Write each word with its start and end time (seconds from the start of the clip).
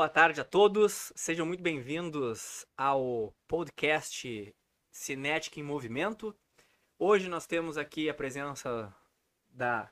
Boa 0.00 0.08
tarde 0.08 0.40
a 0.40 0.44
todos, 0.44 1.12
sejam 1.14 1.44
muito 1.44 1.62
bem-vindos 1.62 2.64
ao 2.74 3.34
podcast 3.46 4.50
Cinética 4.90 5.60
em 5.60 5.62
Movimento. 5.62 6.34
Hoje 6.98 7.28
nós 7.28 7.46
temos 7.46 7.76
aqui 7.76 8.08
a 8.08 8.14
presença 8.14 8.96
da 9.50 9.90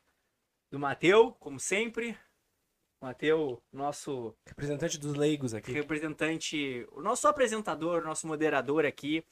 do 0.70 0.78
Mateu, 0.78 1.36
como 1.38 1.60
sempre. 1.60 2.16
Mateu, 3.02 3.62
nosso 3.70 4.34
representante 4.46 4.96
dos 4.96 5.14
leigos 5.14 5.52
aqui. 5.52 5.72
Representante, 5.72 6.88
o 6.92 7.02
nosso 7.02 7.28
apresentador, 7.28 8.02
nosso 8.02 8.26
moderador 8.26 8.86
aqui. 8.86 9.22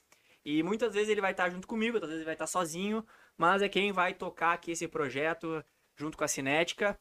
E 0.45 0.63
muitas 0.63 0.93
vezes 0.93 1.09
ele 1.09 1.23
vai 1.23 1.31
estar 1.31 1.49
junto 1.49 1.67
comigo, 1.67 1.95
outras 1.95 2.11
vezes 2.11 2.21
ele 2.21 2.27
vai 2.27 2.35
estar 2.35 2.47
sozinho, 2.47 3.03
mas 3.35 3.63
é 3.63 3.69
quem 3.71 3.93
vai 3.93 4.13
tocar 4.13 4.53
aqui 4.53 4.73
esse 4.73 4.87
projeto 4.87 5.65
junto 5.97 6.19
com 6.19 6.25
a 6.25 6.29
Cinética. 6.29 7.01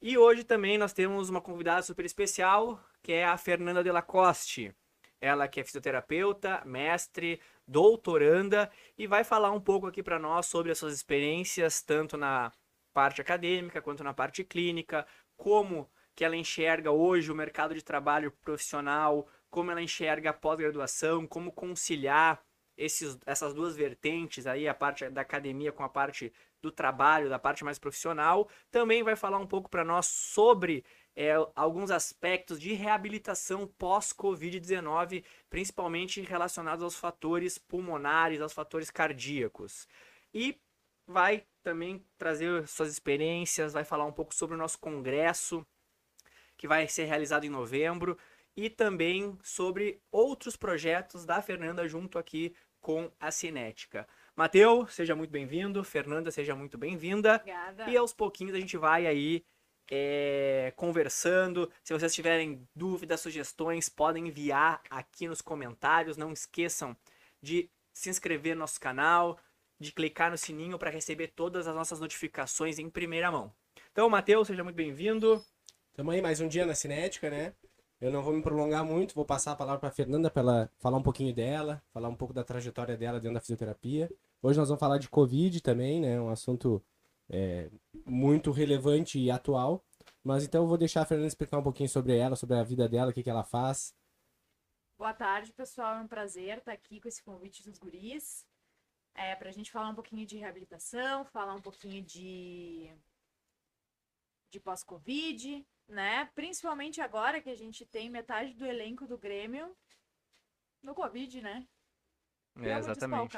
E 0.00 0.18
hoje 0.18 0.44
também 0.44 0.76
nós 0.76 0.92
temos 0.92 1.30
uma 1.30 1.40
convidada 1.40 1.82
super 1.82 2.04
especial, 2.04 2.78
que 3.02 3.12
é 3.12 3.24
a 3.24 3.38
Fernanda 3.38 3.82
Delacoste. 3.82 4.74
Ela 5.18 5.48
que 5.48 5.60
é 5.60 5.64
fisioterapeuta, 5.64 6.62
mestre, 6.66 7.40
doutoranda 7.66 8.70
e 8.98 9.06
vai 9.06 9.24
falar 9.24 9.50
um 9.50 9.60
pouco 9.60 9.86
aqui 9.86 10.02
para 10.02 10.18
nós 10.18 10.46
sobre 10.46 10.70
as 10.70 10.78
suas 10.78 10.94
experiências, 10.94 11.82
tanto 11.82 12.16
na 12.18 12.52
parte 12.92 13.20
acadêmica 13.20 13.80
quanto 13.80 14.04
na 14.04 14.12
parte 14.12 14.44
clínica, 14.44 15.06
como 15.36 15.90
que 16.14 16.24
ela 16.24 16.36
enxerga 16.36 16.90
hoje 16.90 17.32
o 17.32 17.34
mercado 17.34 17.74
de 17.74 17.82
trabalho 17.82 18.30
profissional, 18.42 19.26
como 19.50 19.70
ela 19.70 19.82
enxerga 19.82 20.30
a 20.30 20.34
pós-graduação, 20.34 21.26
como 21.26 21.52
conciliar 21.52 22.42
esses, 22.76 23.18
essas 23.24 23.54
duas 23.54 23.74
vertentes 23.74 24.46
aí, 24.46 24.68
a 24.68 24.74
parte 24.74 25.08
da 25.08 25.20
academia 25.20 25.72
com 25.72 25.82
a 25.82 25.88
parte 25.88 26.32
do 26.60 26.70
trabalho, 26.70 27.28
da 27.28 27.38
parte 27.38 27.64
mais 27.64 27.78
profissional. 27.78 28.48
Também 28.70 29.02
vai 29.02 29.16
falar 29.16 29.38
um 29.38 29.46
pouco 29.46 29.70
para 29.70 29.84
nós 29.84 30.06
sobre 30.06 30.84
é, 31.14 31.32
alguns 31.54 31.90
aspectos 31.90 32.60
de 32.60 32.74
reabilitação 32.74 33.66
pós-Covid-19, 33.66 35.24
principalmente 35.48 36.20
relacionados 36.20 36.84
aos 36.84 36.96
fatores 36.96 37.56
pulmonares, 37.56 38.40
aos 38.40 38.52
fatores 38.52 38.90
cardíacos. 38.90 39.88
E 40.34 40.60
vai 41.06 41.46
também 41.62 42.04
trazer 42.18 42.66
suas 42.68 42.90
experiências, 42.90 43.72
vai 43.72 43.84
falar 43.84 44.04
um 44.04 44.12
pouco 44.12 44.34
sobre 44.34 44.54
o 44.54 44.58
nosso 44.58 44.78
congresso, 44.78 45.66
que 46.56 46.68
vai 46.68 46.86
ser 46.88 47.04
realizado 47.04 47.44
em 47.44 47.50
novembro, 47.50 48.18
e 48.56 48.70
também 48.70 49.38
sobre 49.42 50.00
outros 50.10 50.56
projetos 50.56 51.24
da 51.24 51.42
Fernanda 51.42 51.86
junto 51.86 52.18
aqui 52.18 52.54
com 52.86 53.10
a 53.18 53.32
Cinética. 53.32 54.06
Mateus, 54.36 54.94
seja 54.94 55.16
muito 55.16 55.32
bem-vindo. 55.32 55.82
Fernanda, 55.82 56.30
seja 56.30 56.54
muito 56.54 56.78
bem-vinda. 56.78 57.34
Obrigada. 57.34 57.90
E 57.90 57.96
aos 57.96 58.12
pouquinhos 58.12 58.54
a 58.54 58.60
gente 58.60 58.76
vai 58.76 59.08
aí 59.08 59.44
é, 59.90 60.72
conversando. 60.76 61.68
Se 61.82 61.92
vocês 61.92 62.14
tiverem 62.14 62.64
dúvidas, 62.76 63.20
sugestões, 63.20 63.88
podem 63.88 64.28
enviar 64.28 64.80
aqui 64.88 65.26
nos 65.26 65.40
comentários. 65.40 66.16
Não 66.16 66.32
esqueçam 66.32 66.96
de 67.42 67.68
se 67.92 68.08
inscrever 68.08 68.54
no 68.54 68.60
nosso 68.60 68.78
canal, 68.78 69.36
de 69.80 69.90
clicar 69.90 70.30
no 70.30 70.38
sininho 70.38 70.78
para 70.78 70.88
receber 70.88 71.32
todas 71.34 71.66
as 71.66 71.74
nossas 71.74 71.98
notificações 71.98 72.78
em 72.78 72.88
primeira 72.88 73.32
mão. 73.32 73.52
Então, 73.90 74.08
Matheus, 74.08 74.46
seja 74.46 74.62
muito 74.62 74.76
bem-vindo. 74.76 75.44
Tamo 75.92 76.12
aí 76.12 76.22
mais 76.22 76.40
um 76.40 76.46
dia 76.46 76.64
na 76.64 76.74
Cinética, 76.76 77.28
né? 77.28 77.52
Eu 77.98 78.12
não 78.12 78.22
vou 78.22 78.34
me 78.34 78.42
prolongar 78.42 78.84
muito, 78.84 79.14
vou 79.14 79.24
passar 79.24 79.52
a 79.52 79.56
palavra 79.56 79.80
para 79.80 79.90
Fernanda 79.90 80.30
para 80.30 80.42
ela 80.42 80.70
falar 80.78 80.98
um 80.98 81.02
pouquinho 81.02 81.34
dela, 81.34 81.82
falar 81.92 82.08
um 82.08 82.14
pouco 82.14 82.34
da 82.34 82.44
trajetória 82.44 82.96
dela 82.96 83.18
dentro 83.18 83.34
da 83.34 83.40
fisioterapia. 83.40 84.10
Hoje 84.42 84.58
nós 84.58 84.68
vamos 84.68 84.80
falar 84.80 84.98
de 84.98 85.08
Covid 85.08 85.62
também, 85.62 86.02
né? 86.02 86.20
Um 86.20 86.28
assunto 86.28 86.84
é, 87.30 87.70
muito 88.04 88.50
relevante 88.50 89.18
e 89.18 89.30
atual. 89.30 89.82
Mas 90.22 90.44
então 90.44 90.62
eu 90.62 90.68
vou 90.68 90.76
deixar 90.76 91.02
a 91.02 91.06
Fernanda 91.06 91.28
explicar 91.28 91.58
um 91.58 91.62
pouquinho 91.62 91.88
sobre 91.88 92.16
ela, 92.16 92.36
sobre 92.36 92.56
a 92.56 92.62
vida 92.62 92.86
dela, 92.86 93.10
o 93.10 93.14
que, 93.14 93.22
que 93.22 93.30
ela 93.30 93.44
faz. 93.44 93.94
Boa 94.98 95.14
tarde, 95.14 95.52
pessoal. 95.52 95.94
É 95.96 96.00
um 96.00 96.08
prazer 96.08 96.58
estar 96.58 96.72
aqui 96.72 97.00
com 97.00 97.08
esse 97.08 97.22
convite 97.22 97.62
dos 97.62 97.78
guris. 97.78 98.46
É, 99.14 99.34
para 99.34 99.48
a 99.48 99.52
gente 99.52 99.72
falar 99.72 99.88
um 99.88 99.94
pouquinho 99.94 100.26
de 100.26 100.36
reabilitação, 100.36 101.24
falar 101.24 101.54
um 101.54 101.62
pouquinho 101.62 102.02
de, 102.02 102.90
de 104.50 104.60
pós-Covid, 104.60 105.66
né? 105.88 106.28
Principalmente 106.34 107.00
agora 107.00 107.40
que 107.40 107.50
a 107.50 107.56
gente 107.56 107.84
tem 107.86 108.10
metade 108.10 108.54
do 108.54 108.66
elenco 108.66 109.06
do 109.06 109.18
Grêmio 109.18 109.76
no 110.82 110.94
Covid, 110.94 111.40
né? 111.40 111.66
É, 112.58 112.78
exatamente. 112.78 113.36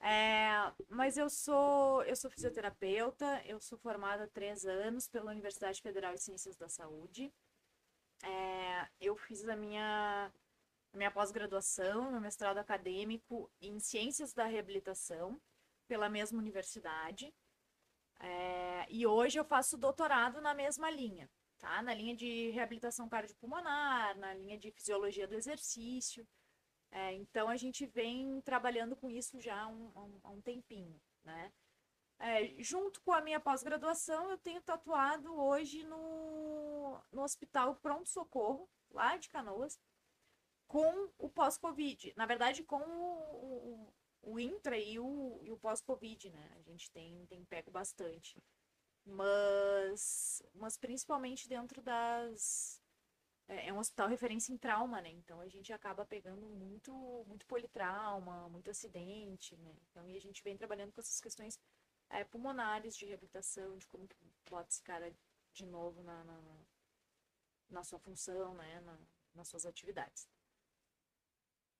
É, 0.00 0.72
mas 0.88 1.16
eu 1.16 1.28
sou 1.28 2.04
eu 2.04 2.14
sou 2.14 2.30
fisioterapeuta, 2.30 3.42
eu 3.44 3.60
sou 3.60 3.76
formada 3.78 4.24
há 4.24 4.28
três 4.28 4.64
anos 4.64 5.08
pela 5.08 5.32
Universidade 5.32 5.82
Federal 5.82 6.14
de 6.14 6.22
Ciências 6.22 6.56
da 6.56 6.68
Saúde. 6.68 7.32
É, 8.22 8.88
eu 9.00 9.16
fiz 9.16 9.46
a 9.48 9.56
minha 9.56 10.32
a 10.92 10.96
minha 10.96 11.10
pós-graduação, 11.10 12.10
meu 12.10 12.20
mestrado 12.20 12.58
acadêmico 12.58 13.50
em 13.60 13.78
Ciências 13.78 14.32
da 14.32 14.44
Reabilitação 14.44 15.40
pela 15.86 16.08
mesma 16.08 16.38
universidade. 16.38 17.34
É, 18.20 18.86
e 18.90 19.06
hoje 19.06 19.38
eu 19.38 19.44
faço 19.44 19.76
doutorado 19.76 20.40
na 20.40 20.54
mesma 20.54 20.90
linha, 20.90 21.30
tá? 21.58 21.82
Na 21.82 21.94
linha 21.94 22.14
de 22.16 22.50
reabilitação 22.50 23.08
cardiopulmonar, 23.08 24.16
na 24.18 24.34
linha 24.34 24.58
de 24.58 24.70
fisiologia 24.72 25.26
do 25.28 25.34
exercício. 25.34 26.26
É, 26.90 27.12
então 27.14 27.48
a 27.48 27.56
gente 27.56 27.86
vem 27.86 28.40
trabalhando 28.42 28.96
com 28.96 29.10
isso 29.10 29.40
já 29.40 29.62
há 29.62 29.68
um, 29.68 30.20
um, 30.24 30.40
tempinho, 30.40 31.00
né? 31.22 31.52
É, 32.20 32.54
junto 32.58 33.00
com 33.02 33.12
a 33.12 33.20
minha 33.20 33.38
pós-graduação, 33.38 34.30
eu 34.30 34.38
tenho 34.38 34.60
tatuado 34.62 35.32
hoje 35.40 35.84
no, 35.84 37.00
no 37.12 37.22
Hospital 37.22 37.76
Pronto 37.76 38.08
Socorro, 38.08 38.68
lá 38.90 39.16
de 39.16 39.28
Canoas, 39.28 39.78
com 40.66 41.10
o 41.16 41.28
pós-Covid. 41.28 42.12
Na 42.16 42.26
verdade, 42.26 42.64
com 42.64 42.80
o, 42.80 43.92
o 44.28 44.38
intra 44.38 44.78
e 44.78 44.98
o, 44.98 45.40
e 45.42 45.50
o 45.50 45.56
pós-Covid, 45.56 46.30
né? 46.30 46.50
A 46.56 46.62
gente 46.62 46.90
tem, 46.90 47.24
tem 47.26 47.44
pego 47.44 47.70
bastante. 47.70 48.42
Mas, 49.04 50.42
mas 50.54 50.76
principalmente 50.76 51.48
dentro 51.48 51.80
das. 51.82 52.82
É, 53.48 53.68
é 53.68 53.72
um 53.72 53.78
hospital 53.78 54.08
referência 54.08 54.52
em 54.52 54.58
trauma, 54.58 55.00
né? 55.00 55.10
Então 55.10 55.40
a 55.40 55.48
gente 55.48 55.72
acaba 55.72 56.04
pegando 56.04 56.46
muito, 56.48 56.92
muito 57.26 57.46
politrauma, 57.46 58.48
muito 58.50 58.70
acidente, 58.70 59.56
né? 59.56 59.74
Então, 59.90 60.06
e 60.08 60.16
a 60.16 60.20
gente 60.20 60.42
vem 60.42 60.56
trabalhando 60.56 60.92
com 60.92 61.00
essas 61.00 61.20
questões 61.20 61.58
é, 62.10 62.24
pulmonares 62.24 62.96
de 62.96 63.06
reabilitação, 63.06 63.78
de 63.78 63.86
como 63.86 64.06
bota 64.50 64.68
esse 64.70 64.82
cara 64.82 65.10
de 65.54 65.64
novo 65.64 66.02
na, 66.02 66.24
na, 66.24 66.40
na 67.70 67.84
sua 67.84 67.98
função, 67.98 68.54
né? 68.54 68.80
Na, 68.82 68.98
nas 69.34 69.48
suas 69.48 69.64
atividades. 69.64 70.28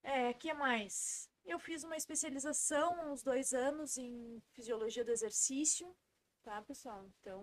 É, 0.03 0.33
que 0.33 0.53
mais? 0.53 1.29
Eu 1.45 1.59
fiz 1.59 1.85
uma 1.85 1.97
especialização 1.97 3.01
há 3.01 3.13
uns 3.13 3.23
dois 3.23 3.53
anos 3.53 3.97
em 3.97 4.43
fisiologia 4.53 5.05
do 5.05 5.11
exercício, 5.11 5.95
tá, 6.43 6.61
pessoal? 6.63 7.07
Então, 7.21 7.43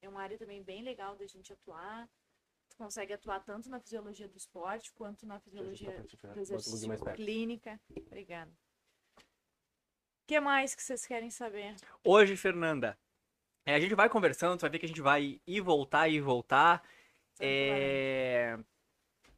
é 0.00 0.08
uma 0.08 0.22
área 0.22 0.38
também 0.38 0.62
bem 0.62 0.82
legal 0.82 1.16
da 1.16 1.26
gente 1.26 1.52
atuar. 1.52 2.08
Tu 2.68 2.76
consegue 2.76 3.12
atuar 3.12 3.40
tanto 3.40 3.68
na 3.68 3.80
fisiologia 3.80 4.28
do 4.28 4.36
esporte 4.36 4.92
quanto 4.92 5.26
na 5.26 5.38
fisiologia 5.40 6.04
do 6.34 6.40
exercício 6.40 6.88
clínica. 7.14 7.80
Obrigada. 8.06 8.50
O 9.20 10.26
que 10.26 10.40
mais 10.40 10.74
que 10.74 10.82
vocês 10.82 11.06
querem 11.06 11.30
saber? 11.30 11.76
Hoje, 12.02 12.36
Fernanda, 12.36 12.98
é, 13.64 13.74
a 13.74 13.80
gente 13.80 13.94
vai 13.94 14.08
conversando, 14.08 14.58
tu 14.58 14.62
vai 14.62 14.70
ver 14.70 14.78
que 14.78 14.86
a 14.86 14.88
gente 14.88 15.00
vai 15.00 15.40
ir 15.46 15.60
voltar 15.60 16.08
e 16.08 16.20
voltar. 16.20 16.82
É... 17.38 18.58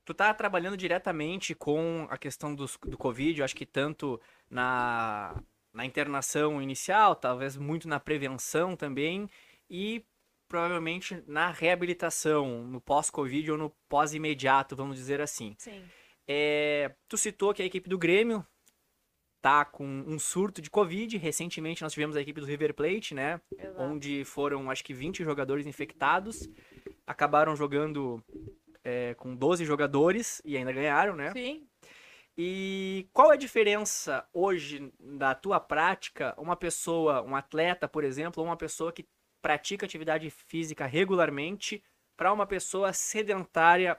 Tu 0.09 0.15
tá 0.15 0.33
trabalhando 0.33 0.75
diretamente 0.75 1.55
com 1.55 2.07
a 2.09 2.17
questão 2.17 2.55
do, 2.55 2.65
do 2.87 2.97
Covid, 2.97 3.39
eu 3.39 3.45
acho 3.45 3.55
que 3.55 3.67
tanto 3.67 4.19
na, 4.49 5.39
na 5.71 5.85
internação 5.85 6.63
inicial, 6.63 7.15
talvez 7.15 7.59
muito 7.59 7.87
na 7.87 8.01
prevenção 8.01 8.75
também, 8.75 9.29
e 9.69 10.03
provavelmente 10.49 11.23
na 11.27 11.51
reabilitação, 11.51 12.65
no 12.65 12.81
pós-Covid 12.81 13.51
ou 13.51 13.59
no 13.59 13.71
pós-imediato, 13.87 14.75
vamos 14.75 14.97
dizer 14.97 15.21
assim. 15.21 15.55
Sim. 15.59 15.85
É, 16.27 16.91
tu 17.07 17.19
citou 17.19 17.53
que 17.53 17.61
a 17.61 17.67
equipe 17.67 17.87
do 17.87 17.99
Grêmio 17.99 18.43
tá 19.43 19.63
com 19.63 19.85
um 19.85 20.19
surto 20.19 20.63
de 20.63 20.71
Covid. 20.71 21.19
Recentemente 21.19 21.83
nós 21.83 21.93
tivemos 21.93 22.17
a 22.17 22.23
equipe 22.23 22.41
do 22.41 22.47
River 22.47 22.73
Plate, 22.73 23.15
né? 23.15 23.43
Exato. 23.59 23.83
Onde 23.83 24.25
foram 24.25 24.71
acho 24.71 24.83
que 24.83 24.95
20 24.95 25.23
jogadores 25.23 25.67
infectados. 25.67 26.49
Acabaram 27.07 27.55
jogando 27.55 28.25
é, 28.85 29.15
com 29.15 29.35
12 29.35 29.65
jogadores 29.65 30.41
e 30.45 30.57
ainda 30.57 30.73
ganharam, 30.73 31.15
né? 31.15 31.33
Sim. 31.33 31.67
E 32.37 33.09
qual 33.13 33.33
é 33.33 33.35
a 33.35 33.39
diferença 33.39 34.25
hoje 34.33 34.93
da 35.01 35.35
tua 35.35 35.59
prática, 35.59 36.35
uma 36.39 36.55
pessoa, 36.55 37.23
um 37.23 37.35
atleta, 37.35 37.89
por 37.89 38.05
exemplo, 38.05 38.41
ou 38.41 38.49
uma 38.49 38.57
pessoa 38.57 38.93
que 38.93 39.09
pratica 39.43 39.85
atividade 39.85 40.31
física 40.31 40.87
regularmente, 40.87 41.83
para 42.17 42.33
uma 42.33 42.47
pessoa 42.47 42.93
sedentária 42.93 43.99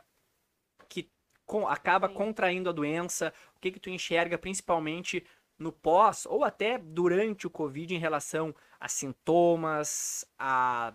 que 0.87 1.11
com, 1.45 1.67
acaba 1.67 2.07
Sim. 2.07 2.13
contraindo 2.13 2.69
a 2.69 2.73
doença? 2.73 3.33
O 3.55 3.59
que 3.59 3.71
que 3.71 3.79
tu 3.79 3.89
enxerga 3.89 4.37
principalmente 4.37 5.25
no 5.57 5.73
pós 5.73 6.25
ou 6.25 6.45
até 6.45 6.77
durante 6.77 7.45
o 7.45 7.49
Covid 7.49 7.93
em 7.93 7.99
relação 7.99 8.55
a 8.79 8.87
sintomas, 8.87 10.25
a, 10.37 10.93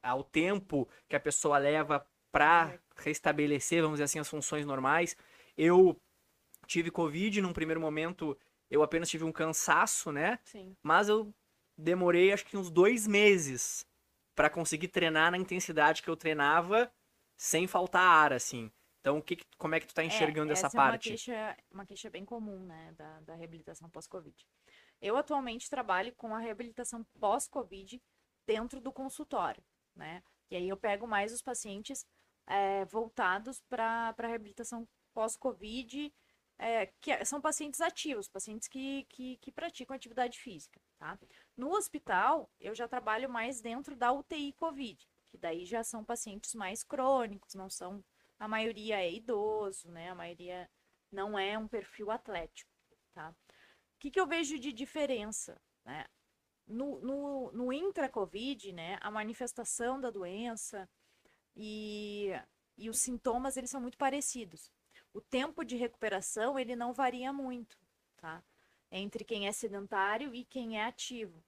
ao 0.00 0.22
tempo 0.22 0.88
que 1.08 1.16
a 1.16 1.20
pessoa 1.20 1.58
leva 1.58 2.06
para 2.30 2.78
restabelecer, 2.96 3.82
vamos 3.82 3.96
dizer 3.96 4.04
assim, 4.04 4.18
as 4.18 4.28
funções 4.28 4.66
normais. 4.66 5.16
Eu 5.56 6.00
tive 6.66 6.90
Covid 6.90 7.40
num 7.40 7.52
primeiro 7.52 7.80
momento, 7.80 8.36
eu 8.70 8.82
apenas 8.82 9.08
tive 9.08 9.24
um 9.24 9.32
cansaço, 9.32 10.12
né? 10.12 10.38
Sim. 10.44 10.76
Mas 10.82 11.08
eu 11.08 11.32
demorei 11.76 12.32
acho 12.32 12.44
que 12.44 12.56
uns 12.56 12.70
dois 12.70 13.06
meses 13.06 13.86
para 14.34 14.50
conseguir 14.50 14.88
treinar 14.88 15.30
na 15.30 15.38
intensidade 15.38 16.02
que 16.02 16.08
eu 16.08 16.16
treinava 16.16 16.92
sem 17.36 17.66
faltar 17.66 18.02
ar, 18.02 18.32
assim. 18.32 18.70
Então, 19.00 19.18
o 19.18 19.22
que, 19.22 19.38
como 19.56 19.74
é 19.74 19.80
que 19.80 19.86
tu 19.86 19.94
tá 19.94 20.04
enxergando 20.04 20.50
É, 20.50 20.52
essa, 20.52 20.66
essa 20.66 20.76
parte? 20.76 21.08
É 21.08 21.12
uma 21.12 21.16
queixa, 21.16 21.56
uma 21.70 21.86
queixa 21.86 22.10
bem 22.10 22.24
comum, 22.24 22.64
né, 22.66 22.92
da, 22.96 23.20
da 23.20 23.34
reabilitação 23.34 23.88
pós-Covid. 23.88 24.46
Eu 25.00 25.16
atualmente 25.16 25.70
trabalho 25.70 26.12
com 26.14 26.34
a 26.34 26.38
reabilitação 26.38 27.04
pós-Covid 27.18 28.02
dentro 28.46 28.80
do 28.80 28.92
consultório, 28.92 29.62
né? 29.94 30.22
E 30.50 30.56
aí 30.56 30.68
eu 30.68 30.76
pego 30.76 31.06
mais 31.06 31.32
os 31.32 31.42
pacientes 31.42 32.06
é, 32.48 32.84
voltados 32.86 33.60
para 33.68 34.14
a 34.16 34.26
reabilitação 34.26 34.88
pós-Covid, 35.12 36.12
é, 36.58 36.86
que 37.00 37.24
são 37.24 37.40
pacientes 37.40 37.80
ativos, 37.80 38.28
pacientes 38.28 38.66
que, 38.66 39.04
que, 39.08 39.36
que 39.36 39.52
praticam 39.52 39.94
atividade 39.94 40.40
física, 40.40 40.80
tá? 40.98 41.18
No 41.56 41.70
hospital, 41.70 42.50
eu 42.58 42.74
já 42.74 42.88
trabalho 42.88 43.28
mais 43.28 43.60
dentro 43.60 43.94
da 43.94 44.12
UTI 44.12 44.52
Covid, 44.54 45.08
que 45.28 45.38
daí 45.38 45.64
já 45.64 45.84
são 45.84 46.04
pacientes 46.04 46.54
mais 46.54 46.82
crônicos, 46.82 47.54
não 47.54 47.70
são 47.70 48.02
a 48.38 48.48
maioria 48.48 49.00
é 49.00 49.12
idoso, 49.12 49.90
né? 49.90 50.10
A 50.10 50.14
maioria 50.14 50.70
não 51.10 51.38
é 51.38 51.58
um 51.58 51.68
perfil 51.68 52.10
atlético, 52.10 52.70
tá? 53.12 53.30
O 53.30 53.98
que, 53.98 54.10
que 54.10 54.20
eu 54.20 54.26
vejo 54.26 54.58
de 54.58 54.72
diferença, 54.72 55.60
né? 55.84 56.06
No, 56.66 57.00
no, 57.00 57.52
no 57.52 57.72
intra-Covid, 57.72 58.72
né? 58.72 58.98
A 59.00 59.10
manifestação 59.10 60.00
da 60.00 60.10
doença 60.10 60.88
e, 61.58 62.30
e 62.76 62.88
os 62.88 63.00
sintomas, 63.00 63.56
eles 63.56 63.68
são 63.68 63.80
muito 63.80 63.98
parecidos. 63.98 64.70
O 65.12 65.20
tempo 65.20 65.64
de 65.64 65.76
recuperação, 65.76 66.56
ele 66.56 66.76
não 66.76 66.92
varia 66.92 67.32
muito, 67.32 67.76
tá? 68.16 68.42
Entre 68.90 69.24
quem 69.24 69.48
é 69.48 69.52
sedentário 69.52 70.32
e 70.32 70.44
quem 70.44 70.78
é 70.78 70.84
ativo. 70.84 71.42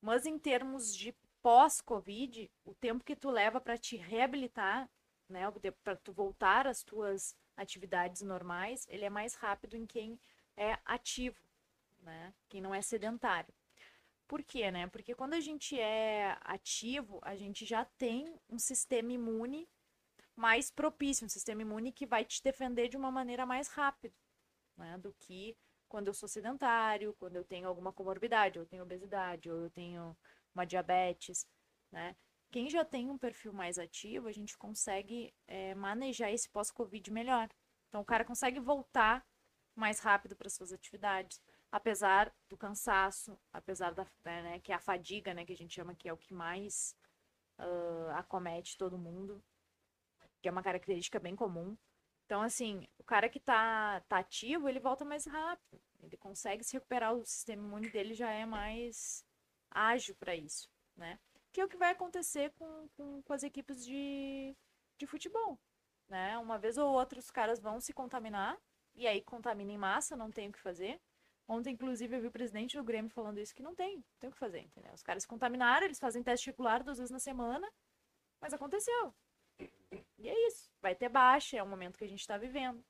Mas 0.00 0.26
em 0.26 0.38
termos 0.38 0.94
de 0.94 1.14
pós-Covid, 1.40 2.50
o 2.64 2.74
tempo 2.74 3.04
que 3.04 3.14
tu 3.14 3.30
leva 3.30 3.60
para 3.60 3.78
te 3.78 3.96
reabilitar 3.96 4.90
né, 5.28 5.42
para 5.84 5.96
tu 5.96 6.12
voltar 6.12 6.66
às 6.66 6.82
tuas 6.82 7.36
atividades 7.56 8.22
normais, 8.22 8.86
ele 8.88 9.04
é 9.04 9.10
mais 9.10 9.34
rápido 9.34 9.76
em 9.76 9.86
quem 9.86 10.18
é 10.56 10.78
ativo, 10.84 11.38
né? 12.00 12.32
Quem 12.48 12.60
não 12.60 12.74
é 12.74 12.80
sedentário. 12.80 13.52
Por 14.28 14.42
quê, 14.44 14.70
né? 14.70 14.86
Porque 14.88 15.14
quando 15.14 15.32
a 15.32 15.40
gente 15.40 15.78
é 15.80 16.36
ativo, 16.42 17.18
a 17.22 17.34
gente 17.34 17.64
já 17.64 17.84
tem 17.84 18.38
um 18.48 18.58
sistema 18.58 19.10
imune 19.10 19.66
mais 20.36 20.70
propício, 20.70 21.26
um 21.26 21.30
sistema 21.30 21.62
imune 21.62 21.90
que 21.90 22.06
vai 22.06 22.24
te 22.24 22.42
defender 22.42 22.88
de 22.88 22.96
uma 22.96 23.10
maneira 23.10 23.46
mais 23.46 23.68
rápida, 23.68 24.14
né? 24.76 24.98
Do 24.98 25.14
que 25.14 25.56
quando 25.88 26.08
eu 26.08 26.14
sou 26.14 26.28
sedentário, 26.28 27.16
quando 27.18 27.36
eu 27.36 27.44
tenho 27.44 27.66
alguma 27.66 27.92
comorbidade, 27.92 28.58
ou 28.58 28.64
eu 28.64 28.68
tenho 28.68 28.82
obesidade, 28.82 29.50
ou 29.50 29.64
eu 29.64 29.70
tenho 29.70 30.16
uma 30.54 30.66
diabetes, 30.66 31.46
né? 31.90 32.14
Quem 32.50 32.68
já 32.68 32.84
tem 32.84 33.10
um 33.10 33.18
perfil 33.18 33.52
mais 33.52 33.78
ativo, 33.78 34.28
a 34.28 34.32
gente 34.32 34.56
consegue 34.58 35.34
é, 35.46 35.74
manejar 35.74 36.30
esse 36.30 36.48
pós-Covid 36.50 37.10
melhor. 37.10 37.48
Então, 37.88 38.02
o 38.02 38.04
cara 38.04 38.24
consegue 38.24 38.60
voltar 38.60 39.26
mais 39.74 40.00
rápido 40.00 40.36
para 40.36 40.50
suas 40.50 40.72
atividades, 40.72 41.40
apesar 41.70 42.32
do 42.48 42.56
cansaço, 42.56 43.38
apesar 43.52 43.92
da 43.92 44.06
né, 44.24 44.58
que 44.60 44.72
é 44.72 44.74
a 44.74 44.80
fadiga, 44.80 45.34
né, 45.34 45.44
que 45.44 45.52
a 45.52 45.56
gente 45.56 45.74
chama 45.74 45.94
que 45.94 46.08
é 46.08 46.12
o 46.12 46.16
que 46.16 46.32
mais 46.34 46.96
uh, 47.58 48.10
acomete 48.14 48.76
todo 48.76 48.98
mundo, 48.98 49.42
que 50.40 50.48
é 50.48 50.52
uma 50.52 50.62
característica 50.62 51.18
bem 51.18 51.36
comum. 51.36 51.76
Então, 52.26 52.42
assim, 52.42 52.86
o 52.98 53.04
cara 53.04 53.28
que 53.28 53.40
tá, 53.40 54.00
tá 54.08 54.18
ativo, 54.18 54.68
ele 54.68 54.80
volta 54.80 55.04
mais 55.04 55.26
rápido, 55.26 55.80
ele 56.02 56.16
consegue 56.16 56.62
se 56.62 56.74
recuperar, 56.74 57.14
o 57.14 57.24
sistema 57.24 57.66
imune 57.66 57.90
dele 57.90 58.14
já 58.14 58.30
é 58.30 58.44
mais 58.44 59.24
ágil 59.70 60.14
para 60.16 60.34
isso, 60.34 60.70
né? 60.96 61.18
que 61.52 61.60
é 61.60 61.64
o 61.64 61.68
que 61.68 61.76
vai 61.76 61.90
acontecer 61.90 62.52
com, 62.52 62.88
com, 62.96 63.22
com 63.22 63.32
as 63.32 63.42
equipes 63.42 63.84
de, 63.84 64.54
de 64.96 65.06
futebol. 65.06 65.58
Né? 66.08 66.38
Uma 66.38 66.58
vez 66.58 66.78
ou 66.78 66.92
outra 66.92 67.18
os 67.18 67.30
caras 67.30 67.60
vão 67.60 67.80
se 67.80 67.92
contaminar, 67.92 68.56
e 68.94 69.06
aí 69.06 69.20
contamina 69.20 69.72
em 69.72 69.78
massa, 69.78 70.16
não 70.16 70.30
tem 70.30 70.48
o 70.48 70.52
que 70.52 70.60
fazer. 70.60 71.00
Ontem, 71.48 71.72
inclusive, 71.72 72.14
eu 72.14 72.20
vi 72.20 72.26
o 72.26 72.30
presidente 72.30 72.76
do 72.76 72.84
Grêmio 72.84 73.10
falando 73.10 73.38
isso, 73.38 73.54
que 73.54 73.62
não 73.62 73.74
tem, 73.74 73.96
não 73.96 74.04
tem 74.20 74.28
o 74.28 74.32
que 74.32 74.38
fazer, 74.38 74.60
entendeu? 74.60 74.92
Os 74.92 75.02
caras 75.02 75.22
se 75.22 75.28
contaminaram, 75.28 75.86
eles 75.86 75.98
fazem 75.98 76.22
teste 76.22 76.50
regular 76.50 76.84
duas 76.84 76.98
vezes 76.98 77.10
na 77.10 77.18
semana, 77.18 77.66
mas 78.40 78.52
aconteceu. 78.52 79.14
E 80.18 80.28
é 80.28 80.46
isso, 80.48 80.70
vai 80.82 80.94
ter 80.94 81.08
baixa, 81.08 81.56
é 81.56 81.62
o 81.62 81.66
momento 81.66 81.96
que 81.96 82.04
a 82.04 82.08
gente 82.08 82.20
está 82.20 82.36
vivendo, 82.36 82.84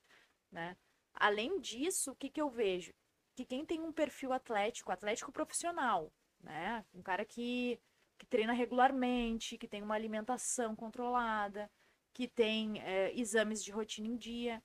né? 0.51 0.77
Além 1.15 1.61
disso, 1.61 2.11
o 2.11 2.17
que, 2.17 2.29
que 2.29 2.41
eu 2.41 2.51
vejo? 2.51 2.93
Que 3.37 3.45
quem 3.45 3.65
tem 3.65 3.81
um 3.81 3.93
perfil 3.93 4.33
atlético, 4.33 4.91
atlético 4.91 5.31
profissional, 5.31 6.13
né? 6.41 6.85
Um 6.93 7.03
cara 7.03 7.25
que 7.25 7.81
que 8.19 8.27
treina 8.27 8.53
regularmente, 8.53 9.57
que 9.57 9.69
tem 9.69 9.81
uma 9.81 9.95
alimentação 9.95 10.75
controlada, 10.75 11.71
que 12.13 12.27
tem 12.27 12.81
é, 12.83 13.13
exames 13.19 13.63
de 13.63 13.71
rotina 13.71 14.09
em 14.09 14.17
dia. 14.17 14.63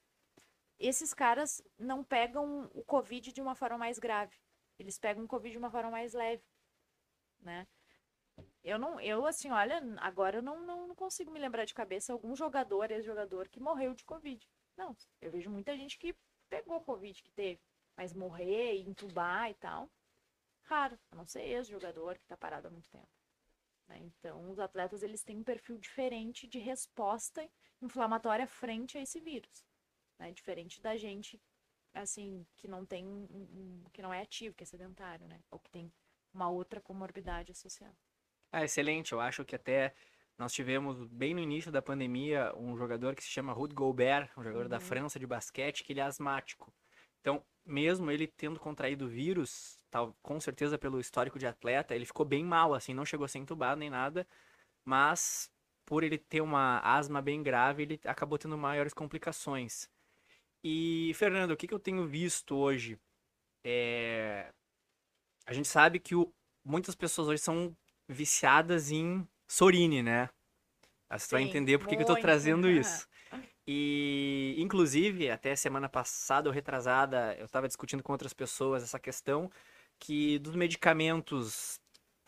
Esses 0.85 1.13
caras 1.13 1.63
não 1.79 2.03
pegam 2.03 2.69
o 2.73 2.83
Covid 2.83 3.31
de 3.31 3.41
uma 3.41 3.55
forma 3.55 3.77
mais 3.77 3.97
grave. 3.97 4.35
Eles 4.77 4.99
pegam 4.99 5.23
o 5.23 5.27
Covid 5.29 5.53
de 5.53 5.57
uma 5.57 5.71
forma 5.71 5.89
mais 5.89 6.11
leve, 6.13 6.43
né? 7.39 7.65
Eu 8.61 8.77
não, 8.77 8.99
eu 8.99 9.25
assim, 9.25 9.49
olha, 9.49 9.81
agora 9.99 10.39
eu 10.39 10.41
não, 10.41 10.59
não, 10.65 10.93
consigo 10.93 11.31
me 11.31 11.39
lembrar 11.39 11.63
de 11.63 11.73
cabeça 11.73 12.11
algum 12.11 12.35
jogador, 12.35 12.91
ex-jogador, 12.91 13.47
que 13.47 13.61
morreu 13.61 13.93
de 13.93 14.03
Covid. 14.03 14.45
Não, 14.75 14.93
eu 15.21 15.31
vejo 15.31 15.49
muita 15.49 15.73
gente 15.77 15.97
que 15.97 16.13
pegou 16.49 16.81
Covid 16.81 17.23
que 17.23 17.31
teve, 17.31 17.61
mas 17.95 18.13
morrer, 18.13 18.81
entubar 18.81 19.49
e 19.49 19.53
tal, 19.53 19.89
raro. 20.63 20.99
A 21.11 21.15
não 21.15 21.25
ser 21.25 21.43
ex-jogador 21.43 22.17
que 22.17 22.27
tá 22.27 22.35
parado 22.35 22.67
há 22.67 22.71
muito 22.71 22.89
tempo. 22.89 23.07
Né? 23.87 23.99
Então, 23.99 24.51
os 24.51 24.59
atletas 24.59 25.01
eles 25.01 25.23
têm 25.23 25.37
um 25.37 25.43
perfil 25.43 25.77
diferente 25.77 26.45
de 26.45 26.59
resposta 26.59 27.49
inflamatória 27.81 28.47
frente 28.47 28.97
a 28.97 29.01
esse 29.01 29.21
vírus, 29.21 29.63
né? 30.23 30.31
diferente 30.31 30.81
da 30.81 30.95
gente, 30.97 31.41
assim, 31.93 32.45
que 32.55 32.67
não 32.67 32.85
tem, 32.85 33.05
um, 33.05 33.27
um, 33.31 33.83
que 33.91 34.01
não 34.01 34.13
é 34.13 34.21
ativo, 34.21 34.55
que 34.55 34.63
é 34.63 34.65
sedentário, 34.65 35.27
né? 35.27 35.39
Ou 35.51 35.59
que 35.59 35.69
tem 35.69 35.91
uma 36.33 36.49
outra 36.49 36.81
comorbidade 36.81 37.51
associada. 37.51 37.95
Ah, 38.51 38.63
excelente. 38.63 39.11
Eu 39.11 39.19
acho 39.19 39.45
que 39.45 39.55
até 39.55 39.93
nós 40.37 40.53
tivemos 40.53 41.03
bem 41.05 41.33
no 41.33 41.39
início 41.39 41.71
da 41.71 41.81
pandemia 41.81 42.53
um 42.55 42.75
jogador 42.75 43.15
que 43.15 43.23
se 43.23 43.29
chama 43.29 43.53
Rudy 43.53 43.75
Gobert, 43.75 44.31
um 44.37 44.43
jogador 44.43 44.63
uhum. 44.63 44.69
da 44.69 44.79
França 44.79 45.19
de 45.19 45.27
basquete, 45.27 45.83
que 45.83 45.93
ele 45.93 45.99
é 45.99 46.03
asmático. 46.03 46.73
Então, 47.21 47.43
mesmo 47.65 48.11
ele 48.11 48.27
tendo 48.27 48.59
contraído 48.59 49.05
o 49.05 49.09
vírus, 49.09 49.79
tal, 49.89 50.15
com 50.21 50.39
certeza 50.39 50.77
pelo 50.77 50.99
histórico 50.99 51.39
de 51.39 51.47
atleta, 51.47 51.95
ele 51.95 52.05
ficou 52.05 52.25
bem 52.25 52.43
mal, 52.43 52.73
assim, 52.73 52.93
não 52.93 53.05
chegou 53.05 53.25
a 53.25 53.27
ser 53.27 53.39
entubado 53.39 53.79
nem 53.79 53.89
nada, 53.89 54.27
mas 54.83 55.51
por 55.85 56.03
ele 56.03 56.17
ter 56.17 56.41
uma 56.41 56.79
asma 56.79 57.21
bem 57.21 57.41
grave, 57.41 57.83
ele 57.83 57.99
acabou 58.05 58.37
tendo 58.37 58.57
maiores 58.57 58.93
complicações. 58.93 59.89
E, 60.63 61.11
Fernando, 61.15 61.51
o 61.51 61.57
que, 61.57 61.67
que 61.67 61.73
eu 61.73 61.79
tenho 61.79 62.07
visto 62.07 62.55
hoje? 62.55 62.97
É... 63.63 64.51
A 65.45 65.53
gente 65.53 65.67
sabe 65.67 65.99
que 65.99 66.15
o... 66.15 66.33
muitas 66.63 66.95
pessoas 66.95 67.27
hoje 67.27 67.41
são 67.41 67.75
viciadas 68.07 68.91
em 68.91 69.27
Sorine, 69.47 70.01
né? 70.01 70.29
Você 71.11 71.35
vai 71.35 71.43
entender 71.43 71.77
por 71.77 71.87
que, 71.87 71.95
que 71.95 72.01
eu 72.01 72.07
tô 72.07 72.15
trazendo 72.15 72.69
isso. 72.71 73.07
E, 73.67 74.55
inclusive, 74.57 75.29
até 75.29 75.55
semana 75.55 75.87
passada 75.87 76.49
ou 76.49 76.53
retrasada, 76.53 77.35
eu 77.37 77.45
estava 77.45 77.67
discutindo 77.67 78.03
com 78.03 78.11
outras 78.11 78.33
pessoas 78.33 78.83
essa 78.83 78.99
questão 78.99 79.49
que 79.99 80.39
dos 80.39 80.55
medicamentos, 80.55 81.79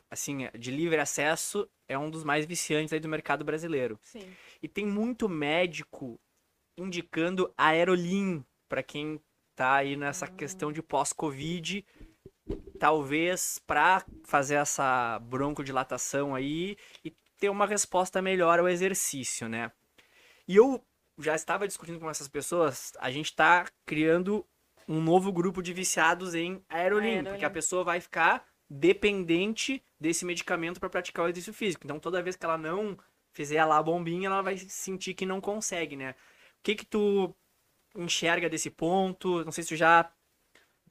assim, 0.10 0.50
de 0.58 0.72
livre 0.72 1.00
acesso, 1.00 1.70
é 1.88 1.98
um 1.98 2.10
dos 2.10 2.24
mais 2.24 2.46
viciantes 2.46 2.94
aí 2.94 3.00
do 3.00 3.10
mercado 3.10 3.44
brasileiro. 3.44 4.00
Sim. 4.02 4.34
E 4.62 4.68
tem 4.68 4.86
muito 4.86 5.28
médico 5.28 6.20
indicando 6.78 7.54
aerolim 7.58 8.44
para 8.68 8.84
quem 8.84 9.22
tá 9.56 9.76
aí 9.76 9.96
nessa 9.96 10.30
uhum. 10.30 10.36
questão 10.36 10.72
de 10.72 10.82
pós-Covid, 10.82 11.86
talvez 12.80 13.60
para 13.66 14.06
fazer 14.24 14.56
essa 14.56 15.20
broncodilatação 15.20 16.36
aí 16.36 16.78
e 17.04 17.16
ter 17.38 17.50
uma 17.50 17.66
resposta 17.66 18.22
melhor 18.22 18.60
ao 18.60 18.68
exercício, 18.68 19.48
né? 19.48 19.72
E 20.48 20.56
eu 20.56 20.84
já 21.18 21.36
estava 21.36 21.68
discutindo 21.68 22.00
com 22.00 22.10
essas 22.10 22.28
pessoas, 22.28 22.92
a 23.00 23.10
gente 23.10 23.28
está 23.28 23.66
criando 23.86 24.46
um 24.88 25.02
novo 25.02 25.32
grupo 25.32 25.62
de 25.62 25.74
viciados 25.74 26.36
em 26.36 26.64
aerolim, 26.70 27.08
aerolim, 27.08 27.30
porque 27.30 27.46
a 27.46 27.50
pessoa 27.50 27.84
vai 27.84 28.00
ficar 28.00 28.46
dependente 28.70 29.84
desse 30.00 30.26
medicamento 30.26 30.80
para 30.80 30.90
praticar 30.90 31.26
o 31.26 31.28
exercício 31.28 31.54
físico. 31.54 31.86
Então, 31.86 32.00
toda 32.00 32.22
vez 32.22 32.36
que 32.36 32.46
ela 32.46 32.58
não 32.58 32.98
fizer 33.32 33.64
lá 33.66 33.78
a 33.78 33.84
bombinha, 33.84 34.28
ela 34.28 34.42
vai 34.42 34.58
sentir 34.58 35.14
que 35.14 35.26
não 35.26 35.42
consegue, 35.42 35.96
né? 35.96 36.16
Que 36.66 36.74
que 36.74 36.86
tu 36.86 37.32
enxerga 37.96 38.50
desse 38.50 38.72
ponto? 38.72 39.46
Não 39.46 39.52
sei 39.52 39.64
se 39.64 39.70
tu 39.70 39.76
já... 39.76 40.12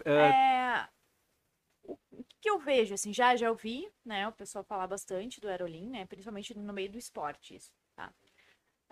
Uh... 0.07 0.09
É... 0.09 0.89
O 1.83 1.99
que 2.41 2.49
eu 2.49 2.61
vejo, 2.61 2.95
assim, 2.95 3.13
já, 3.13 3.35
já 3.35 3.51
ouvi, 3.51 3.91
né, 4.05 4.29
o 4.29 4.33
pessoal 4.33 4.63
falar 4.63 4.87
bastante 4.87 5.41
do 5.41 5.49
aerolim, 5.49 5.91
né, 5.91 6.07
principalmente 6.07 6.57
no 6.57 6.73
meio 6.73 6.93
do 6.93 6.97
esporte, 6.97 7.57
isso, 7.57 7.73
tá? 7.97 8.15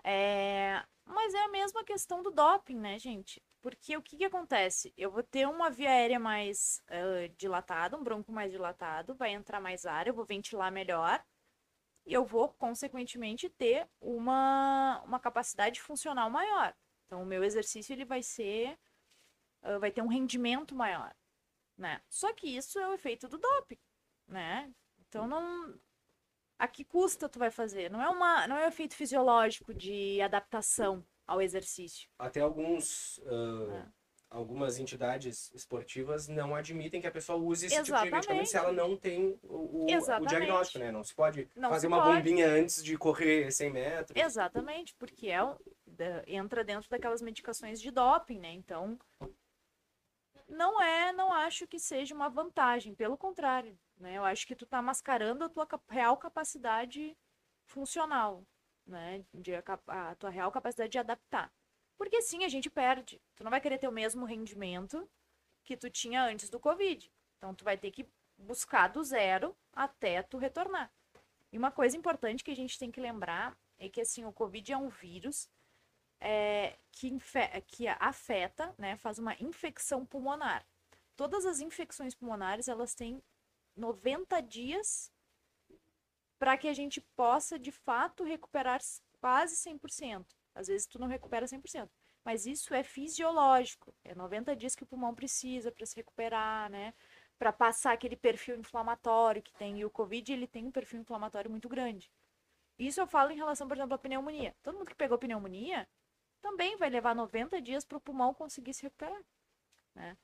É, 0.03 0.83
mas 1.05 1.33
é 1.33 1.43
a 1.43 1.47
mesma 1.47 1.85
questão 1.85 2.21
do 2.21 2.31
doping, 2.31 2.75
né, 2.75 2.99
gente? 2.99 3.41
Porque 3.61 3.95
o 3.95 4.01
que, 4.01 4.17
que 4.17 4.25
acontece? 4.25 4.93
Eu 4.97 5.09
vou 5.09 5.23
ter 5.23 5.47
uma 5.47 5.69
via 5.69 5.89
aérea 5.89 6.19
mais 6.19 6.83
uh, 6.89 7.29
dilatada, 7.37 7.97
um 7.97 8.03
bronco 8.03 8.31
mais 8.31 8.51
dilatado, 8.51 9.15
vai 9.15 9.31
entrar 9.31 9.61
mais 9.61 9.85
ar, 9.85 10.07
eu 10.07 10.13
vou 10.13 10.25
ventilar 10.25 10.71
melhor 10.71 11.23
e 12.05 12.13
eu 12.13 12.25
vou, 12.25 12.49
consequentemente, 12.49 13.49
ter 13.49 13.87
uma, 14.01 15.01
uma 15.05 15.19
capacidade 15.19 15.81
funcional 15.81 16.29
maior. 16.29 16.75
Então, 17.05 17.21
o 17.21 17.25
meu 17.25 17.43
exercício 17.43 17.93
ele 17.93 18.05
vai 18.05 18.21
ser. 18.21 18.77
Uh, 19.63 19.79
vai 19.79 19.91
ter 19.91 20.01
um 20.01 20.07
rendimento 20.07 20.75
maior. 20.75 21.15
Né? 21.77 22.01
Só 22.09 22.33
que 22.33 22.47
isso 22.47 22.77
é 22.77 22.87
o 22.87 22.93
efeito 22.93 23.27
do 23.27 23.37
doping. 23.37 23.79
Né? 24.27 24.73
Então, 25.07 25.27
não. 25.27 25.79
A 26.59 26.67
que 26.67 26.83
custa 26.83 27.29
tu 27.29 27.39
vai 27.39 27.49
fazer? 27.49 27.89
Não 27.89 28.01
é, 28.01 28.09
uma, 28.09 28.47
não 28.47 28.57
é 28.57 28.65
um 28.65 28.67
efeito 28.67 28.95
fisiológico 28.95 29.73
de 29.73 30.21
adaptação 30.21 31.05
ao 31.25 31.41
exercício. 31.41 32.09
Até 32.19 32.41
alguns. 32.41 33.17
Uh, 33.19 33.71
é. 33.71 34.02
Algumas 34.33 34.79
entidades 34.79 35.51
esportivas 35.53 36.27
não 36.27 36.55
admitem 36.55 36.99
que 36.99 37.05
a 37.05 37.11
pessoa 37.11 37.37
use 37.37 37.67
esse 37.67 37.75
Exatamente. 37.75 38.03
tipo 38.03 38.09
de 38.09 38.15
medicamento 38.15 38.49
se 38.49 38.57
ela 38.57 38.71
não 38.71 38.97
tem 38.97 39.39
o, 39.43 39.85
o, 39.85 39.85
o 39.85 40.25
diagnóstico, 40.25 40.79
né? 40.79 40.91
Não 40.91 41.03
se 41.03 41.13
pode 41.13 41.47
não 41.55 41.69
fazer 41.69 41.81
se 41.81 41.87
uma 41.87 42.01
pode. 42.01 42.17
bombinha 42.17 42.47
antes 42.47 42.83
de 42.83 42.97
correr 42.97 43.51
100 43.51 43.69
metros. 43.69 44.19
Exatamente, 44.19 44.95
porque 44.95 45.29
é, 45.29 45.39
entra 46.25 46.63
dentro 46.63 46.89
daquelas 46.89 47.21
medicações 47.21 47.79
de 47.79 47.91
doping, 47.91 48.39
né? 48.39 48.51
Então, 48.51 48.97
não 50.49 50.81
é, 50.81 51.13
não 51.13 51.31
acho 51.31 51.67
que 51.67 51.79
seja 51.79 52.15
uma 52.15 52.27
vantagem, 52.27 52.95
pelo 52.95 53.15
contrário, 53.15 53.77
né? 53.99 54.17
Eu 54.17 54.25
acho 54.25 54.47
que 54.47 54.55
tu 54.55 54.65
tá 54.65 54.81
mascarando 54.81 55.43
a 55.43 55.49
tua 55.49 55.67
real 55.89 56.17
capacidade 56.17 57.15
funcional 57.65 58.43
né? 58.85 59.23
De 59.33 59.55
a, 59.55 59.63
a 59.87 60.15
tua 60.15 60.29
real 60.29 60.51
capacidade 60.51 60.91
de 60.91 60.99
adaptar. 60.99 61.51
Porque 61.97 62.21
sim, 62.21 62.43
a 62.43 62.49
gente 62.49 62.69
perde. 62.69 63.21
Tu 63.35 63.43
não 63.43 63.51
vai 63.51 63.61
querer 63.61 63.77
ter 63.77 63.87
o 63.87 63.91
mesmo 63.91 64.25
rendimento 64.25 65.09
que 65.63 65.77
tu 65.77 65.89
tinha 65.89 66.23
antes 66.23 66.49
do 66.49 66.59
Covid. 66.59 67.11
Então 67.37 67.53
tu 67.53 67.63
vai 67.63 67.77
ter 67.77 67.91
que 67.91 68.07
buscar 68.37 68.87
do 68.87 69.03
zero 69.03 69.55
até 69.71 70.21
tu 70.21 70.37
retornar. 70.37 70.91
E 71.51 71.57
uma 71.57 71.71
coisa 71.71 71.95
importante 71.95 72.43
que 72.43 72.51
a 72.51 72.55
gente 72.55 72.79
tem 72.79 72.91
que 72.91 72.99
lembrar 72.99 73.57
é 73.77 73.87
que 73.87 74.01
assim, 74.01 74.25
o 74.25 74.33
Covid 74.33 74.73
é 74.73 74.77
um 74.77 74.89
vírus 74.89 75.49
é, 76.19 76.77
que, 76.91 77.11
que 77.67 77.87
afeta, 77.87 78.73
né, 78.77 78.95
faz 78.97 79.19
uma 79.19 79.35
infecção 79.39 80.05
pulmonar. 80.05 80.65
Todas 81.15 81.45
as 81.45 81.59
infecções 81.59 82.15
pulmonares, 82.15 82.67
elas 82.67 82.95
têm 82.95 83.21
90 83.75 84.41
dias 84.41 85.11
para 86.39 86.57
que 86.57 86.67
a 86.67 86.73
gente 86.73 87.01
possa, 87.15 87.59
de 87.59 87.71
fato, 87.71 88.23
recuperar 88.23 88.79
quase 89.19 89.55
100%. 89.55 90.25
Às 90.55 90.67
vezes 90.67 90.85
tu 90.87 90.99
não 90.99 91.07
recupera 91.07 91.47
100%. 91.47 91.89
Mas 92.23 92.45
isso 92.45 92.73
é 92.73 92.83
fisiológico. 92.83 93.93
É 94.03 94.15
90 94.15 94.55
dias 94.55 94.75
que 94.75 94.83
o 94.83 94.85
pulmão 94.85 95.13
precisa 95.13 95.71
para 95.71 95.85
se 95.85 95.95
recuperar, 95.95 96.69
né? 96.69 96.93
Para 97.37 97.51
passar 97.51 97.93
aquele 97.93 98.15
perfil 98.15 98.57
inflamatório 98.57 99.41
que 99.41 99.53
tem. 99.53 99.79
E 99.79 99.85
o 99.85 99.89
Covid, 99.89 100.31
ele 100.31 100.47
tem 100.47 100.65
um 100.65 100.71
perfil 100.71 101.01
inflamatório 101.01 101.51
muito 101.51 101.67
grande. 101.67 102.09
Isso 102.79 102.99
eu 103.01 103.07
falo 103.07 103.31
em 103.31 103.35
relação, 103.35 103.67
por 103.67 103.77
exemplo, 103.77 103.95
à 103.95 103.97
pneumonia. 103.97 104.55
Todo 104.63 104.77
mundo 104.77 104.89
que 104.89 104.95
pegou 104.95 105.17
pneumonia 105.17 105.87
também 106.41 106.77
vai 106.77 106.89
levar 106.89 107.15
90 107.15 107.61
dias 107.61 107.85
para 107.85 107.97
o 107.97 108.01
pulmão 108.01 108.33
conseguir 108.33 108.73
se 108.73 108.83
recuperar, 108.83 109.21
né? 109.95 110.17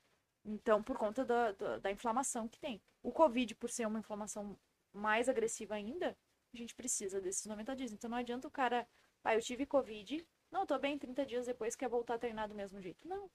Então, 0.44 0.82
por 0.82 0.96
conta 0.96 1.24
da, 1.24 1.52
da, 1.52 1.78
da 1.78 1.90
inflamação 1.90 2.48
que 2.48 2.58
tem. 2.58 2.82
O 3.02 3.12
Covid, 3.12 3.54
por 3.54 3.70
ser 3.70 3.86
uma 3.86 3.98
inflamação 3.98 4.58
mais 4.92 5.28
agressiva 5.28 5.74
ainda, 5.74 6.16
a 6.52 6.56
gente 6.56 6.74
precisa 6.74 7.20
desses 7.20 7.46
90 7.46 7.76
dias. 7.76 7.92
Então 7.92 8.10
não 8.10 8.18
adianta 8.18 8.48
o 8.48 8.50
cara, 8.50 8.86
pai, 9.22 9.36
eu 9.36 9.40
tive 9.40 9.66
Covid, 9.66 10.26
não, 10.50 10.66
tô 10.66 10.78
bem, 10.78 10.98
30 10.98 11.24
dias 11.24 11.46
depois 11.46 11.76
quer 11.76 11.88
voltar 11.88 12.14
a 12.14 12.18
treinar 12.18 12.48
do 12.48 12.54
mesmo 12.54 12.80
jeito. 12.80 13.06
Não. 13.06 13.30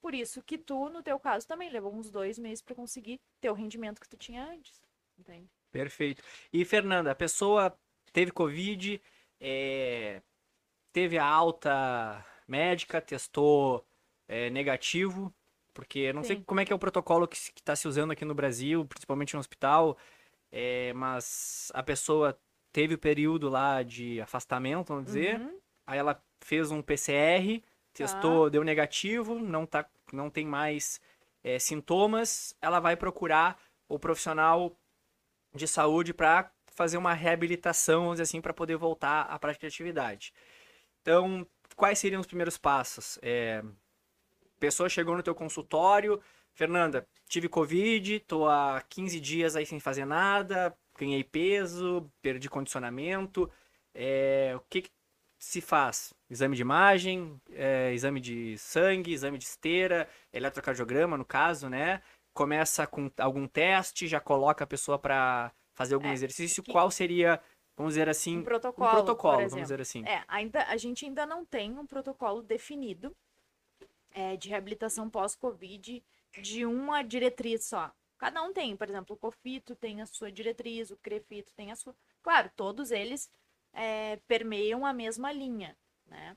Por 0.00 0.14
isso 0.14 0.42
que 0.42 0.58
tu, 0.58 0.88
no 0.88 1.02
teu 1.02 1.18
caso, 1.18 1.46
também 1.46 1.70
levou 1.70 1.94
uns 1.94 2.10
dois 2.10 2.38
meses 2.38 2.62
para 2.62 2.74
conseguir 2.74 3.20
ter 3.40 3.50
o 3.50 3.54
rendimento 3.54 4.00
que 4.00 4.08
tu 4.08 4.16
tinha 4.16 4.44
antes. 4.44 4.82
Entende? 5.18 5.48
Perfeito. 5.70 6.22
E, 6.52 6.64
Fernanda, 6.64 7.10
a 7.10 7.14
pessoa 7.14 7.76
teve 8.12 8.30
Covid, 8.30 9.00
é... 9.40 10.22
teve 10.92 11.18
a 11.18 11.26
alta 11.26 12.24
médica, 12.46 13.00
testou 13.00 13.86
é, 14.28 14.50
negativo, 14.50 15.34
porque 15.72 16.12
não 16.12 16.22
Sim. 16.22 16.28
sei 16.28 16.44
como 16.44 16.60
é 16.60 16.64
que 16.64 16.72
é 16.72 16.76
o 16.76 16.78
protocolo 16.78 17.26
que 17.26 17.36
está 17.36 17.74
se 17.74 17.88
usando 17.88 18.12
aqui 18.12 18.24
no 18.24 18.34
Brasil, 18.34 18.84
principalmente 18.86 19.34
no 19.34 19.40
hospital. 19.40 19.96
É, 20.52 20.92
mas 20.92 21.70
a 21.74 21.82
pessoa 21.82 22.38
teve 22.74 22.94
o 22.94 22.98
período 22.98 23.48
lá 23.48 23.84
de 23.84 24.20
afastamento, 24.20 24.88
vamos 24.88 25.04
dizer. 25.04 25.38
Uhum. 25.38 25.60
Aí 25.86 25.96
ela 25.96 26.20
fez 26.40 26.72
um 26.72 26.82
PCR, 26.82 27.62
testou, 27.92 28.46
ah. 28.46 28.50
deu 28.50 28.64
negativo, 28.64 29.38
não, 29.38 29.64
tá, 29.64 29.88
não 30.12 30.28
tem 30.28 30.44
mais 30.44 31.00
é, 31.44 31.56
sintomas. 31.60 32.56
Ela 32.60 32.80
vai 32.80 32.96
procurar 32.96 33.62
o 33.88 33.96
profissional 33.96 34.76
de 35.54 35.68
saúde 35.68 36.12
para 36.12 36.50
fazer 36.66 36.96
uma 36.96 37.14
reabilitação, 37.14 38.00
vamos 38.00 38.14
dizer 38.14 38.24
assim, 38.24 38.40
para 38.40 38.52
poder 38.52 38.76
voltar 38.76 39.22
à 39.22 39.38
prática 39.38 39.68
de 39.68 39.72
atividade. 39.72 40.34
Então, 41.00 41.46
quais 41.76 42.00
seriam 42.00 42.20
os 42.20 42.26
primeiros 42.26 42.58
passos? 42.58 43.20
É, 43.22 43.62
pessoa 44.58 44.88
chegou 44.88 45.16
no 45.16 45.22
teu 45.22 45.34
consultório, 45.34 46.20
Fernanda, 46.52 47.06
tive 47.28 47.48
Covid, 47.48 48.18
tô 48.20 48.48
há 48.48 48.82
15 48.88 49.20
dias 49.20 49.54
aí 49.54 49.64
sem 49.64 49.78
fazer 49.78 50.04
nada, 50.04 50.76
ganhei 50.96 51.24
peso, 51.24 52.10
perdi 52.22 52.48
condicionamento. 52.48 53.50
É, 53.94 54.52
o 54.56 54.60
que, 54.68 54.82
que, 54.82 54.90
se 55.38 55.60
faz? 55.60 56.14
Exame 56.30 56.56
de 56.56 56.62
imagem, 56.62 57.40
é, 57.50 57.92
exame 57.92 58.20
de 58.20 58.56
sangue, 58.56 59.12
exame 59.12 59.36
de 59.36 59.44
esteira, 59.44 60.08
eletrocardiograma, 60.32 61.18
no 61.18 61.24
caso, 61.24 61.68
né? 61.68 62.02
Começa 62.32 62.86
com 62.86 63.10
algum 63.18 63.46
teste, 63.46 64.08
já 64.08 64.20
coloca 64.20 64.64
a 64.64 64.66
pessoa 64.66 64.98
para 64.98 65.52
fazer 65.74 65.94
algum 65.94 66.08
é, 66.08 66.12
exercício. 66.12 66.62
Que... 66.62 66.72
Qual 66.72 66.90
seria, 66.90 67.40
vamos 67.76 67.94
dizer 67.94 68.08
assim, 68.08 68.38
um 68.38 68.44
protocolo, 68.44 68.88
um 68.88 68.92
protocolo 68.92 69.48
vamos 69.48 69.54
dizer 69.54 69.80
assim? 69.80 70.04
É, 70.06 70.24
ainda, 70.26 70.64
a 70.64 70.76
gente 70.76 71.04
ainda 71.04 71.26
não 71.26 71.44
tem 71.44 71.78
um 71.78 71.86
protocolo 71.86 72.42
definido 72.42 73.14
é, 74.10 74.36
de 74.36 74.48
reabilitação 74.48 75.10
pós-Covid 75.10 76.02
de 76.40 76.64
uma 76.64 77.02
diretriz 77.02 77.66
só. 77.66 77.92
Cada 78.24 78.42
um 78.42 78.54
tem, 78.54 78.74
por 78.74 78.88
exemplo, 78.88 79.14
o 79.14 79.18
COFITO 79.18 79.76
tem 79.76 80.00
a 80.00 80.06
sua 80.06 80.32
diretriz, 80.32 80.90
o 80.90 80.96
CREFITO 80.96 81.52
tem 81.52 81.70
a 81.70 81.76
sua. 81.76 81.94
Claro, 82.22 82.50
todos 82.56 82.90
eles 82.90 83.30
é, 83.70 84.16
permeiam 84.26 84.86
a 84.86 84.94
mesma 84.94 85.30
linha, 85.30 85.76
né? 86.06 86.34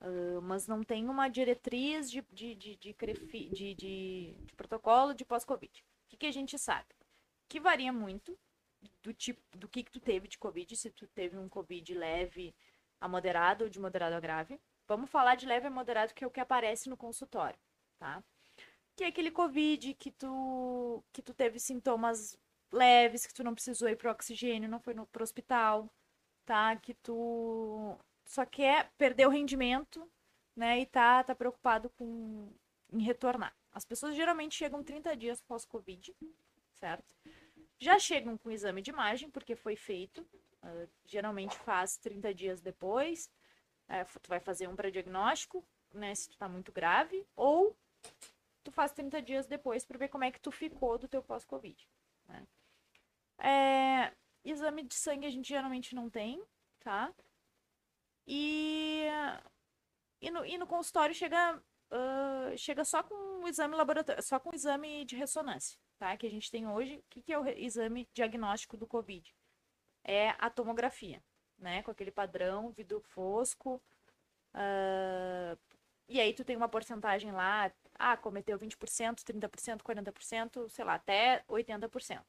Uh, 0.00 0.40
mas 0.40 0.66
não 0.66 0.82
tem 0.82 1.10
uma 1.10 1.28
diretriz 1.28 2.10
de, 2.10 2.24
de, 2.32 2.54
de, 2.54 2.76
de, 2.76 2.94
crefi, 2.94 3.50
de, 3.50 3.74
de, 3.74 4.34
de 4.46 4.54
protocolo 4.54 5.12
de 5.12 5.26
pós-Covid. 5.26 5.84
O 6.06 6.08
que, 6.08 6.16
que 6.16 6.26
a 6.26 6.32
gente 6.32 6.58
sabe? 6.58 6.88
Que 7.46 7.60
varia 7.60 7.92
muito 7.92 8.34
do 9.02 9.12
tipo 9.12 9.42
do 9.58 9.68
que, 9.68 9.82
que 9.82 9.92
tu 9.92 10.00
teve 10.00 10.26
de 10.26 10.38
Covid, 10.38 10.74
se 10.74 10.88
tu 10.88 11.06
teve 11.08 11.36
um 11.36 11.50
Covid 11.50 11.92
leve 11.92 12.54
a 12.98 13.06
moderado 13.06 13.64
ou 13.64 13.68
de 13.68 13.78
moderado 13.78 14.16
a 14.16 14.20
grave. 14.20 14.58
Vamos 14.88 15.10
falar 15.10 15.34
de 15.34 15.44
leve 15.44 15.66
a 15.66 15.70
moderado, 15.70 16.14
que 16.14 16.24
é 16.24 16.26
o 16.26 16.30
que 16.30 16.40
aparece 16.40 16.88
no 16.88 16.96
consultório, 16.96 17.58
tá? 17.98 18.24
Que 19.00 19.04
é 19.04 19.06
aquele 19.06 19.30
Covid 19.30 19.94
que 19.94 20.10
tu, 20.10 21.02
que 21.10 21.22
tu 21.22 21.32
teve 21.32 21.58
sintomas 21.58 22.38
leves, 22.70 23.24
que 23.24 23.32
tu 23.32 23.42
não 23.42 23.54
precisou 23.54 23.88
ir 23.88 23.96
pro 23.96 24.10
oxigênio, 24.10 24.68
não 24.68 24.78
foi 24.78 24.92
no, 24.92 25.06
pro 25.06 25.22
hospital, 25.22 25.88
tá? 26.44 26.76
Que 26.76 26.92
tu 26.92 27.96
só 28.26 28.44
quer 28.44 28.90
perder 28.98 29.26
o 29.26 29.30
rendimento, 29.30 30.06
né? 30.54 30.80
E 30.80 30.84
tá, 30.84 31.24
tá 31.24 31.34
preocupado 31.34 31.88
com 31.96 32.52
em 32.92 33.02
retornar. 33.02 33.56
As 33.72 33.86
pessoas 33.86 34.14
geralmente 34.14 34.54
chegam 34.54 34.84
30 34.84 35.16
dias 35.16 35.40
pós-Covid, 35.40 36.14
certo? 36.74 37.16
Já 37.78 37.98
chegam 37.98 38.36
com 38.36 38.50
exame 38.50 38.82
de 38.82 38.90
imagem, 38.90 39.30
porque 39.30 39.56
foi 39.56 39.76
feito. 39.76 40.20
Uh, 40.62 40.86
geralmente 41.06 41.56
faz 41.60 41.96
30 41.96 42.34
dias 42.34 42.60
depois. 42.60 43.30
Uh, 43.88 44.20
tu 44.20 44.28
vai 44.28 44.40
fazer 44.40 44.68
um 44.68 44.76
pré-diagnóstico, 44.76 45.64
né? 45.90 46.14
Se 46.14 46.28
tu 46.28 46.36
tá 46.36 46.46
muito 46.46 46.70
grave. 46.70 47.26
Ou 47.34 47.74
tu 48.62 48.70
faz 48.70 48.92
30 48.92 49.22
dias 49.22 49.46
depois 49.46 49.84
para 49.84 49.98
ver 49.98 50.08
como 50.08 50.24
é 50.24 50.30
que 50.30 50.40
tu 50.40 50.50
ficou 50.50 50.98
do 50.98 51.08
teu 51.08 51.22
pós-Covid. 51.22 51.88
Né? 52.28 52.46
É, 53.38 54.12
exame 54.44 54.82
de 54.82 54.94
sangue 54.94 55.26
a 55.26 55.30
gente 55.30 55.48
geralmente 55.48 55.94
não 55.94 56.10
tem, 56.10 56.42
tá? 56.80 57.12
E, 58.26 59.06
e, 60.20 60.30
no, 60.30 60.44
e 60.44 60.58
no 60.58 60.66
consultório 60.66 61.14
chega, 61.14 61.56
uh, 61.56 62.56
chega 62.56 62.84
só 62.84 63.02
com 63.02 63.14
o 63.42 63.48
exame 63.48 63.74
laboratório, 63.74 64.22
só 64.22 64.38
com 64.38 64.50
o 64.50 64.54
exame 64.54 65.04
de 65.04 65.16
ressonância, 65.16 65.78
tá? 65.98 66.16
Que 66.16 66.26
a 66.26 66.30
gente 66.30 66.50
tem 66.50 66.68
hoje. 66.68 66.98
O 66.98 67.04
que, 67.10 67.22
que 67.22 67.32
é 67.32 67.38
o 67.38 67.48
exame 67.48 68.08
diagnóstico 68.12 68.76
do 68.76 68.86
Covid? 68.86 69.34
É 70.04 70.30
a 70.38 70.50
tomografia, 70.50 71.22
né? 71.58 71.82
Com 71.82 71.90
aquele 71.90 72.10
padrão, 72.10 72.70
vidro 72.70 73.00
fosco, 73.00 73.82
uh, 74.54 75.58
e 76.10 76.20
aí 76.20 76.34
tu 76.34 76.44
tem 76.44 76.56
uma 76.56 76.68
porcentagem 76.68 77.30
lá, 77.30 77.70
ah, 78.00 78.16
cometeu 78.16 78.58
20%, 78.58 79.22
30%, 79.22 79.82
40%, 79.82 80.68
sei 80.70 80.84
lá, 80.84 80.94
até 80.94 81.44
80%. 81.48 82.24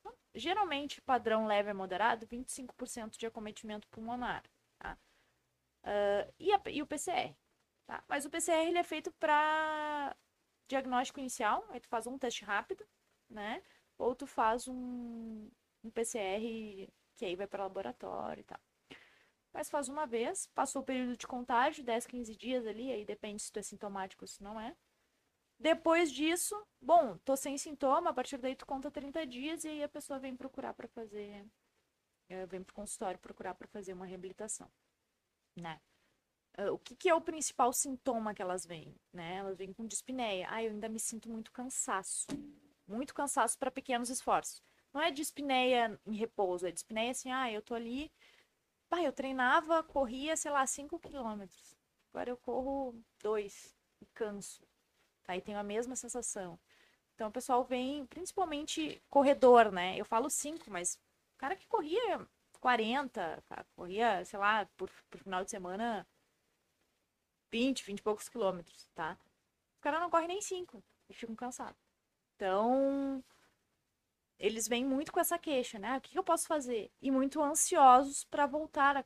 Então, 0.00 0.14
geralmente, 0.34 1.00
padrão 1.02 1.46
leve 1.46 1.70
a 1.70 1.74
moderado, 1.74 2.26
25% 2.26 3.18
de 3.18 3.26
acometimento 3.26 3.86
pulmonar. 3.88 4.42
Tá? 4.78 4.96
Uh, 5.84 6.32
e, 6.38 6.52
a, 6.52 6.60
e 6.70 6.82
o 6.82 6.86
PCR, 6.86 7.34
tá? 7.86 8.02
Mas 8.08 8.24
o 8.24 8.30
PCR 8.30 8.66
ele 8.66 8.78
é 8.78 8.82
feito 8.82 9.12
para 9.12 10.16
diagnóstico 10.66 11.20
inicial, 11.20 11.66
aí 11.70 11.80
tu 11.80 11.88
faz 11.88 12.06
um 12.06 12.18
teste 12.18 12.44
rápido, 12.44 12.86
né? 13.28 13.62
Ou 13.98 14.14
tu 14.14 14.26
faz 14.26 14.68
um, 14.68 15.50
um 15.84 15.90
PCR 15.90 16.88
que 17.16 17.26
aí 17.26 17.36
vai 17.36 17.46
para 17.46 17.64
laboratório 17.64 18.40
e 18.40 18.44
tal. 18.44 18.60
Mas 19.52 19.68
faz 19.68 19.88
uma 19.88 20.06
vez, 20.06 20.46
passou 20.54 20.80
o 20.80 20.84
período 20.84 21.16
de 21.16 21.26
contágio, 21.26 21.84
10, 21.84 22.06
15 22.06 22.36
dias 22.36 22.66
ali, 22.66 22.90
aí 22.92 23.04
depende 23.04 23.42
se 23.42 23.52
tu 23.52 23.58
é 23.58 23.62
sintomático 23.62 24.24
ou 24.24 24.28
se 24.28 24.42
não 24.42 24.58
é. 24.60 24.74
Depois 25.60 26.10
disso, 26.10 26.56
bom, 26.80 27.18
tô 27.18 27.36
sem 27.36 27.58
sintoma, 27.58 28.08
a 28.10 28.14
partir 28.14 28.38
daí 28.38 28.56
tu 28.56 28.64
conta 28.64 28.90
30 28.90 29.26
dias 29.26 29.62
e 29.64 29.68
aí 29.68 29.82
a 29.82 29.88
pessoa 29.90 30.18
vem 30.18 30.34
procurar 30.34 30.72
para 30.72 30.88
fazer, 30.88 31.46
eh, 32.30 32.46
vem 32.46 32.62
pro 32.62 32.74
consultório 32.74 33.20
procurar 33.20 33.54
para 33.54 33.68
fazer 33.68 33.92
uma 33.92 34.06
reabilitação, 34.06 34.70
né? 35.54 35.78
Ah, 36.56 36.72
o 36.72 36.78
que, 36.78 36.96
que, 36.96 37.08
é 37.10 37.14
o 37.14 37.20
principal 37.20 37.72
sintoma 37.72 38.34
que 38.34 38.42
elas 38.42 38.64
vêm, 38.66 38.94
né? 39.12 39.36
Elas 39.36 39.56
vêm 39.58 39.72
com 39.72 39.86
dispneia. 39.86 40.46
Ah, 40.50 40.62
eu 40.62 40.70
ainda 40.70 40.88
me 40.88 40.98
sinto 40.98 41.28
muito 41.30 41.52
cansaço. 41.52 42.26
Muito 42.86 43.14
cansaço 43.14 43.58
para 43.58 43.70
pequenos 43.70 44.10
esforços. 44.10 44.62
Não 44.92 45.00
é 45.02 45.10
dispneia 45.10 46.00
em 46.06 46.14
repouso, 46.16 46.66
é 46.66 46.72
dispneia 46.72 47.12
assim, 47.12 47.30
ah, 47.30 47.52
eu 47.52 47.62
tô 47.62 47.74
ali, 47.74 48.10
ah, 48.90 49.02
eu 49.02 49.12
treinava, 49.12 49.82
corria, 49.84 50.36
sei 50.36 50.50
lá, 50.50 50.66
5 50.66 50.98
quilômetros. 50.98 51.76
Agora 52.12 52.30
eu 52.30 52.36
corro 52.36 52.94
2 53.22 53.76
e 54.00 54.06
canso. 54.06 54.69
Aí 55.30 55.40
tenho 55.40 55.58
a 55.58 55.62
mesma 55.62 55.96
sensação. 55.96 56.58
Então 57.14 57.28
o 57.28 57.32
pessoal 57.32 57.64
vem, 57.64 58.06
principalmente 58.06 59.02
corredor, 59.10 59.70
né? 59.72 59.96
Eu 59.98 60.04
falo 60.04 60.30
5, 60.30 60.70
mas 60.70 60.94
o 61.34 61.38
cara 61.38 61.56
que 61.56 61.66
corria 61.66 62.26
40, 62.60 63.42
corria, 63.76 64.24
sei 64.24 64.38
lá, 64.38 64.66
por, 64.76 64.90
por 65.10 65.20
final 65.20 65.44
de 65.44 65.50
semana 65.50 66.06
20, 67.50 67.84
20 67.84 67.98
e 67.98 68.02
poucos 68.02 68.28
quilômetros, 68.28 68.88
tá? 68.94 69.18
O 69.78 69.80
cara 69.80 70.00
não 70.00 70.10
corre 70.10 70.26
nem 70.26 70.40
5 70.40 70.82
e 71.08 71.14
ficam 71.14 71.34
cansados. 71.34 71.80
Então, 72.36 73.22
eles 74.38 74.66
vêm 74.66 74.84
muito 74.84 75.12
com 75.12 75.20
essa 75.20 75.38
queixa, 75.38 75.78
né? 75.78 75.88
Ah, 75.94 75.98
o 75.98 76.00
que 76.00 76.18
eu 76.18 76.24
posso 76.24 76.46
fazer? 76.46 76.90
E 77.00 77.10
muito 77.10 77.42
ansiosos 77.42 78.24
para 78.24 78.46
voltar 78.46 78.96
a 78.96 79.04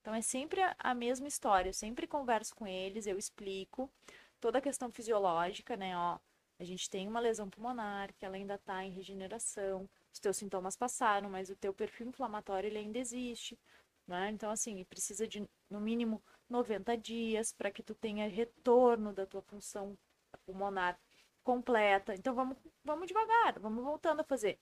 Então 0.00 0.14
é 0.14 0.22
sempre 0.22 0.60
a 0.78 0.94
mesma 0.94 1.28
história. 1.28 1.70
Eu 1.70 1.74
sempre 1.74 2.06
converso 2.06 2.54
com 2.54 2.66
eles, 2.66 3.06
eu 3.06 3.18
explico 3.18 3.90
toda 4.40 4.58
a 4.58 4.62
questão 4.62 4.90
fisiológica, 4.90 5.76
né? 5.76 5.96
Ó, 5.96 6.18
a 6.58 6.64
gente 6.64 6.88
tem 6.90 7.06
uma 7.06 7.20
lesão 7.20 7.48
pulmonar 7.48 8.12
que 8.14 8.24
ela 8.24 8.36
ainda 8.36 8.54
está 8.54 8.84
em 8.84 8.90
regeneração. 8.90 9.88
Os 10.12 10.18
teus 10.18 10.36
sintomas 10.36 10.76
passaram, 10.76 11.30
mas 11.30 11.50
o 11.50 11.56
teu 11.56 11.72
perfil 11.72 12.08
inflamatório 12.08 12.66
ele 12.66 12.78
ainda 12.78 12.98
existe, 12.98 13.58
né? 14.06 14.30
Então 14.30 14.50
assim, 14.50 14.84
precisa 14.84 15.26
de 15.26 15.48
no 15.70 15.80
mínimo 15.80 16.22
90 16.48 16.96
dias 16.96 17.52
para 17.52 17.70
que 17.70 17.82
tu 17.82 17.94
tenha 17.94 18.28
retorno 18.28 19.12
da 19.12 19.26
tua 19.26 19.42
função 19.42 19.96
pulmonar 20.44 20.98
completa. 21.44 22.14
Então 22.14 22.34
vamos, 22.34 22.56
vamos 22.84 23.06
devagar, 23.06 23.58
vamos 23.58 23.84
voltando 23.84 24.20
a 24.20 24.24
fazer 24.24 24.58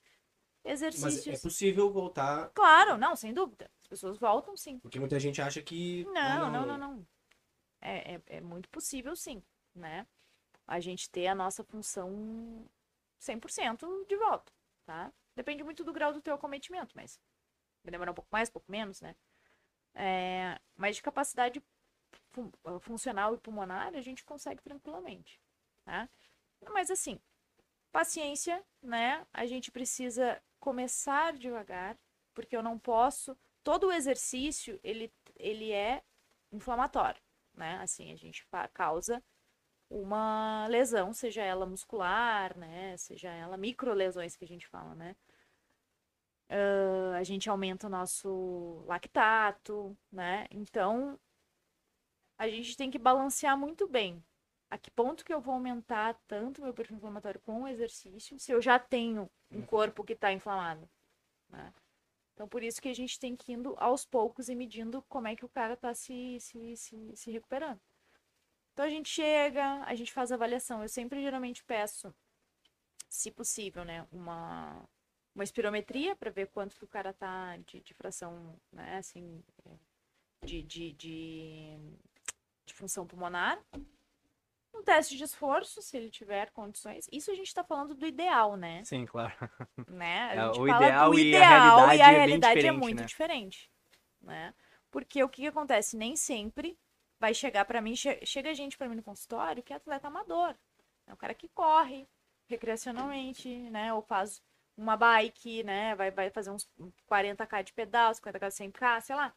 exercícios. 0.64 1.26
Mas 1.26 1.38
é 1.38 1.42
possível 1.42 1.90
voltar. 1.90 2.50
Claro, 2.50 2.98
não, 2.98 3.16
sem 3.16 3.32
dúvida. 3.32 3.70
As 3.80 3.86
pessoas 3.86 4.18
voltam 4.18 4.56
sim. 4.56 4.78
Porque 4.80 5.00
muita 5.00 5.18
gente 5.18 5.40
acha 5.40 5.62
que. 5.62 6.04
Não, 6.06 6.16
ah, 6.16 6.50
não, 6.50 6.50
não, 6.50 6.66
não. 6.66 6.78
não. 6.78 7.06
É, 7.80 8.14
é, 8.14 8.22
é, 8.26 8.40
muito 8.40 8.68
possível 8.68 9.14
sim, 9.14 9.42
né? 9.76 10.06
A 10.66 10.80
gente 10.80 11.10
ter 11.10 11.26
a 11.28 11.34
nossa 11.34 11.62
função 11.64 12.68
100% 13.20 14.06
de 14.08 14.16
volta, 14.16 14.52
tá? 14.84 15.12
Depende 15.34 15.62
muito 15.62 15.84
do 15.84 15.92
grau 15.92 16.12
do 16.12 16.20
teu 16.20 16.34
acometimento, 16.34 16.94
mas 16.96 17.20
vai 17.84 17.92
demorar 17.92 18.10
um 18.10 18.14
pouco 18.14 18.30
mais, 18.32 18.48
um 18.48 18.52
pouco 18.52 18.70
menos, 18.70 19.00
né? 19.00 19.14
É, 19.94 20.58
mas 20.76 20.96
de 20.96 21.02
capacidade 21.02 21.62
fun 22.32 22.50
funcional 22.80 23.34
e 23.34 23.38
pulmonar 23.38 23.94
a 23.94 24.00
gente 24.00 24.24
consegue 24.24 24.62
tranquilamente, 24.62 25.40
tá? 25.84 26.08
Mas 26.70 26.90
assim, 26.90 27.20
paciência, 27.92 28.64
né? 28.82 29.26
A 29.32 29.46
gente 29.46 29.70
precisa 29.70 30.42
começar 30.60 31.32
devagar, 31.32 31.96
porque 32.34 32.56
eu 32.56 32.62
não 32.62 32.78
posso. 32.78 33.36
Todo 33.62 33.88
o 33.88 33.92
exercício 33.92 34.78
ele, 34.82 35.12
ele 35.36 35.72
é 35.72 36.02
inflamatório, 36.52 37.20
né? 37.54 37.78
Assim, 37.78 38.12
a 38.12 38.16
gente 38.16 38.46
causa 38.72 39.22
uma 39.90 40.66
lesão, 40.68 41.12
seja 41.12 41.42
ela 41.42 41.66
muscular, 41.66 42.56
né? 42.58 42.96
Seja 42.96 43.30
ela 43.30 43.56
microlesões 43.56 44.36
que 44.36 44.44
a 44.44 44.48
gente 44.48 44.66
fala, 44.66 44.94
né? 44.94 45.16
Uh, 46.50 47.14
a 47.14 47.22
gente 47.24 47.50
aumenta 47.50 47.86
o 47.86 47.90
nosso 47.90 48.84
lactato, 48.86 49.96
né? 50.12 50.46
Então, 50.50 51.18
a 52.38 52.48
gente 52.48 52.76
tem 52.76 52.90
que 52.90 52.98
balancear 52.98 53.58
muito 53.58 53.88
bem 53.88 54.22
a 54.70 54.78
que 54.78 54.90
ponto 54.90 55.24
que 55.24 55.32
eu 55.32 55.40
vou 55.40 55.54
aumentar 55.54 56.14
tanto 56.26 56.62
meu 56.62 56.74
perfil 56.74 56.96
inflamatório 56.96 57.40
com 57.40 57.62
o 57.62 57.68
exercício 57.68 58.38
se 58.38 58.52
eu 58.52 58.60
já 58.60 58.78
tenho 58.78 59.30
um 59.50 59.58
uhum. 59.58 59.66
corpo 59.66 60.04
que 60.04 60.12
está 60.12 60.32
inflamado. 60.32 60.88
Né? 61.48 61.72
Então, 62.34 62.48
por 62.48 62.62
isso 62.62 62.82
que 62.82 62.88
a 62.88 62.94
gente 62.94 63.18
tem 63.18 63.34
que 63.34 63.52
ir 63.52 63.54
indo 63.54 63.74
aos 63.78 64.04
poucos 64.04 64.48
e 64.48 64.54
medindo 64.54 65.02
como 65.08 65.28
é 65.28 65.36
que 65.36 65.44
o 65.44 65.48
cara 65.48 65.74
está 65.74 65.94
se, 65.94 66.38
se, 66.40 66.76
se, 66.76 67.16
se 67.16 67.30
recuperando. 67.30 67.80
Então, 68.76 68.84
a 68.84 68.90
gente 68.90 69.08
chega, 69.08 69.82
a 69.86 69.94
gente 69.94 70.12
faz 70.12 70.30
avaliação. 70.30 70.82
Eu 70.82 70.88
sempre, 70.90 71.22
geralmente, 71.22 71.64
peço, 71.64 72.14
se 73.08 73.30
possível, 73.30 73.86
né, 73.86 74.06
uma, 74.12 74.86
uma 75.34 75.42
espirometria 75.42 76.14
para 76.14 76.30
ver 76.30 76.48
quanto 76.48 76.76
que 76.76 76.84
o 76.84 76.86
cara 76.86 77.10
tá 77.10 77.56
de, 77.66 77.80
de 77.80 77.94
fração, 77.94 78.54
né, 78.70 78.98
assim, 78.98 79.42
de, 80.44 80.62
de, 80.62 80.92
de, 80.92 81.78
de 82.66 82.74
função 82.74 83.06
pulmonar 83.06 83.58
um 84.74 84.82
teste 84.82 85.16
de 85.16 85.24
esforço, 85.24 85.80
se 85.80 85.96
ele 85.96 86.10
tiver 86.10 86.50
condições. 86.50 87.08
Isso 87.10 87.30
a 87.30 87.34
gente 87.34 87.46
está 87.46 87.64
falando 87.64 87.94
do 87.94 88.06
ideal, 88.06 88.58
né? 88.58 88.84
Sim, 88.84 89.06
claro. 89.06 89.32
Né? 89.88 90.36
É, 90.36 90.50
o 90.50 90.68
ideal, 90.68 91.14
e 91.14 91.34
a 91.34 91.48
realidade, 91.48 91.96
e 91.96 92.02
a 92.02 92.12
é, 92.12 92.16
realidade 92.18 92.66
é, 92.66 92.72
muito 92.72 93.00
né? 93.00 93.06
diferente, 93.06 93.70
né? 94.20 94.52
Porque 94.90 95.24
o 95.24 95.30
que, 95.30 95.40
que 95.40 95.48
acontece? 95.48 95.96
Nem 95.96 96.14
sempre 96.14 96.78
vai 97.18 97.34
chegar 97.34 97.64
para 97.64 97.80
mim, 97.80 97.94
che 97.96 98.24
chega 98.24 98.54
gente 98.54 98.76
para 98.76 98.88
mim 98.88 98.96
no 98.96 99.02
consultório 99.02 99.62
que 99.62 99.72
é 99.72 99.76
atleta 99.76 100.08
amador. 100.08 100.54
É 101.06 101.12
um 101.12 101.16
cara 101.16 101.34
que 101.34 101.48
corre 101.48 102.08
recreacionalmente, 102.46 103.48
né? 103.70 103.92
Ou 103.92 104.02
faz 104.02 104.42
uma 104.76 104.96
bike, 104.96 105.62
né? 105.64 105.94
Vai, 105.94 106.10
vai 106.10 106.30
fazer 106.30 106.50
uns 106.50 106.68
40k 107.08 107.62
de 107.64 107.72
pedal, 107.72 108.12
50k 108.12 108.48
de 108.48 108.72
100k, 108.72 109.00
sei 109.00 109.16
lá. 109.16 109.34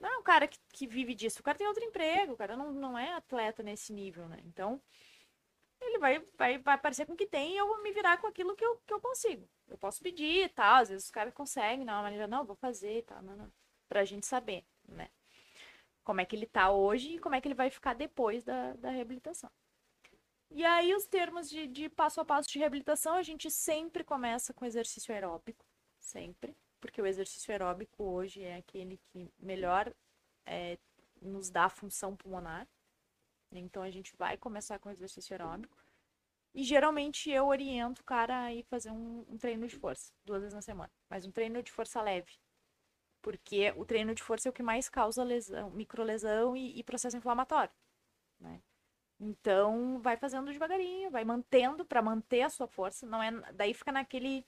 Não 0.00 0.08
é 0.08 0.18
um 0.18 0.22
cara 0.22 0.48
que, 0.48 0.58
que 0.72 0.86
vive 0.86 1.14
disso. 1.14 1.40
O 1.40 1.42
cara 1.42 1.56
tem 1.56 1.66
outro 1.66 1.84
emprego, 1.84 2.32
o 2.32 2.36
cara 2.36 2.56
não, 2.56 2.72
não 2.72 2.98
é 2.98 3.12
atleta 3.12 3.62
nesse 3.62 3.92
nível, 3.92 4.28
né? 4.28 4.38
Então, 4.44 4.80
ele 5.80 5.98
vai, 5.98 6.18
vai, 6.36 6.58
vai 6.58 6.74
aparecer 6.74 7.06
com 7.06 7.12
o 7.12 7.16
que 7.16 7.26
tem 7.26 7.52
e 7.52 7.56
eu 7.56 7.68
vou 7.68 7.82
me 7.82 7.92
virar 7.92 8.18
com 8.18 8.26
aquilo 8.26 8.56
que 8.56 8.64
eu, 8.64 8.76
que 8.86 8.92
eu 8.92 9.00
consigo. 9.00 9.48
Eu 9.68 9.78
posso 9.78 10.02
pedir 10.02 10.44
e 10.44 10.48
tal, 10.48 10.82
às 10.82 10.88
vezes 10.88 11.04
os 11.04 11.10
caras 11.10 11.32
conseguem, 11.32 11.84
não, 11.84 12.02
maneira, 12.02 12.26
não, 12.26 12.44
vou 12.44 12.56
fazer 12.56 12.98
e 12.98 13.02
tal, 13.02 13.22
não, 13.22 13.36
não, 13.36 13.52
pra 13.88 14.04
gente 14.04 14.26
saber, 14.26 14.64
né? 14.88 15.08
Como 16.04 16.20
é 16.20 16.24
que 16.24 16.34
ele 16.36 16.46
tá 16.46 16.70
hoje 16.70 17.14
e 17.14 17.18
como 17.18 17.34
é 17.34 17.40
que 17.40 17.48
ele 17.48 17.54
vai 17.54 17.70
ficar 17.70 17.94
depois 17.94 18.42
da, 18.44 18.74
da 18.74 18.90
reabilitação. 18.90 19.50
E 20.50 20.64
aí, 20.64 20.94
os 20.94 21.06
termos 21.06 21.48
de, 21.48 21.66
de 21.66 21.88
passo 21.88 22.20
a 22.20 22.24
passo 22.24 22.48
de 22.50 22.58
reabilitação, 22.58 23.14
a 23.14 23.22
gente 23.22 23.50
sempre 23.50 24.04
começa 24.04 24.52
com 24.52 24.66
exercício 24.66 25.14
aeróbico, 25.14 25.64
sempre 25.98 26.54
porque 26.82 27.00
o 27.00 27.06
exercício 27.06 27.52
aeróbico 27.52 28.02
hoje 28.02 28.42
é 28.42 28.56
aquele 28.56 28.98
que 29.06 29.32
melhor 29.38 29.94
é, 30.44 30.76
nos 31.22 31.48
dá 31.48 31.66
a 31.66 31.70
função 31.70 32.16
pulmonar. 32.16 32.68
Então 33.52 33.84
a 33.84 33.90
gente 33.90 34.16
vai 34.16 34.36
começar 34.36 34.80
com 34.80 34.90
exercício 34.90 35.32
aeróbico. 35.32 35.76
E 36.52 36.64
geralmente 36.64 37.30
eu 37.30 37.46
oriento 37.46 38.02
o 38.02 38.04
cara 38.04 38.42
a 38.42 38.52
ir 38.52 38.64
fazer 38.64 38.90
um, 38.90 39.24
um 39.28 39.38
treino 39.38 39.66
de 39.68 39.76
força, 39.76 40.12
duas 40.24 40.40
vezes 40.40 40.54
na 40.54 40.60
semana. 40.60 40.90
Mas 41.08 41.24
um 41.24 41.30
treino 41.30 41.62
de 41.62 41.70
força 41.70 42.02
leve. 42.02 42.36
Porque 43.22 43.72
o 43.76 43.84
treino 43.84 44.14
de 44.14 44.22
força 44.22 44.48
é 44.48 44.50
o 44.50 44.52
que 44.52 44.62
mais 44.62 44.88
causa 44.88 45.22
lesão, 45.24 45.70
microlesão 45.70 46.56
e, 46.56 46.78
e 46.78 46.82
processo 46.82 47.16
inflamatório. 47.16 47.72
Né? 48.40 48.60
Então, 49.20 50.00
vai 50.00 50.16
fazendo 50.16 50.50
devagarinho, 50.52 51.10
vai 51.10 51.24
mantendo 51.24 51.84
para 51.84 52.02
manter 52.02 52.42
a 52.42 52.50
sua 52.50 52.66
força. 52.66 53.06
Não 53.06 53.22
é, 53.22 53.30
daí 53.52 53.72
fica 53.72 53.92
naquele 53.92 54.44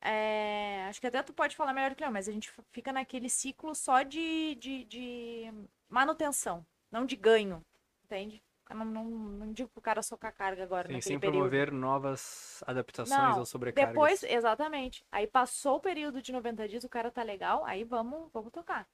é, 0.00 0.86
acho 0.88 1.00
que 1.00 1.06
até 1.06 1.22
tu 1.22 1.32
pode 1.32 1.56
falar 1.56 1.72
melhor 1.72 1.94
que 1.94 2.04
eu, 2.04 2.10
mas 2.10 2.28
a 2.28 2.32
gente 2.32 2.52
fica 2.70 2.92
naquele 2.92 3.28
ciclo 3.28 3.74
só 3.74 4.02
de, 4.02 4.54
de, 4.56 4.84
de 4.84 5.52
manutenção, 5.88 6.64
não 6.90 7.04
de 7.04 7.16
ganho, 7.16 7.64
entende? 8.04 8.42
Não, 8.70 8.84
não, 8.84 9.04
não 9.04 9.52
digo 9.52 9.68
pro 9.70 9.80
cara 9.80 10.02
socar 10.02 10.34
carga 10.34 10.62
agora 10.62 10.88
Sim, 10.88 11.00
sem 11.00 11.18
período. 11.18 11.38
promover 11.38 11.72
novas 11.72 12.62
adaptações 12.66 13.18
não, 13.18 13.38
ou 13.38 13.46
sobrecargas. 13.46 13.94
Depois, 13.94 14.22
exatamente. 14.22 15.04
Aí 15.10 15.26
passou 15.26 15.76
o 15.76 15.80
período 15.80 16.20
de 16.20 16.32
90 16.32 16.68
dias, 16.68 16.84
o 16.84 16.88
cara 16.88 17.10
tá 17.10 17.22
legal, 17.22 17.64
aí 17.64 17.84
vamos, 17.84 18.30
vamos 18.32 18.52
tocar. 18.52 18.86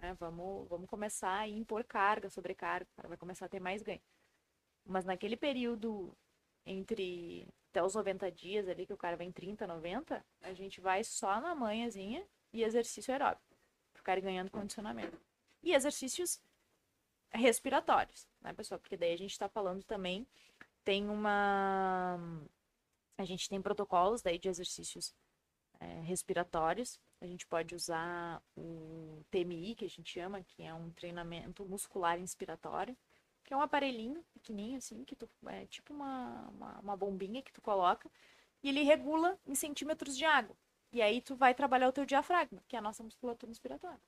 É, 0.00 0.14
vamos, 0.14 0.68
vamos 0.68 0.88
começar 0.88 1.40
a 1.40 1.48
impor 1.48 1.84
carga, 1.84 2.28
sobrecarga, 2.30 2.88
o 2.92 2.96
cara 2.96 3.08
vai 3.08 3.16
começar 3.16 3.46
a 3.46 3.48
ter 3.48 3.60
mais 3.60 3.82
ganho. 3.82 4.00
Mas 4.84 5.04
naquele 5.04 5.36
período 5.36 6.16
entre 6.64 7.48
até 7.70 7.82
os 7.82 7.94
90 7.94 8.30
dias 8.30 8.68
ali, 8.68 8.86
que 8.86 8.92
o 8.92 8.96
cara 8.96 9.16
vem 9.16 9.32
30, 9.32 9.66
90, 9.66 10.24
a 10.42 10.52
gente 10.52 10.80
vai 10.80 11.02
só 11.02 11.40
na 11.40 11.54
manhãzinha 11.54 12.24
e 12.52 12.62
exercício 12.62 13.12
aeróbico. 13.12 13.56
Ficar 13.94 14.20
ganhando 14.20 14.50
condicionamento. 14.50 15.18
E 15.62 15.72
exercícios 15.72 16.40
respiratórios, 17.34 18.26
né, 18.40 18.52
pessoal? 18.52 18.78
Porque 18.80 18.96
daí 18.96 19.12
a 19.12 19.18
gente 19.18 19.32
está 19.32 19.48
falando 19.48 19.82
também, 19.84 20.26
tem 20.84 21.08
uma. 21.08 22.18
A 23.18 23.24
gente 23.24 23.48
tem 23.48 23.60
protocolos 23.60 24.22
daí 24.22 24.38
de 24.38 24.48
exercícios 24.48 25.14
é, 25.80 26.00
respiratórios. 26.00 26.98
A 27.20 27.26
gente 27.26 27.46
pode 27.46 27.74
usar 27.74 28.42
o 28.56 29.22
TMI, 29.30 29.74
que 29.74 29.84
a 29.84 29.88
gente 29.88 30.10
chama, 30.12 30.42
que 30.42 30.62
é 30.62 30.74
um 30.74 30.90
treinamento 30.90 31.64
muscular 31.64 32.18
inspiratório, 32.18 32.96
que 33.44 33.54
é 33.54 33.56
um 33.56 33.62
aparelhinho 33.62 34.24
pequenininho, 34.32 34.78
assim, 34.78 35.04
que 35.04 35.14
tu, 35.14 35.28
é 35.46 35.66
tipo 35.66 35.92
uma, 35.94 36.48
uma, 36.48 36.80
uma 36.80 36.96
bombinha 36.96 37.42
que 37.42 37.52
tu 37.52 37.60
coloca, 37.60 38.10
e 38.62 38.68
ele 38.68 38.82
regula 38.82 39.38
em 39.46 39.54
centímetros 39.54 40.16
de 40.16 40.24
água. 40.24 40.56
E 40.92 41.00
aí 41.00 41.20
tu 41.20 41.34
vai 41.34 41.54
trabalhar 41.54 41.88
o 41.88 41.92
teu 41.92 42.04
diafragma, 42.04 42.62
que 42.68 42.76
é 42.76 42.78
a 42.78 42.82
nossa 42.82 43.02
musculatura 43.02 43.50
inspiratória. 43.50 44.00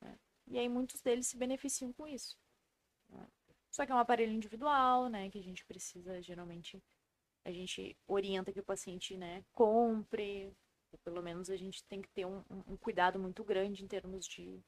Né? 0.00 0.18
E 0.46 0.58
aí 0.58 0.68
muitos 0.68 1.00
deles 1.00 1.26
se 1.26 1.36
beneficiam 1.36 1.92
com 1.92 2.06
isso. 2.06 2.38
Só 3.70 3.86
que 3.86 3.92
é 3.92 3.94
um 3.94 3.98
aparelho 3.98 4.32
individual, 4.32 5.08
né? 5.08 5.30
Que 5.30 5.38
a 5.38 5.42
gente 5.42 5.64
precisa, 5.64 6.20
geralmente, 6.22 6.82
a 7.44 7.50
gente 7.50 7.96
orienta 8.06 8.52
que 8.52 8.60
o 8.60 8.64
paciente, 8.64 9.16
né, 9.16 9.44
compre. 9.52 10.52
Ou 10.92 10.98
pelo 10.98 11.22
menos 11.22 11.48
a 11.48 11.56
gente 11.56 11.82
tem 11.84 12.02
que 12.02 12.08
ter 12.10 12.26
um, 12.26 12.42
um 12.68 12.76
cuidado 12.76 13.18
muito 13.18 13.42
grande 13.42 13.82
em 13.82 13.88
termos 13.88 14.26
de 14.26 14.60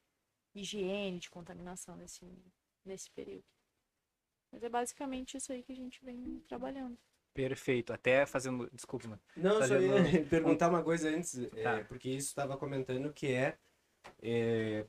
higiene, 0.55 1.19
de 1.19 1.29
contaminação 1.29 1.97
nesse, 1.97 2.27
nesse 2.85 3.11
período. 3.11 3.45
Mas 4.51 4.63
é 4.63 4.69
basicamente 4.71 5.37
isso 5.37 5.53
aí 5.53 5.63
que 5.63 5.73
a 5.73 5.77
gente 5.77 6.03
vem 6.03 6.41
trabalhando. 6.49 6.97
Perfeito. 7.35 7.93
Até 7.93 8.25
fazendo. 8.25 8.71
Desculpa, 8.73 9.09
mano. 9.09 9.23
Não, 9.37 9.59
Fazendo- 9.59 9.87
só 9.89 9.99
ia 9.99 10.25
perguntar 10.31 10.69
uma 10.71 10.83
coisa 10.83 11.09
antes, 11.11 11.37
é, 11.37 11.63
Tá. 11.63 11.85
porque 11.85 12.09
isso 12.09 12.29
estava 12.29 12.57
comentando 12.57 13.13
que 13.13 13.27
é, 13.33 13.59
é, 14.23 14.87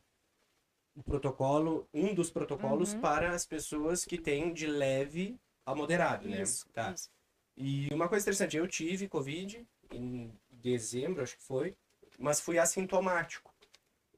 o 0.95 1.03
protocolo, 1.03 1.88
um 1.93 2.13
dos 2.13 2.29
protocolos 2.31 2.93
Uhum. 2.93 3.01
para 3.01 3.31
as 3.31 3.45
pessoas 3.45 4.05
que 4.05 4.17
têm 4.17 4.53
de 4.53 4.65
leve 4.65 5.38
a 5.65 5.75
moderado, 5.75 6.27
né? 6.29 6.41
Isso, 6.41 6.65
Tá. 6.69 6.91
isso. 6.93 7.10
E 7.58 7.88
uma 7.93 8.08
coisa 8.08 8.23
interessante, 8.23 8.58
eu 8.58 8.67
tive 8.67 9.08
Covid 9.08 9.65
em 9.91 10.31
dezembro, 10.49 11.21
acho 11.21 11.38
que 11.38 11.43
foi, 11.43 11.75
mas 12.17 12.39
fui 12.39 12.58
assintomático. 12.58 13.53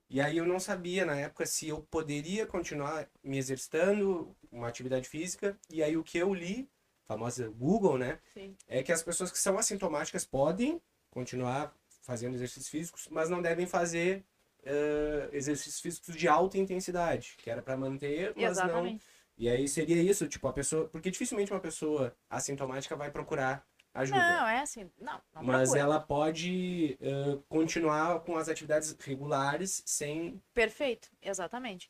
E 0.10 0.22
aí 0.22 0.38
eu 0.38 0.46
não 0.46 0.60
sabia 0.60 1.06
na 1.06 1.16
época 1.18 1.46
se 1.46 1.68
eu 1.68 1.82
poderia 1.92 2.46
continuar 2.48 3.10
me 3.24 3.38
exercitando, 3.38 4.36
uma 4.52 4.68
atividade 4.68 5.10
física, 5.10 5.60
e 5.70 5.84
aí 5.84 5.98
o 5.98 6.04
que 6.04 6.18
eu 6.18 6.34
li, 6.34 6.70
famosa 7.06 7.50
Google, 7.50 7.98
né? 7.98 8.20
Sim. 8.34 8.56
é 8.68 8.84
que 8.84 8.92
as 8.92 9.02
pessoas 9.04 9.32
que 9.32 9.38
são 9.40 9.58
assintomáticas 9.58 10.26
podem 10.26 10.82
continuar 11.10 11.76
fazendo 12.02 12.36
exercícios 12.36 12.70
físicos, 12.70 13.08
mas 13.12 13.30
não 13.30 13.42
devem 13.42 13.66
fazer 13.68 14.24
eh, 14.68 15.30
exercícios 15.32 15.80
físicos 15.80 16.16
de 16.16 16.28
alta 16.28 16.58
intensidade, 16.58 17.36
que 17.38 17.50
era 17.50 17.62
para 17.62 17.78
manter, 17.78 18.34
mas 18.36 18.44
não. 18.44 18.50
Exatamente. 18.52 19.06
E 19.38 19.48
aí 19.50 19.68
seria 19.68 20.02
isso, 20.02 20.28
tipo, 20.28 20.48
a 20.48 20.54
pessoa. 20.54 20.88
Porque 20.90 21.12
dificilmente 21.12 21.52
uma 21.52 21.60
pessoa 21.60 22.16
assintomática 22.30 22.96
vai 22.96 23.12
procurar 23.12 23.66
ajuda. 23.94 24.20
Não, 24.20 24.48
é 24.48 24.60
assim. 24.60 24.92
Não, 25.00 25.22
não 25.34 25.44
mas 25.44 25.70
procura. 25.70 25.80
ela 25.80 26.00
pode 26.00 26.98
eh, 27.00 27.40
continuar 27.48 28.20
com 28.22 28.36
as 28.36 28.50
atividades 28.50 28.96
regulares 29.00 29.84
sem. 29.86 30.42
Perfeito, 30.54 31.10
exatamente. 31.22 31.90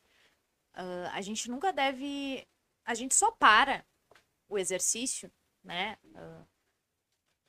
Ah, 0.74 1.10
a 1.14 1.20
gente 1.20 1.50
nunca 1.50 1.72
deve. 1.72 2.46
A 2.84 2.94
gente 2.94 3.14
só 3.14 3.30
para 3.32 3.84
o 4.48 4.58
exercício, 4.58 5.30
né? 5.64 5.98
ah, 6.14 6.44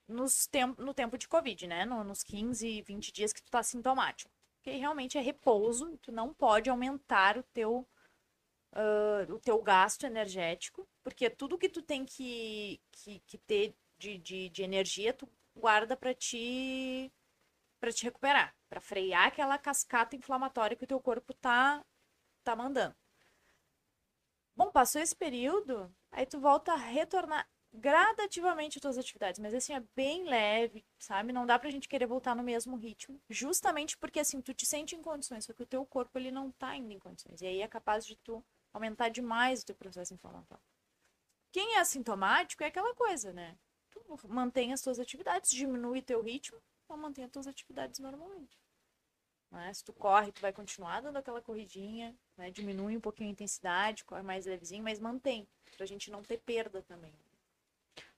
nos 0.08 0.48
tem... 0.48 0.66
No 0.78 0.94
tempo 0.94 1.18
de 1.18 1.28
Covid, 1.28 1.68
né? 1.68 1.86
No- 1.86 2.04
nos 2.04 2.24
15, 2.24 2.82
20 2.82 3.12
dias 3.14 3.32
que 3.32 3.42
tu 3.42 3.52
tá 3.52 3.62
sintomático. 3.62 4.32
Porque 4.62 4.78
realmente 4.78 5.18
é 5.18 5.22
repouso, 5.22 5.98
tu 6.00 6.12
não 6.12 6.34
pode 6.34 6.70
aumentar 6.70 7.38
o 7.38 7.44
teu, 7.44 7.88
ah, 8.74 9.26
o 9.30 9.40
teu 9.40 9.62
gasto 9.62 10.06
energético, 10.06 10.88
porque 11.04 11.30
tudo 11.30 11.58
que 11.58 11.70
tu 11.70 11.82
tem 11.82 12.06
que, 12.06 12.82
que, 12.92 13.20
que 13.22 13.38
ter 13.38 13.76
de, 13.98 14.18
de, 14.18 14.50
de 14.50 14.64
energia, 14.64 15.14
tu 15.14 15.30
guarda 15.56 15.96
para 15.98 16.14
te 16.14 17.12
para 17.80 17.92
te 17.94 18.04
recuperar, 18.04 18.56
para 18.70 18.82
frear 18.82 19.28
aquela 19.28 19.58
cascata 19.58 20.16
inflamatória 20.16 20.76
que 20.76 20.84
o 20.84 20.88
teu 20.88 21.00
corpo 21.02 21.34
tá 21.34 21.84
tá 22.44 22.56
mandando. 22.56 22.96
Bom, 24.56 24.72
passou 24.72 25.02
esse 25.02 25.16
período, 25.16 25.94
aí 26.12 26.26
tu 26.26 26.40
volta 26.40 26.74
a 26.74 26.76
retornar 26.76 27.48
gradativamente 27.74 28.78
às 28.78 28.82
tuas 28.82 28.98
atividades, 28.98 29.40
mas 29.40 29.54
assim 29.54 29.74
é 29.74 29.84
bem 29.96 30.24
leve, 30.26 30.84
sabe? 30.98 31.32
Não 31.32 31.46
dá 31.46 31.58
pra 31.58 31.70
gente 31.70 31.88
querer 31.88 32.06
voltar 32.06 32.36
no 32.36 32.44
mesmo 32.44 32.76
ritmo, 32.76 33.22
justamente 33.30 33.98
porque 33.98 34.20
assim 34.20 34.42
tu 34.42 34.54
te 34.54 34.66
sente 34.66 34.96
em 34.96 35.02
condições, 35.02 35.46
só 35.46 35.54
que 35.54 35.64
o 35.64 35.68
teu 35.68 35.86
corpo 35.86 36.18
ele 36.18 36.32
não 36.32 36.52
tá 36.52 36.70
ainda 36.70 36.94
em 36.94 37.00
condições. 37.00 37.42
E 37.42 37.46
aí 37.48 37.62
é 37.62 37.68
capaz 37.68 38.06
de 38.06 38.16
tu 38.18 38.44
aumentar 38.74 39.10
demais 39.10 39.62
o 39.62 39.66
teu 39.66 39.76
processo 39.76 40.14
inflamatório. 40.14 40.64
Quem 41.52 41.76
é 41.76 41.80
assintomático 41.80 42.64
é 42.64 42.68
aquela 42.68 42.94
coisa, 42.94 43.34
né? 43.34 43.58
Tu 43.92 44.02
mantém 44.28 44.74
as 44.74 44.82
tuas 44.82 45.00
atividades, 45.00 45.52
diminui 45.52 46.02
teu 46.02 46.22
ritmo, 46.22 46.62
então 46.84 46.98
mantém 46.98 47.26
as 47.26 47.32
tuas 47.32 47.48
atividades 47.48 48.00
normalmente. 48.00 48.60
Né? 49.52 49.74
Se 49.74 49.84
tu 49.84 49.94
corre, 49.94 50.32
tu 50.32 50.42
vai 50.42 50.54
continuar 50.54 51.02
dando 51.02 51.18
aquela 51.18 51.42
corridinha, 51.42 52.16
né? 52.38 52.52
diminui 52.52 52.98
um 52.98 53.02
pouquinho 53.02 53.30
a 53.30 53.32
intensidade, 53.32 54.06
corre 54.06 54.22
mais 54.22 54.46
levezinho, 54.46 54.84
mas 54.84 55.00
mantém, 55.00 55.48
pra 55.76 55.88
gente 55.88 56.12
não 56.12 56.22
ter 56.22 56.38
perda 56.38 56.84
também. 56.84 57.14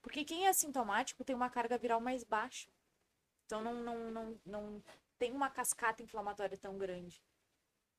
Porque 0.02 0.24
quem 0.24 0.46
é 0.46 0.48
assintomático 0.48 1.24
tem 1.24 1.34
uma 1.34 1.48
carga 1.48 1.78
viral 1.78 2.00
mais 2.00 2.24
baixa. 2.24 2.68
Então 3.46 3.62
não, 3.62 3.74
não, 3.74 4.10
não, 4.10 4.40
não 4.44 4.84
tem 5.18 5.32
uma 5.32 5.48
cascata 5.48 6.02
inflamatória 6.02 6.58
tão 6.58 6.76
grande. 6.76 7.22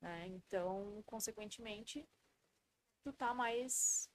Né? 0.02 0.28
Então, 0.28 1.02
consequentemente, 1.06 2.06
tu 3.04 3.14
tá 3.14 3.34
mais, 3.34 4.10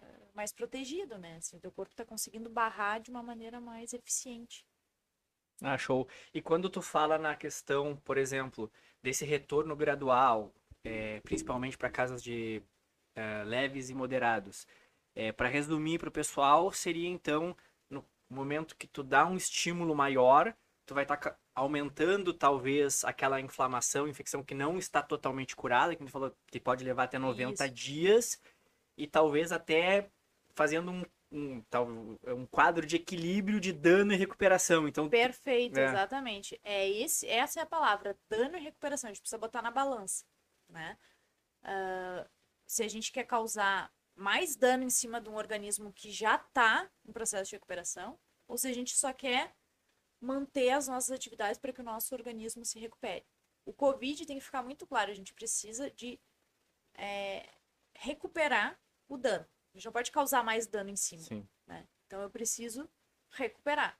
eh, 0.00 0.28
mais 0.32 0.52
protegido, 0.52 1.18
né? 1.18 1.36
Assim, 1.36 1.58
teu 1.58 1.72
corpo 1.72 1.94
tá 1.96 2.04
conseguindo 2.04 2.48
barrar 2.48 3.00
de 3.00 3.10
uma 3.10 3.22
maneira 3.22 3.60
mais 3.60 3.92
eficiente. 3.92 4.64
Ah, 5.62 5.76
show. 5.78 6.08
E 6.32 6.40
quando 6.42 6.68
tu 6.68 6.82
fala 6.82 7.18
na 7.18 7.34
questão, 7.34 7.96
por 8.04 8.18
exemplo, 8.18 8.70
desse 9.02 9.24
retorno 9.24 9.74
gradual, 9.74 10.54
é, 10.84 11.20
principalmente 11.20 11.78
para 11.78 11.90
casos 11.90 12.22
de 12.22 12.62
é, 13.14 13.44
leves 13.44 13.88
e 13.90 13.94
moderados, 13.94 14.66
é, 15.14 15.32
para 15.32 15.48
resumir 15.48 15.98
para 15.98 16.08
o 16.08 16.12
pessoal, 16.12 16.72
seria 16.72 17.08
então 17.08 17.56
no 17.90 18.04
momento 18.28 18.76
que 18.76 18.86
tu 18.86 19.02
dá 19.02 19.26
um 19.26 19.36
estímulo 19.36 19.94
maior, 19.94 20.54
tu 20.86 20.94
vai 20.94 21.04
estar 21.04 21.38
aumentando 21.54 22.34
talvez 22.34 23.04
aquela 23.04 23.40
inflamação, 23.40 24.08
infecção 24.08 24.42
que 24.42 24.54
não 24.54 24.76
está 24.76 25.02
totalmente 25.02 25.54
curada, 25.54 25.94
que 25.94 26.02
a 26.02 26.04
gente 26.04 26.12
falou 26.12 26.34
que 26.48 26.58
pode 26.60 26.84
levar 26.84 27.04
até 27.04 27.18
90 27.18 27.64
Isso. 27.64 27.74
dias, 27.74 28.42
e 28.96 29.06
talvez 29.06 29.52
até 29.52 30.08
fazendo 30.54 30.90
um, 30.90 31.04
um, 31.30 31.60
tal- 31.62 31.88
um 31.88 32.46
quadro 32.46 32.86
de 32.86 32.96
equilíbrio 32.96 33.60
de 33.60 33.72
dano 33.72 34.12
e 34.12 34.16
recuperação. 34.16 34.86
Então, 34.88 35.08
Perfeito, 35.08 35.78
É. 35.78 35.84
exatamente. 35.84 36.60
É 36.62 36.88
esse, 36.88 37.26
essa 37.28 37.60
é 37.60 37.62
a 37.62 37.66
palavra, 37.66 38.16
dano 38.28 38.56
e 38.56 38.60
recuperação. 38.60 39.08
A 39.08 39.12
gente 39.12 39.20
precisa 39.22 39.38
botar 39.38 39.62
na 39.62 39.70
balança, 39.70 40.24
né? 40.68 40.96
Ah, 41.62 42.26
se 42.66 42.82
a 42.82 42.88
gente 42.88 43.10
quer 43.12 43.24
causar 43.24 43.90
mais 44.14 44.56
dano 44.56 44.84
em 44.84 44.90
cima 44.90 45.20
de 45.20 45.28
um 45.28 45.34
organismo 45.34 45.92
que 45.92 46.10
já 46.10 46.36
está 46.36 46.90
em 47.04 47.12
processo 47.12 47.50
de 47.50 47.56
recuperação, 47.56 48.18
ou 48.46 48.56
se 48.56 48.68
a 48.68 48.72
gente 48.72 48.96
só 48.96 49.12
quer 49.12 49.54
manter 50.20 50.70
as 50.70 50.88
nossas 50.88 51.10
atividades 51.10 51.58
para 51.58 51.72
que 51.72 51.80
o 51.80 51.84
nosso 51.84 52.14
organismo 52.14 52.64
se 52.64 52.78
recupere. 52.78 53.26
O 53.64 53.72
Covid 53.72 54.24
tem 54.26 54.38
que 54.38 54.44
ficar 54.44 54.62
muito 54.62 54.86
claro, 54.86 55.10
a 55.10 55.14
gente 55.14 55.34
precisa 55.34 55.90
de 55.90 56.20
é, 56.94 57.48
recuperar 57.94 58.78
o 59.08 59.16
dano. 59.16 59.46
A 59.72 59.76
gente 59.76 59.86
não 59.86 59.92
pode 59.92 60.12
causar 60.12 60.44
mais 60.44 60.66
dano 60.66 60.90
em 60.90 60.96
cima 60.96 61.22
né? 61.66 61.88
Então 62.06 62.22
eu 62.22 62.30
preciso 62.30 62.88
recuperar, 63.30 63.98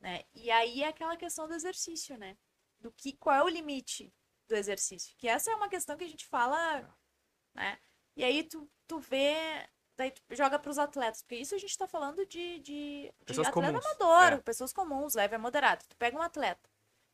né? 0.00 0.24
E 0.34 0.50
aí 0.50 0.82
é 0.82 0.88
aquela 0.88 1.16
questão 1.16 1.48
do 1.48 1.54
exercício, 1.54 2.16
né? 2.16 2.36
Do 2.78 2.92
que 2.92 3.12
qual 3.12 3.36
é 3.36 3.42
o 3.42 3.48
limite 3.48 4.14
do 4.48 4.54
exercício? 4.54 5.16
Que 5.16 5.28
essa 5.28 5.50
é 5.50 5.54
uma 5.54 5.68
questão 5.68 5.96
que 5.96 6.04
a 6.04 6.08
gente 6.08 6.26
fala, 6.26 6.96
né? 7.54 7.80
E 8.16 8.24
aí 8.24 8.44
tu, 8.44 8.68
tu 8.86 8.98
vê, 8.98 9.34
daí 9.96 10.10
tu 10.10 10.22
joga 10.30 10.58
para 10.58 10.70
os 10.70 10.78
atletas, 10.78 11.22
porque 11.22 11.36
isso 11.36 11.54
a 11.54 11.58
gente 11.58 11.76
tá 11.76 11.86
falando 11.86 12.24
de, 12.26 12.58
de, 12.58 12.60
de 12.60 13.12
Pessoas 13.24 13.48
atleta 13.48 13.68
comuns, 13.72 13.86
amador, 13.86 14.32
é. 14.34 14.40
pessoas 14.42 14.72
comuns, 14.72 15.14
leve 15.14 15.34
a 15.34 15.38
moderado. 15.38 15.84
Tu 15.88 15.96
pega 15.96 16.16
um 16.18 16.22
atleta, 16.22 16.68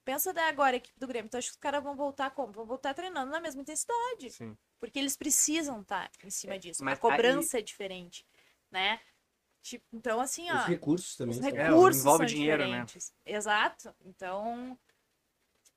pensa 0.04 0.32
daí 0.32 0.48
agora 0.48 0.74
a 0.74 0.78
equipe 0.78 0.98
do 0.98 1.06
Grêmio, 1.06 1.30
tu 1.30 1.36
acha 1.36 1.46
que 1.48 1.52
os 1.52 1.56
caras 1.60 1.82
vão 1.82 1.94
voltar 1.94 2.30
como? 2.30 2.52
Vão 2.52 2.66
voltar 2.66 2.94
treinando 2.94 3.30
na 3.30 3.40
mesma 3.40 3.62
intensidade. 3.62 4.30
Sim. 4.30 4.56
Porque 4.80 4.98
eles 4.98 5.16
precisam 5.16 5.80
estar 5.80 6.10
em 6.24 6.30
cima 6.30 6.58
disso. 6.58 6.84
mas 6.84 6.98
a 6.98 7.00
cobrança 7.00 7.58
é 7.58 7.62
diferente, 7.62 8.26
né? 8.70 9.00
Tipo, 9.60 9.84
então, 9.92 10.20
assim, 10.20 10.50
ó. 10.50 10.56
Os 10.60 10.66
recursos 10.66 11.16
também. 11.16 11.34
Os 11.36 11.40
são- 11.44 11.48
É, 11.58 11.68
recursos 11.68 12.00
envolve 12.00 12.18
são 12.18 12.26
dinheiro, 12.26 12.62
né? 12.62 12.84
diferentes. 12.84 13.12
Exato. 13.26 13.94
Então, 14.04 14.78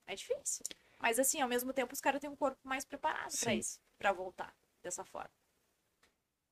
é 0.05 0.15
difícil. 0.15 0.63
Mas, 0.99 1.17
assim, 1.17 1.41
ao 1.41 1.49
mesmo 1.49 1.73
tempo, 1.73 1.91
os 1.93 1.99
caras 1.99 2.21
têm 2.21 2.29
um 2.29 2.35
corpo 2.35 2.59
mais 2.63 2.85
preparado 2.85 3.31
pra 3.39 3.51
Sim. 3.51 3.57
isso, 3.57 3.79
pra 3.97 4.13
voltar 4.13 4.55
dessa 4.83 5.05
forma. 5.05 5.31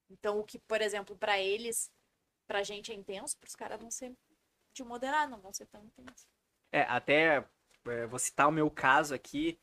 Então, 0.10 0.40
o 0.40 0.44
que, 0.44 0.60
por 0.60 0.82
exemplo, 0.82 1.18
pra 1.18 1.40
eles, 1.40 1.92
pra 2.48 2.64
gente 2.64 2.92
é 2.92 2.96
intenso, 2.96 3.38
pros 3.40 3.56
caras 3.56 3.80
vão 3.80 3.92
ser 3.92 4.16
de 4.74 4.84
moderado, 4.84 5.32
não 5.32 5.42
vão 5.42 5.54
ser 5.54 5.68
tão 5.68 5.84
intenso. 5.84 6.28
É, 6.72 6.82
até 6.82 7.46
é, 7.88 8.06
vou 8.08 8.20
citar 8.20 8.48
o 8.48 8.52
meu 8.52 8.70
caso 8.70 9.14
aqui. 9.14 9.60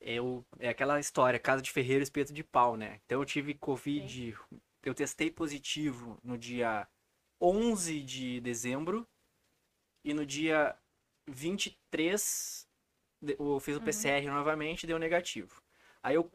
eu, 0.00 0.46
é 0.60 0.70
aquela 0.70 1.00
história, 1.00 1.38
casa 1.40 1.62
de 1.62 1.70
ferreiro, 1.72 2.02
espeto 2.04 2.32
de 2.32 2.44
pau, 2.44 2.76
né? 2.76 3.00
Então 3.06 3.20
eu 3.20 3.26
tive 3.26 3.54
Covid, 3.54 4.36
eu 4.84 4.94
testei 4.94 5.30
positivo 5.30 6.18
no 6.24 6.38
dia 6.38 6.88
11 7.40 8.02
de 8.02 8.40
dezembro 8.42 9.08
e 10.04 10.14
no 10.14 10.26
dia 10.26 10.76
23 11.28 12.68
de- 13.22 13.36
eu 13.38 13.60
fiz 13.60 13.76
o 13.76 13.80
Uhum. 13.80 13.84
PCR 13.84 14.28
novamente 14.28 14.84
e 14.84 14.86
deu 14.88 14.98
negativo. 14.98 15.62
Aí 16.02 16.14
eu 16.16 16.30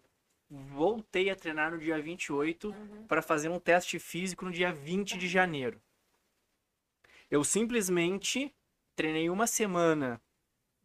voltei 0.49 1.29
a 1.29 1.35
treinar 1.35 1.71
no 1.71 1.77
dia 1.77 1.99
28 2.01 2.69
Uhum. 2.69 3.07
para 3.07 3.21
fazer 3.21 3.49
um 3.49 3.59
teste 3.59 3.99
físico 3.99 4.45
no 4.45 4.51
dia 4.51 4.71
20 4.71 5.17
de 5.17 5.27
janeiro. 5.27 5.81
Eu 7.29 7.43
simplesmente 7.43 8.53
treinei 8.95 9.29
uma 9.29 9.47
semana 9.47 10.21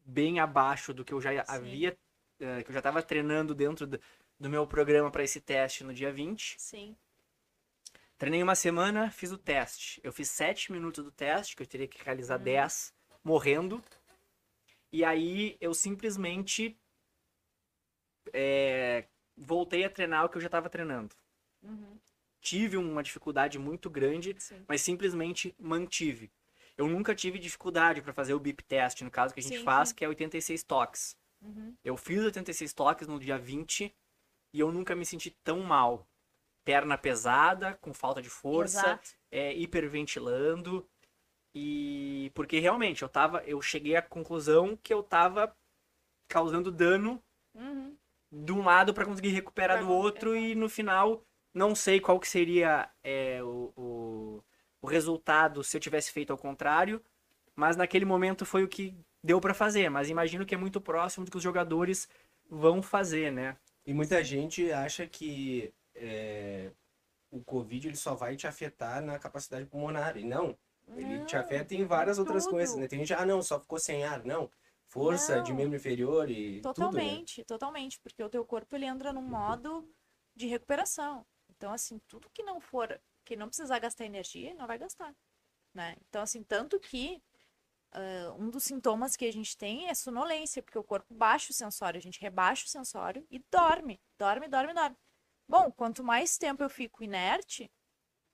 bem 0.05 0.41
abaixo 0.41 0.93
do 0.93 1.05
que 1.05 1.13
eu 1.13 1.21
já 1.21 1.31
Sim. 1.45 1.53
havia, 1.53 1.99
eh, 2.41 2.63
que 2.63 2.71
eu 2.71 2.73
já 2.73 2.81
estava 2.81 3.03
treinando 3.03 3.55
dentro 3.55 3.87
do, 3.87 4.01
meu 4.49 4.67
programa 4.67 5.11
para 5.11 5.23
esse 5.23 5.41
teste 5.41 5.85
no 5.85 5.93
dia 5.93 6.11
20. 6.13 6.57
Sim. 6.59 6.97
Treinei 8.17 8.43
uma 8.43 8.55
semana, 8.55 9.11
fiz 9.11 9.31
o 9.31 9.39
teste. 9.39 10.01
Eu 10.03 10.13
fiz 10.13 10.29
7 10.31 10.73
minutos 10.73 11.05
do 11.05 11.13
teste, 11.13 11.55
que 11.55 11.63
eu 11.63 11.67
teria 11.67 11.87
que 11.87 12.03
realizar 12.03 12.39
Uhum. 12.39 12.45
10, 12.45 12.95
morrendo. 13.23 13.83
E 14.93 15.05
aí 15.05 15.57
eu 15.61 15.73
simplesmente 15.73 16.77
eh, 18.33 19.07
voltei 19.41 19.85
a 19.85 19.91
treinar 19.91 20.25
o 20.25 20.29
que 20.29 20.37
eu 20.37 20.41
já 20.41 20.47
estava 20.47 20.69
treinando. 20.69 21.17
Uhum. 21.63 21.99
Tive 22.41 22.77
uma 22.77 23.03
dificuldade 23.03 23.59
muito 23.59 23.91
grande, 23.91 24.35
Sim. 24.39 24.63
mas 24.69 24.83
simplesmente 24.83 25.55
mantive. 25.59 26.31
Eu 26.77 26.87
nunca 26.87 27.15
tive 27.15 27.39
dificuldade 27.39 28.01
para 28.01 28.13
fazer 28.13 28.35
o 28.35 28.41
BIP 28.41 28.63
test, 28.65 29.03
no 29.03 29.11
caso 29.11 29.35
que 29.35 29.41
a 29.41 29.43
gente 29.43 29.59
Sim, 29.59 29.65
faz, 29.65 29.91
sim. 29.91 29.95
que 29.95 30.05
é 30.05 30.09
86 30.09 30.63
toques. 30.63 31.17
Uhum. 31.43 31.75
Eu 31.85 31.97
fiz 31.97 32.23
86 32.23 32.73
toques 32.73 33.09
no 33.09 33.19
dia 33.19 33.39
20 33.39 33.95
e 34.53 34.61
eu 34.61 34.71
nunca 34.71 34.95
me 34.95 35.05
senti 35.05 35.31
tão 35.43 35.61
mal. 35.61 36.07
Perna 36.65 36.97
pesada, 36.97 37.75
com 37.81 37.93
falta 37.93 38.23
de 38.23 38.31
força, 38.31 39.01
é, 39.31 39.55
hiperventilando. 39.55 40.87
E 41.55 42.31
porque 42.35 42.59
realmente 42.61 43.03
eu 43.03 43.09
tava, 43.09 43.43
eu 43.45 43.61
cheguei 43.61 43.97
à 43.97 44.03
conclusão 44.03 44.77
que 44.77 44.93
eu 44.95 45.03
tava 45.03 45.55
causando 46.29 46.71
dano 46.71 47.23
Uhum. 47.55 47.97
De 48.31 48.53
um 48.53 48.63
lado 48.65 48.95
para 48.95 49.05
conseguir 49.05 49.31
recuperar 49.31 49.79
Pra 49.79 49.87
do 49.87 49.93
outro 49.93 50.37
e 50.37 50.55
no 50.55 50.69
final 50.69 51.25
não 51.53 51.75
sei 51.75 52.01
qual 52.01 52.21
que 52.21 52.29
seria 52.29 52.89
é, 53.03 53.43
o, 53.43 53.73
o, 53.77 54.45
o 54.83 54.87
resultado 54.87 55.65
se 55.65 55.77
eu 55.77 55.81
tivesse 55.81 56.13
feito 56.13 56.33
ao 56.33 56.39
contrário, 56.39 57.03
mas 57.57 57.77
naquele 57.77 58.05
momento 58.05 58.47
foi 58.47 58.63
o 58.63 58.69
que 58.69 58.97
deu 59.23 59.41
para 59.41 59.53
fazer, 59.55 59.89
mas 59.91 60.09
imagino 60.09 60.47
que 60.47 60.55
é 60.55 60.59
muito 60.59 60.81
próximo 60.81 61.25
do 61.25 61.31
que 61.31 61.37
os 61.37 61.43
jogadores 61.43 62.09
vão 62.49 62.83
fazer, 62.83 63.33
né? 63.33 63.57
E 63.87 63.93
muita 63.95 64.23
gente 64.23 64.71
acha 64.73 65.07
que 65.07 65.73
é, 65.95 66.71
o 67.31 67.43
Covid 67.43 67.89
ele 67.89 67.97
só 67.97 68.15
vai 68.15 68.37
te 68.37 68.47
afetar 68.47 69.03
na 69.03 69.19
capacidade 69.19 69.67
pulmonar. 69.67 70.17
E 70.17 70.25
não, 70.25 70.57
ele 70.97 71.25
te 71.25 71.37
Não, 71.37 71.41
afeta 71.41 71.75
em 71.75 71.85
várias 71.85 72.19
outras 72.19 72.45
tudo. 72.45 72.53
coisas, 72.53 72.77
né? 72.77 72.87
Tem 72.89 72.99
gente, 73.01 73.15
ah, 73.15 73.27
não, 73.27 73.43
só 73.43 73.61
ficou 73.61 73.79
sem 73.79 74.05
ar. 74.05 74.25
Não, 74.25 74.51
força 74.91 75.41
de 75.41 75.51
Não. 75.51 75.59
membro 75.59 75.77
inferior 75.77 76.31
e 76.31 76.61
tudo, 76.61 76.63
né? 76.63 76.73
Totalmente, 76.73 77.45
totalmente, 77.45 78.01
porque 78.01 78.23
o 78.23 78.29
teu 78.29 78.45
corpo 78.45 78.77
ele 78.77 78.87
entra 78.87 79.13
num 79.13 79.23
modo 79.23 79.89
de 80.37 80.47
recuperação. 80.47 81.25
Então, 81.49 81.73
assim, 81.73 81.99
tudo 82.09 82.31
que 82.31 82.43
não 82.43 82.61
for, 82.61 83.01
que 83.25 83.37
não 83.37 83.47
precisar 83.49 83.79
gastar 83.79 84.05
energia, 84.05 84.55
não 84.55 84.67
vai 84.67 84.79
gastar, 84.79 85.15
né? 85.75 85.97
Então, 86.09 86.23
assim, 86.23 86.43
tanto 86.43 86.79
que 86.81 87.23
ah, 87.93 88.35
um 88.39 88.51
dos 88.51 88.65
sintomas 88.65 89.17
que 89.17 89.25
a 89.25 89.33
gente 89.33 89.57
tem 89.57 89.89
é 89.89 89.95
sonolência, 89.95 90.63
porque 90.63 90.79
o 90.79 90.85
corpo 90.85 91.13
baixa 91.15 91.53
o 91.53 91.55
sensório, 91.55 91.99
a 91.99 92.03
gente 92.03 92.21
rebaixa 92.21 92.67
o 92.67 92.69
sensório 92.69 93.27
e 93.31 93.39
dorme, 93.51 94.01
dorme, 94.19 94.49
dorme, 94.49 94.75
dorme. 94.75 94.97
Bom, 95.49 95.71
quanto 95.73 96.05
mais 96.05 96.39
tempo 96.39 96.63
eu 96.63 96.71
fico 96.71 97.03
inerte, 97.03 97.71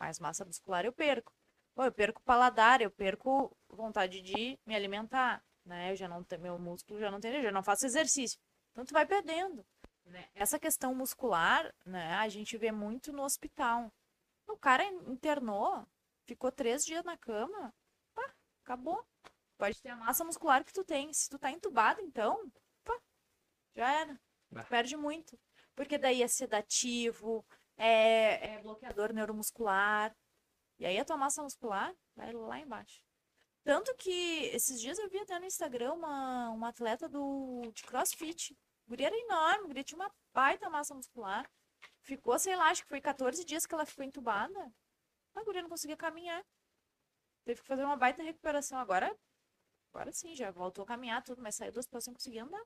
mais 0.01 0.19
massa 0.21 0.45
muscular 0.45 0.85
eu 0.85 0.92
perco. 0.92 1.33
Bom, 1.75 1.85
eu 1.85 1.92
perco 1.92 2.23
paladar, 2.23 2.81
eu 2.81 2.90
perco 2.90 3.57
vontade 3.69 4.23
de 4.23 4.59
me 4.66 4.75
alimentar, 4.75 5.45
né? 5.66 5.92
Eu 5.92 5.96
já 5.96 6.09
não 6.09 6.22
tenho, 6.22 6.42
meu 6.42 6.59
músculo 6.59 6.98
já 7.00 7.11
não 7.11 7.20
tem 7.20 7.35
eu 7.42 7.52
não 7.52 7.62
faço 7.62 7.85
exercício. 7.87 8.38
Então 8.72 8.85
tu 8.85 8.94
vai 8.94 9.05
perdendo. 9.05 9.66
né? 10.05 10.29
Essa 10.35 10.59
questão 10.59 10.94
muscular, 10.94 11.72
né? 11.85 12.14
A 12.14 12.29
gente 12.29 12.57
vê 12.57 12.70
muito 12.72 13.12
no 13.12 13.22
hospital. 13.22 13.92
O 14.46 14.57
cara 14.57 14.85
internou, 14.85 15.87
ficou 16.24 16.52
três 16.52 16.85
dias 16.85 17.05
na 17.05 17.16
cama, 17.16 17.74
pá, 18.14 18.35
acabou. 18.64 19.05
Pode 19.59 19.81
ter 19.83 19.88
a 19.90 19.96
massa 19.96 20.24
muscular 20.24 20.64
que 20.64 20.72
tu 20.72 20.85
tem. 20.85 21.12
Se 21.12 21.29
tu 21.29 21.38
tá 21.38 21.50
entubado, 21.50 22.00
então, 22.00 22.50
pá, 22.85 22.98
já 23.74 24.00
era. 24.00 24.20
Bah. 24.50 24.62
Tu 24.62 24.68
perde 24.68 24.96
muito. 24.96 25.38
Porque 25.74 25.98
daí 25.98 26.22
é 26.22 26.29
sedativo, 26.29 27.44
é, 27.76 28.55
é 28.55 28.62
bloqueador 28.62 29.12
neuromuscular. 29.12 30.14
E 30.79 30.87
aí 30.87 30.98
a 30.98 31.05
tua 31.05 31.16
massa 31.16 31.42
muscular 31.42 31.94
vai 32.14 32.33
lá 32.33 32.59
embaixo. 32.61 33.02
Tanto 33.66 33.92
que 33.96 34.44
esses 34.55 34.81
dias 34.81 34.96
eu 34.96 35.11
vi 35.11 35.18
até 35.18 35.37
no 35.40 35.44
Instagram 35.44 35.94
uma, 35.94 36.50
uma 36.50 36.68
atleta 36.68 37.09
do, 37.09 37.62
de 37.74 37.83
crossfit. 37.83 38.57
A 38.87 38.88
guria 38.88 39.09
era 39.09 39.18
enorme, 39.18 39.64
a 39.64 39.66
guria 39.66 39.83
tinha 39.83 39.98
uma 39.98 40.14
baita 40.33 40.70
massa 40.70 40.94
muscular. 40.94 41.50
Ficou, 42.00 42.38
sei 42.38 42.55
lá, 42.55 42.70
acho 42.70 42.85
que 42.85 42.88
foi 42.88 43.00
14 43.00 43.44
dias 43.44 43.66
que 43.66 43.74
ela 43.74 43.85
ficou 43.85 44.05
entubada. 44.05 44.72
A 45.35 45.42
guria 45.42 45.62
não 45.62 45.68
conseguia 45.68 45.96
caminhar. 45.96 46.46
Teve 47.44 47.61
que 47.61 47.66
fazer 47.66 47.83
uma 47.83 47.96
baita 47.96 48.22
recuperação. 48.22 48.79
Agora, 48.79 49.12
agora 49.92 50.12
sim, 50.12 50.37
já 50.37 50.52
voltou 50.52 50.85
a 50.85 50.87
caminhar 50.87 51.24
tudo, 51.24 51.42
mas 51.42 51.57
saiu 51.57 51.72
do 51.72 51.81
hospital 51.81 52.00
sem 52.00 52.14
conseguir 52.14 52.38
andar. 52.38 52.64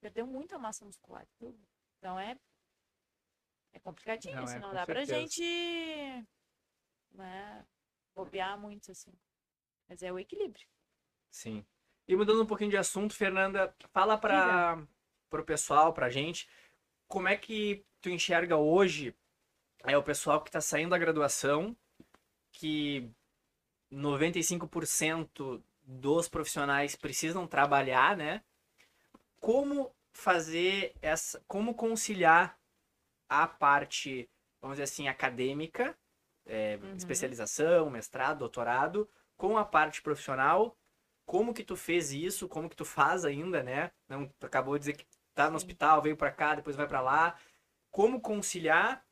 Perdeu 0.00 0.26
muita 0.26 0.58
massa 0.58 0.84
muscular. 0.84 1.24
Tudo. 1.38 1.56
Então 1.98 2.18
é. 2.18 2.36
É 3.72 3.78
complicadinho, 3.78 4.34
Não, 4.34 4.42
assim, 4.42 4.56
é, 4.56 4.58
não 4.58 4.74
dá 4.74 4.84
pra 4.84 5.06
certeza. 5.06 5.20
gente. 5.20 6.26
Né, 7.12 7.64
bobear 8.12 8.58
muito, 8.58 8.90
assim. 8.90 9.12
Mas 9.90 10.04
é 10.04 10.12
o 10.12 10.18
equilíbrio. 10.20 10.64
Sim. 11.32 11.66
E 12.06 12.14
mudando 12.14 12.42
um 12.42 12.46
pouquinho 12.46 12.70
de 12.70 12.76
assunto, 12.76 13.12
Fernanda, 13.12 13.74
fala 13.92 14.16
para 14.16 14.78
o 15.32 15.44
pessoal, 15.44 15.92
pra 15.92 16.08
gente, 16.08 16.48
como 17.08 17.26
é 17.26 17.36
que 17.36 17.84
tu 18.00 18.08
enxerga 18.08 18.56
hoje 18.56 19.14
é 19.84 19.98
o 19.98 20.02
pessoal 20.02 20.40
que 20.40 20.48
está 20.48 20.60
saindo 20.60 20.90
da 20.90 20.98
graduação, 20.98 21.76
que 22.52 23.10
95% 23.90 25.62
dos 25.82 26.28
profissionais 26.28 26.94
precisam 26.94 27.46
trabalhar, 27.46 28.16
né? 28.16 28.44
Como 29.40 29.92
fazer 30.12 30.94
essa, 31.02 31.42
como 31.48 31.74
conciliar 31.74 32.56
a 33.28 33.48
parte, 33.48 34.28
vamos 34.60 34.76
dizer 34.76 34.84
assim, 34.84 35.08
acadêmica, 35.08 35.98
é, 36.46 36.76
Uhum. 36.76 36.94
especialização, 36.96 37.90
mestrado, 37.90 38.40
doutorado, 38.40 39.08
com 39.40 39.56
a 39.56 39.64
parte 39.64 40.02
profissional, 40.02 40.76
como 41.24 41.54
que 41.54 41.64
tu 41.64 41.74
fez 41.74 42.12
isso, 42.12 42.46
como 42.46 42.68
que 42.68 42.76
tu 42.76 42.84
faz 42.84 43.24
ainda, 43.24 43.62
né? 43.62 43.90
Não, 44.06 44.28
tu 44.38 44.44
acabou 44.44 44.74
de 44.74 44.80
dizer 44.80 44.92
que 44.98 45.06
tá 45.34 45.48
no 45.48 45.56
hospital, 45.56 46.02
veio 46.02 46.14
para 46.14 46.30
cá, 46.30 46.54
depois 46.54 46.76
vai 46.76 46.86
para 46.86 47.00
lá. 47.00 47.38
Como 47.90 48.20
conciliar 48.20 49.02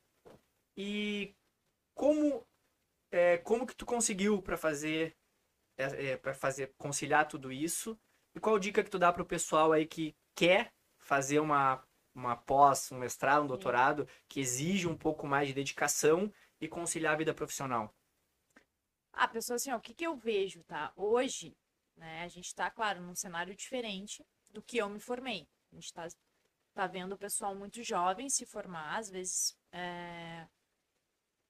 e 0.76 1.34
como 1.94 2.46
é, 3.10 3.38
como 3.38 3.66
que 3.66 3.74
tu 3.74 3.86
conseguiu 3.86 4.42
para 4.42 4.58
fazer 4.58 5.16
é, 5.78 6.18
para 6.18 6.34
fazer 6.34 6.74
conciliar 6.76 7.26
tudo 7.26 7.50
isso? 7.50 7.98
E 8.34 8.40
qual 8.40 8.58
dica 8.58 8.84
que 8.84 8.90
tu 8.90 8.98
dá 8.98 9.10
pro 9.10 9.24
pessoal 9.24 9.72
aí 9.72 9.86
que 9.86 10.14
quer 10.34 10.74
fazer 10.98 11.40
uma 11.40 11.82
uma 12.14 12.36
pós, 12.36 12.92
um 12.92 12.98
mestrado, 12.98 13.44
um 13.44 13.46
doutorado, 13.46 14.06
que 14.28 14.40
exige 14.40 14.86
um 14.86 14.96
pouco 14.96 15.26
mais 15.26 15.48
de 15.48 15.54
dedicação 15.54 16.30
e 16.60 16.68
conciliar 16.68 17.14
a 17.14 17.16
vida 17.16 17.32
profissional? 17.32 17.94
Ah, 19.20 19.26
pessoal, 19.26 19.56
assim, 19.56 19.72
ó, 19.72 19.76
o 19.76 19.80
que 19.80 19.92
que 19.92 20.06
eu 20.06 20.14
vejo, 20.16 20.62
tá? 20.62 20.92
Hoje, 20.96 21.56
né, 21.96 22.22
a 22.22 22.28
gente 22.28 22.54
tá, 22.54 22.70
claro, 22.70 23.02
num 23.02 23.16
cenário 23.16 23.52
diferente 23.52 24.24
do 24.48 24.62
que 24.62 24.76
eu 24.78 24.88
me 24.88 25.00
formei. 25.00 25.48
A 25.72 25.74
gente 25.74 25.92
tá, 25.92 26.06
tá 26.72 26.86
vendo 26.86 27.14
o 27.14 27.18
pessoal 27.18 27.52
muito 27.52 27.82
jovem 27.82 28.30
se 28.30 28.46
formar, 28.46 28.96
às 28.96 29.10
vezes, 29.10 29.58
é, 29.72 30.46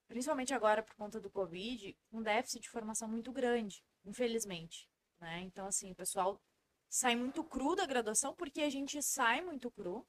principalmente 0.07 0.54
agora 0.54 0.83
por 0.83 0.94
conta 0.94 1.20
do 1.20 1.28
Covid, 1.28 1.94
um 2.11 2.22
déficit 2.22 2.62
de 2.62 2.70
formação 2.70 3.07
muito 3.07 3.31
grande, 3.33 3.85
infelizmente, 4.02 4.88
né? 5.20 5.40
Então, 5.42 5.66
assim, 5.66 5.92
o 5.92 5.94
pessoal 5.94 6.40
sai 6.88 7.14
muito 7.16 7.44
cru 7.44 7.76
da 7.76 7.85
graduação 7.85 8.35
porque 8.35 8.62
a 8.62 8.70
gente 8.70 9.02
sai 9.02 9.42
muito 9.42 9.70
cru, 9.70 10.09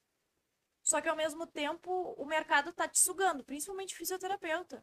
só 0.82 0.98
que 1.02 1.10
ao 1.10 1.16
mesmo 1.16 1.46
tempo 1.46 2.14
o 2.16 2.24
mercado 2.24 2.72
tá 2.72 2.88
te 2.88 2.98
sugando, 2.98 3.44
principalmente 3.44 3.94
fisioterapeuta. 3.94 4.82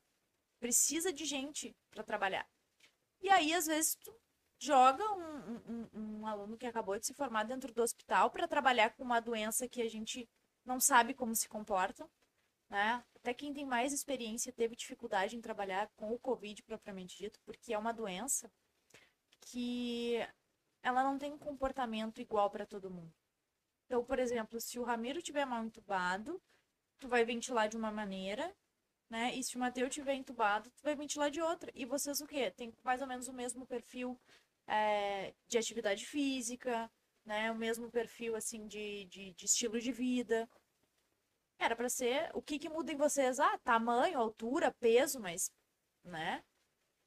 Precisa 0.59 1.11
de 1.11 1.25
gente 1.25 1.75
para 1.89 2.03
trabalhar. 2.03 2.47
E 3.21 3.29
aí, 3.29 3.53
às 3.53 3.65
vezes, 3.65 3.95
tu 3.95 4.13
joga 4.59 5.03
um, 5.13 5.57
um- 5.67 5.89
um- 6.21 6.27
aluno 6.27 6.57
que 6.57 6.65
acabou 6.65 6.97
de 6.99 7.05
se 7.05 7.13
formar 7.13 7.43
dentro 7.43 7.73
do 7.73 7.81
hospital 7.81 8.29
para 8.31 8.47
trabalhar 8.47 8.91
com 8.95 9.03
uma 9.03 9.19
doença 9.19 9.67
que 9.67 9.81
a 9.81 9.89
gente 9.89 10.27
não 10.65 10.79
sabe 10.79 11.13
como 11.13 11.35
se 11.35 11.47
comporta, 11.47 12.09
né? 12.69 13.03
Até 13.17 13.33
quem 13.33 13.53
tem 13.53 13.65
mais 13.65 13.93
experiência 13.93 14.53
teve 14.53 14.75
dificuldade 14.75 15.35
em 15.37 15.41
trabalhar 15.41 15.89
com 15.97 16.11
o 16.13 16.19
Covid 16.19 16.63
propriamente 16.63 17.17
dito, 17.17 17.39
porque 17.45 17.73
é 17.73 17.77
uma 17.77 17.93
doença 17.93 18.51
que 19.41 20.17
ela 20.83 21.03
não 21.03 21.17
tem 21.17 21.33
um 21.33 21.37
comportamento 21.37 22.21
igual 22.21 22.49
para 22.49 22.65
todo 22.65 22.89
mundo. 22.91 23.13
Então, 23.85 24.03
por 24.03 24.19
exemplo, 24.19 24.59
se 24.61 24.79
o 24.79 24.83
Ramiro 24.83 25.21
tiver 25.21 25.45
mal 25.45 25.63
entubado, 25.63 26.41
tu 26.99 27.07
vai 27.07 27.25
ventilar 27.25 27.69
de 27.69 27.77
uma 27.77 27.91
maneira, 27.91 28.55
né? 29.09 29.33
E 29.35 29.43
se 29.43 29.55
o 29.55 29.59
Mateu 29.59 29.89
tiver 29.89 30.13
entubado, 30.15 30.69
tu 30.71 30.83
vai 30.83 30.95
ventilar 30.95 31.29
de 31.31 31.41
outra. 31.41 31.71
E 31.73 31.85
vocês 31.85 32.21
o 32.21 32.27
quê? 32.27 32.51
Tem 32.51 32.73
mais 32.83 33.01
ou 33.01 33.07
menos 33.07 33.27
o 33.27 33.33
mesmo 33.33 33.65
perfil 33.65 34.19
é, 34.67 35.33
de 35.47 35.57
atividade 35.57 36.05
física, 36.05 36.91
né? 37.25 37.51
O 37.51 37.55
mesmo 37.55 37.89
perfil, 37.91 38.35
assim, 38.35 38.67
de, 38.67 39.05
de, 39.05 39.33
de 39.33 39.45
estilo 39.45 39.79
de 39.79 39.91
vida. 39.91 40.49
Era 41.59 41.75
para 41.75 41.89
ser. 41.89 42.29
O 42.33 42.41
que, 42.41 42.59
que 42.59 42.69
muda 42.69 42.91
em 42.91 42.97
vocês? 42.97 43.39
Ah, 43.39 43.57
tamanho, 43.59 44.19
altura, 44.19 44.73
peso, 44.79 45.19
mas. 45.19 45.51
né? 46.03 46.43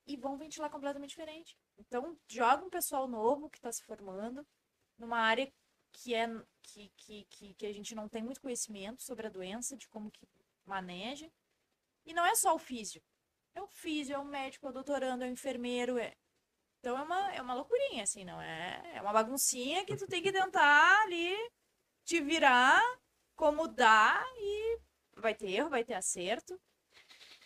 E 0.06 0.16
vão 0.16 0.36
ventilar 0.36 0.70
completamente 0.70 1.10
diferente. 1.10 1.56
Então, 1.78 2.18
joga 2.28 2.64
um 2.64 2.70
pessoal 2.70 3.06
novo 3.08 3.48
que 3.48 3.58
está 3.58 3.70
se 3.72 3.82
formando 3.84 4.46
numa 4.98 5.18
área 5.18 5.50
que 5.92 6.14
é 6.14 6.26
que, 6.62 6.90
que, 6.96 7.24
que, 7.24 7.54
que 7.54 7.66
a 7.66 7.72
gente 7.72 7.94
não 7.94 8.08
tem 8.08 8.22
muito 8.22 8.40
conhecimento 8.40 9.02
sobre 9.02 9.26
a 9.26 9.30
doença, 9.30 9.76
de 9.76 9.88
como 9.88 10.10
que 10.10 10.26
maneja. 10.64 11.30
E 12.04 12.12
não 12.12 12.24
é 12.24 12.34
só 12.34 12.54
o 12.54 12.58
físio. 12.58 13.02
É 13.54 13.62
o 13.62 13.66
físio, 13.66 14.14
é 14.14 14.18
o 14.18 14.24
médico, 14.24 14.66
é 14.66 14.70
o 14.70 14.72
doutorando, 14.72 15.24
é 15.24 15.28
o 15.28 15.30
enfermeiro. 15.30 15.98
É... 15.98 16.14
Então 16.78 16.96
é 16.96 17.02
uma, 17.02 17.32
é 17.32 17.42
uma 17.42 17.54
loucurinha, 17.54 18.02
assim, 18.02 18.24
não 18.24 18.40
é? 18.40 18.82
É 18.94 19.02
uma 19.02 19.12
baguncinha 19.12 19.84
que 19.84 19.96
tu 19.96 20.06
tem 20.06 20.22
que 20.22 20.32
tentar 20.32 21.02
ali 21.02 21.34
te 22.04 22.20
virar 22.20 22.80
como 23.36 23.68
dá 23.68 24.22
e 24.36 24.80
vai 25.16 25.34
ter 25.34 25.50
erro, 25.50 25.70
vai 25.70 25.84
ter 25.84 25.94
acerto. 25.94 26.60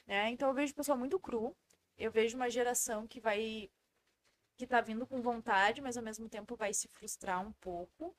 Né? 0.06 0.30
Então 0.30 0.48
eu 0.48 0.54
vejo 0.54 0.72
o 0.72 0.76
pessoal 0.76 0.98
muito 0.98 1.18
cru. 1.18 1.56
Eu 1.96 2.10
vejo 2.10 2.36
uma 2.36 2.50
geração 2.50 3.06
que 3.06 3.20
vai 3.20 3.70
que 4.56 4.66
tá 4.66 4.80
vindo 4.80 5.06
com 5.06 5.20
vontade, 5.20 5.80
mas 5.80 5.96
ao 5.96 6.02
mesmo 6.02 6.28
tempo 6.28 6.56
vai 6.56 6.72
se 6.72 6.86
frustrar 6.86 7.44
um 7.44 7.52
pouco, 7.54 8.16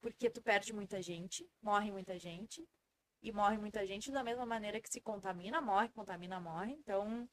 porque 0.00 0.28
tu 0.28 0.42
perde 0.42 0.72
muita 0.72 1.00
gente, 1.00 1.48
morre 1.62 1.90
muita 1.90 2.18
gente, 2.18 2.68
e 3.22 3.32
morre 3.32 3.56
muita 3.56 3.86
gente 3.86 4.10
da 4.10 4.24
mesma 4.24 4.44
maneira 4.44 4.80
que 4.80 4.88
se 4.88 5.00
contamina, 5.00 5.60
morre, 5.60 5.88
contamina, 5.90 6.40
morre. 6.40 6.72
Então, 6.72 7.28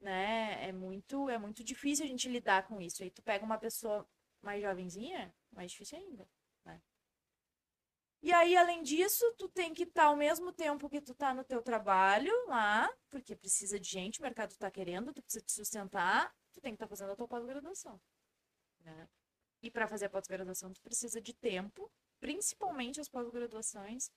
né, 0.00 0.68
é 0.68 0.72
muito 0.72 1.30
é 1.30 1.38
muito 1.38 1.64
difícil 1.64 2.04
a 2.04 2.08
gente 2.08 2.28
lidar 2.28 2.66
com 2.66 2.80
isso. 2.80 3.02
Aí 3.02 3.10
tu 3.10 3.22
pega 3.22 3.44
uma 3.44 3.58
pessoa 3.58 4.06
mais 4.42 4.62
jovenzinha, 4.62 5.34
mais 5.50 5.70
difícil 5.72 5.98
ainda, 5.98 6.28
né? 6.64 6.80
E 8.22 8.32
aí, 8.32 8.56
além 8.56 8.82
disso, 8.82 9.24
tu 9.38 9.48
tem 9.48 9.74
que 9.74 9.84
estar 9.84 10.02
tá, 10.02 10.08
ao 10.08 10.16
mesmo 10.16 10.52
tempo 10.52 10.88
que 10.88 11.00
tu 11.00 11.14
tá 11.14 11.34
no 11.34 11.44
teu 11.44 11.62
trabalho 11.62 12.32
lá, 12.46 12.88
porque 13.10 13.34
precisa 13.34 13.80
de 13.80 13.88
gente, 13.88 14.20
o 14.20 14.22
mercado 14.22 14.56
tá 14.56 14.70
querendo, 14.70 15.12
tu 15.12 15.22
precisa 15.22 15.44
te 15.44 15.52
sustentar, 15.52 16.32
tu 16.52 16.60
tem 16.60 16.72
que 16.72 16.76
estar 16.76 16.86
tá 16.86 16.90
fazendo 16.90 17.12
a 17.12 17.16
tua 17.16 17.26
pós-graduação. 17.26 18.00
Né? 18.80 19.08
E 19.62 19.70
para 19.70 19.88
fazer 19.88 20.06
a 20.06 20.10
pós-graduação, 20.10 20.72
tu 20.72 20.80
precisa 20.82 21.20
de 21.20 21.32
tempo, 21.34 21.90
principalmente 22.20 23.00
as 23.00 23.08
pós-graduações 23.08 24.10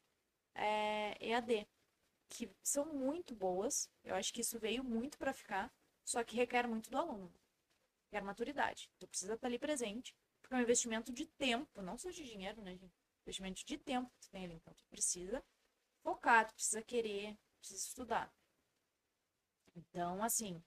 é, 0.56 1.18
EAD, 1.20 1.68
que 2.30 2.50
são 2.64 2.86
muito 2.86 3.36
boas. 3.36 3.90
Eu 4.04 4.16
acho 4.16 4.34
que 4.34 4.42
isso 4.42 4.60
veio 4.60 4.84
muito 4.84 5.18
para 5.18 5.34
ficar, 5.34 5.72
só 6.04 6.24
que 6.24 6.36
requer 6.36 6.68
muito 6.68 6.90
do 6.90 6.98
aluno. 6.98 7.32
Requer 8.06 8.24
maturidade. 8.24 8.90
Tu 9.00 9.08
precisa 9.08 9.34
estar 9.34 9.42
tá 9.42 9.48
ali 9.48 9.60
presente, 9.60 10.16
porque 10.42 10.56
é 10.56 10.58
um 10.58 10.62
investimento 10.62 11.12
de 11.12 11.26
tempo, 11.26 11.82
não 11.82 11.98
só 11.98 12.10
de 12.10 12.24
dinheiro, 12.24 12.62
né, 12.62 12.76
gente? 12.76 12.94
Investimento 13.24 13.66
de 13.66 13.78
tempo 13.78 14.10
que 14.12 14.28
tu 14.28 14.30
tem 14.30 14.46
ali. 14.46 14.56
Então, 14.56 14.74
tu 14.74 14.86
precisa 14.88 15.44
focar, 16.04 16.48
tu 16.48 16.54
precisa 16.54 16.82
querer, 16.84 17.38
precisa 17.60 17.88
estudar. 17.88 18.32
Então, 19.76 20.24
assim, 20.24 20.64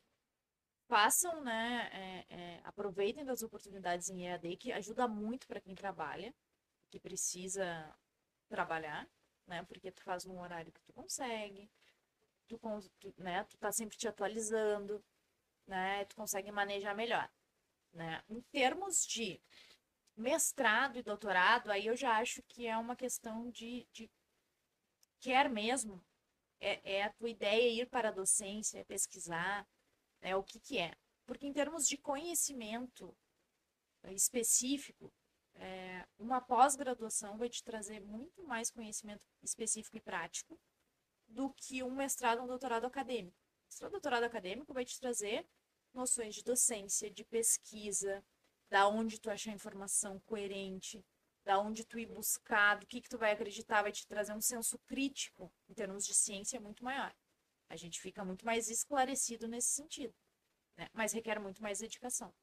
façam, 0.89 1.43
né, 1.43 1.89
é, 1.93 2.35
é, 2.35 2.61
aproveitem 2.65 3.25
das 3.25 3.43
oportunidades 3.43 4.11
em 4.11 4.27
EAD, 4.27 4.57
que 4.57 4.73
ajuda 4.73 5.07
muito 5.07 5.47
para 5.47 5.61
quem 5.61 5.75
trabalha, 5.75 6.35
que 6.91 6.99
precisa 6.99 7.95
trabalhar, 8.49 9.09
né, 9.49 9.65
porque 9.65 9.91
tu 9.91 10.03
faz 10.03 10.25
num 10.25 10.41
horário 10.41 10.71
que 10.71 10.83
tu 10.83 10.93
consegue, 10.93 11.69
tu, 12.47 12.61
tu, 13.01 13.15
né, 13.19 13.45
tu 13.45 13.57
tá 13.59 13.73
sempre 13.73 13.97
te 13.97 14.07
atualizando, 14.07 15.03
né, 15.67 16.05
tu 16.05 16.15
consegue 16.15 16.53
manejar 16.53 16.95
melhor, 16.95 17.29
né. 17.93 18.23
Em 18.29 18.41
termos 18.53 19.07
de 19.07 19.41
mestrado 20.17 20.99
e 20.99 21.03
doutorado, 21.03 21.71
aí 21.71 21.87
eu 21.87 21.97
já 21.97 22.19
acho 22.19 22.43
que 22.43 22.67
é 22.67 22.77
uma 22.77 22.95
questão 22.95 23.51
de, 23.51 23.89
de 23.93 24.11
quer 25.21 25.49
mesmo, 25.49 26.05
é, 26.61 26.99
é 26.99 27.03
a 27.05 27.13
tua 27.13 27.31
ideia 27.31 27.83
ir 27.83 27.87
para 27.89 28.09
a 28.09 28.13
docência, 28.13 28.81
é 28.81 28.85
pesquisar, 28.85 29.67
né, 30.21 30.37
o 30.37 30.43
que, 30.43 30.61
que 30.61 30.79
é. 30.79 30.95
Porque 31.27 31.47
em 31.47 31.53
termos 31.53 31.87
de 31.89 31.97
conhecimento 31.97 33.17
específico, 34.11 35.13
é, 35.59 36.07
uma 36.19 36.41
pós-graduação 36.41 37.37
vai 37.37 37.49
te 37.49 37.63
trazer 37.63 38.01
muito 38.01 38.43
mais 38.45 38.71
conhecimento 38.71 39.23
específico 39.43 39.97
e 39.97 40.01
prático 40.01 40.59
do 41.27 41.53
que 41.53 41.83
um 41.83 41.91
mestrado 41.91 42.39
ou 42.39 42.45
um 42.45 42.49
doutorado 42.49 42.87
acadêmico. 42.87 43.37
O 43.83 43.89
doutorado 43.89 44.25
acadêmico 44.25 44.73
vai 44.73 44.85
te 44.85 44.99
trazer 44.99 45.47
noções 45.93 46.35
de 46.35 46.43
docência, 46.43 47.11
de 47.11 47.25
pesquisa, 47.25 48.25
da 48.71 48.89
onde 48.89 49.21
tu 49.21 49.31
achar 49.31 49.53
informação 49.53 50.21
coerente, 50.21 51.05
da 51.45 51.59
onde 51.59 51.85
tu 51.85 51.99
ir 51.99 52.07
buscar, 52.07 52.79
do 52.79 52.87
que, 52.87 53.01
que 53.01 53.09
tu 53.09 53.19
vai 53.19 53.33
acreditar, 53.33 53.83
vai 53.83 53.93
te 53.93 54.07
trazer 54.07 54.33
um 54.33 54.41
senso 54.41 54.79
crítico 54.81 55.53
em 55.69 55.75
termos 55.75 56.07
de 56.07 56.15
ciência 56.15 56.61
muito 56.61 56.85
maior. 56.85 57.15
A 57.69 57.77
gente 57.77 58.01
fica 58.01 58.25
muito 58.25 58.45
mais 58.45 58.69
esclarecido 58.69 59.47
nesse 59.49 59.69
sentido, 59.69 60.15
né? 60.77 60.89
mas 60.93 61.13
requer 61.13 61.39
muito 61.39 61.63
mais 61.63 61.79
dedicação. 61.79 62.35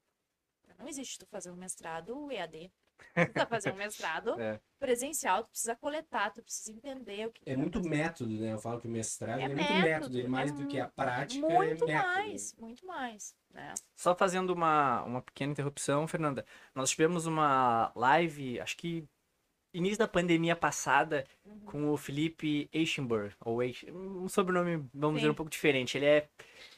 Não 0.78 0.88
existe 0.88 1.18
tu 1.18 1.26
fazer 1.26 1.50
um 1.50 1.56
mestrado 1.56 2.30
EAD. 2.30 2.72
Precisa 3.14 3.46
fazer 3.46 3.72
um 3.72 3.76
mestrado 3.76 4.38
é. 4.40 4.60
presencial, 4.78 5.44
tu 5.44 5.50
precisa 5.50 5.76
coletar, 5.76 6.30
tu 6.32 6.42
precisa 6.42 6.72
entender 6.72 7.26
o 7.26 7.32
que. 7.32 7.42
É 7.46 7.56
muito 7.56 7.78
fazer. 7.78 7.88
método, 7.88 8.30
né? 8.40 8.52
Eu 8.52 8.58
falo 8.58 8.80
que 8.80 8.86
o 8.86 8.90
mestrado 8.90 9.40
é, 9.40 9.44
é 9.44 9.48
muito 9.48 9.72
método, 9.72 10.20
é 10.20 10.28
mais 10.28 10.50
é 10.50 10.54
do 10.54 10.66
que 10.66 10.78
a 10.78 10.88
prática. 10.88 11.46
É 11.46 11.48
muito 11.48 11.86
mais, 11.86 12.54
muito 12.58 12.86
mais. 12.86 13.34
Né? 13.50 13.74
Só 13.94 14.14
fazendo 14.14 14.50
uma, 14.50 15.02
uma 15.04 15.22
pequena 15.22 15.52
interrupção, 15.52 16.06
Fernanda. 16.06 16.44
Nós 16.74 16.90
tivemos 16.90 17.26
uma 17.26 17.90
live, 17.94 18.60
acho 18.60 18.76
que 18.76 19.08
início 19.72 19.98
da 19.98 20.08
pandemia 20.08 20.56
passada 20.56 21.26
uhum. 21.44 21.60
com 21.60 21.90
o 21.90 21.96
Felipe 21.96 22.68
Eichenberg, 22.72 23.34
ou 23.44 23.60
um 23.92 24.28
sobrenome, 24.28 24.88
vamos 24.92 25.16
Sim. 25.16 25.20
dizer, 25.20 25.30
um 25.30 25.34
pouco 25.34 25.50
diferente. 25.50 25.98
Ele 25.98 26.06
é, 26.06 26.28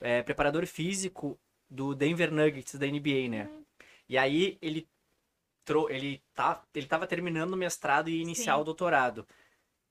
é, 0.01 0.23
preparador 0.23 0.67
físico 0.67 1.39
do 1.71 1.95
Denver 1.95 2.33
Nuggets 2.33 2.75
da 2.75 2.87
NBA, 2.87 3.29
né? 3.29 3.49
Uhum. 3.51 3.65
E 4.09 4.19
aí 4.19 4.59
ele 4.61 4.89
ele 5.91 6.23
tá 6.35 6.63
ele 6.75 6.87
estava 6.87 7.07
terminando 7.07 7.53
o 7.53 7.57
mestrado 7.57 8.09
e 8.09 8.21
iniciar 8.21 8.55
Sim. 8.55 8.61
o 8.61 8.65
doutorado. 8.65 9.27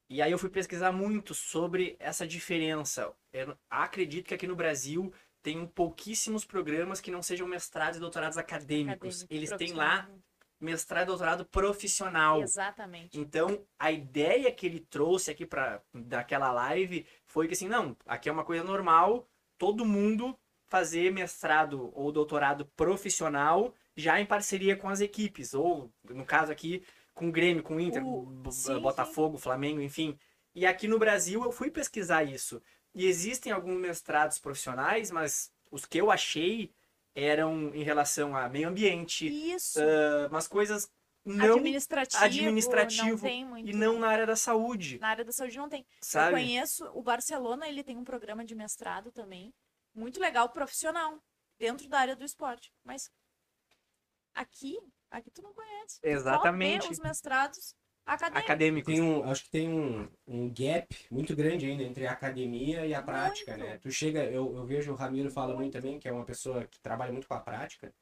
E 0.09 0.21
aí 0.21 0.31
eu 0.31 0.37
fui 0.37 0.49
pesquisar 0.49 0.91
muito 0.91 1.33
sobre 1.33 1.95
essa 1.99 2.25
diferença. 2.25 3.13
Eu 3.33 3.57
acredito 3.69 4.27
que 4.27 4.33
aqui 4.33 4.47
no 4.47 4.55
Brasil 4.55 5.13
tem 5.43 5.65
pouquíssimos 5.65 6.45
programas 6.45 7.01
que 7.01 7.11
não 7.11 7.21
sejam 7.21 7.47
mestrados 7.47 7.97
e 7.97 7.99
doutorados 7.99 8.37
acadêmicos. 8.37 9.23
Acadêmico, 9.23 9.33
Eles 9.33 9.51
têm 9.57 9.73
lá 9.73 10.09
mestrado 10.59 11.03
e 11.03 11.07
doutorado 11.07 11.45
profissional. 11.45 12.41
Exatamente. 12.41 13.19
Então, 13.19 13.65
a 13.77 13.91
ideia 13.91 14.51
que 14.51 14.65
ele 14.65 14.79
trouxe 14.79 15.29
aqui 15.29 15.45
para 15.45 15.81
daquela 15.93 16.51
live 16.51 17.05
foi 17.25 17.47
que 17.47 17.53
assim, 17.53 17.67
não, 17.67 17.95
aqui 18.05 18.29
é 18.29 18.31
uma 18.31 18.45
coisa 18.45 18.63
normal, 18.63 19.29
todo 19.57 19.85
mundo 19.85 20.37
fazer 20.67 21.11
mestrado 21.11 21.91
ou 21.93 22.11
doutorado 22.11 22.65
profissional 22.75 23.73
já 23.97 24.21
em 24.21 24.25
parceria 24.25 24.77
com 24.77 24.87
as 24.87 25.01
equipes, 25.01 25.53
ou 25.53 25.91
no 26.07 26.23
caso 26.23 26.51
aqui 26.51 26.83
com 27.15 27.27
o 27.27 27.31
Grêmio, 27.31 27.63
com 27.63 27.77
o 27.77 27.79
Inter, 27.79 28.05
o... 28.05 28.51
Sim, 28.51 28.79
Botafogo, 28.79 29.37
sim. 29.37 29.43
Flamengo, 29.43 29.81
enfim. 29.81 30.17
E 30.53 30.65
aqui 30.65 30.87
no 30.87 30.99
Brasil 30.99 31.43
eu 31.43 31.51
fui 31.51 31.71
pesquisar 31.71 32.23
isso. 32.23 32.61
E 32.93 33.05
existem 33.05 33.51
alguns 33.51 33.79
mestrados 33.79 34.37
profissionais, 34.37 35.09
mas 35.09 35.51
os 35.71 35.85
que 35.85 35.99
eu 35.99 36.11
achei 36.11 36.71
eram 37.15 37.73
em 37.73 37.81
relação 37.81 38.35
a 38.35 38.47
meio 38.47 38.69
ambiente, 38.69 39.27
Isso. 39.27 39.79
Uh, 39.79 40.27
umas 40.29 40.47
coisas 40.47 40.87
não 41.25 41.55
administrativo, 41.55 42.23
administrativo 42.23 43.27
não 43.27 43.57
e 43.57 43.73
não 43.73 43.99
na 43.99 44.07
área 44.07 44.25
da 44.25 44.35
saúde. 44.35 44.99
Na 44.99 45.09
área 45.09 45.25
da 45.25 45.31
saúde 45.31 45.57
não 45.57 45.67
tem. 45.67 45.85
Sabe? 45.99 46.27
Eu 46.27 46.31
conheço 46.33 46.85
o 46.93 47.01
Barcelona, 47.01 47.67
ele 47.67 47.83
tem 47.83 47.97
um 47.97 48.03
programa 48.03 48.45
de 48.45 48.53
mestrado 48.53 49.11
também, 49.11 49.51
muito 49.95 50.19
legal, 50.19 50.49
profissional, 50.49 51.19
dentro 51.57 51.89
da 51.89 51.99
área 51.99 52.15
do 52.15 52.23
esporte. 52.23 52.71
Mas 52.83 53.11
aqui, 54.37 54.79
aqui 55.11 55.31
tu 55.31 55.41
não 55.41 55.53
conhece. 55.53 55.99
Exatamente. 56.03 56.85
Só 56.85 56.91
os 56.91 56.99
mestrados 56.99 57.75
Acadêmico. 58.07 58.39
Acadêmicos. 58.39 58.93
Tem 58.93 59.03
um, 59.03 59.29
acho 59.29 59.43
que 59.43 59.51
tem 59.51 59.69
um, 59.69 60.07
um 60.25 60.47
gap 60.47 60.87
muito 61.11 61.35
grande 61.35 61.65
ainda 61.65 61.83
entre 61.83 62.07
a 62.07 62.13
academia 62.13 62.85
e 62.85 62.93
a 62.93 63.01
prática, 63.03 63.57
muito. 63.57 63.65
né? 63.65 63.77
Tu 63.79 63.91
chega, 63.91 64.23
eu, 64.23 64.55
eu 64.55 64.65
vejo 64.65 64.93
o 64.93 64.95
Ramiro 64.95 65.29
fala 65.29 65.47
muito. 65.47 65.59
muito 65.59 65.73
também, 65.73 65.99
que 65.99 66.07
é 66.07 66.11
uma 66.11 66.23
pessoa 66.23 66.65
que 66.65 66.79
trabalha 66.79 67.11
muito 67.11 67.27
com 67.27 67.33
a 67.33 67.39
prática, 67.39 67.93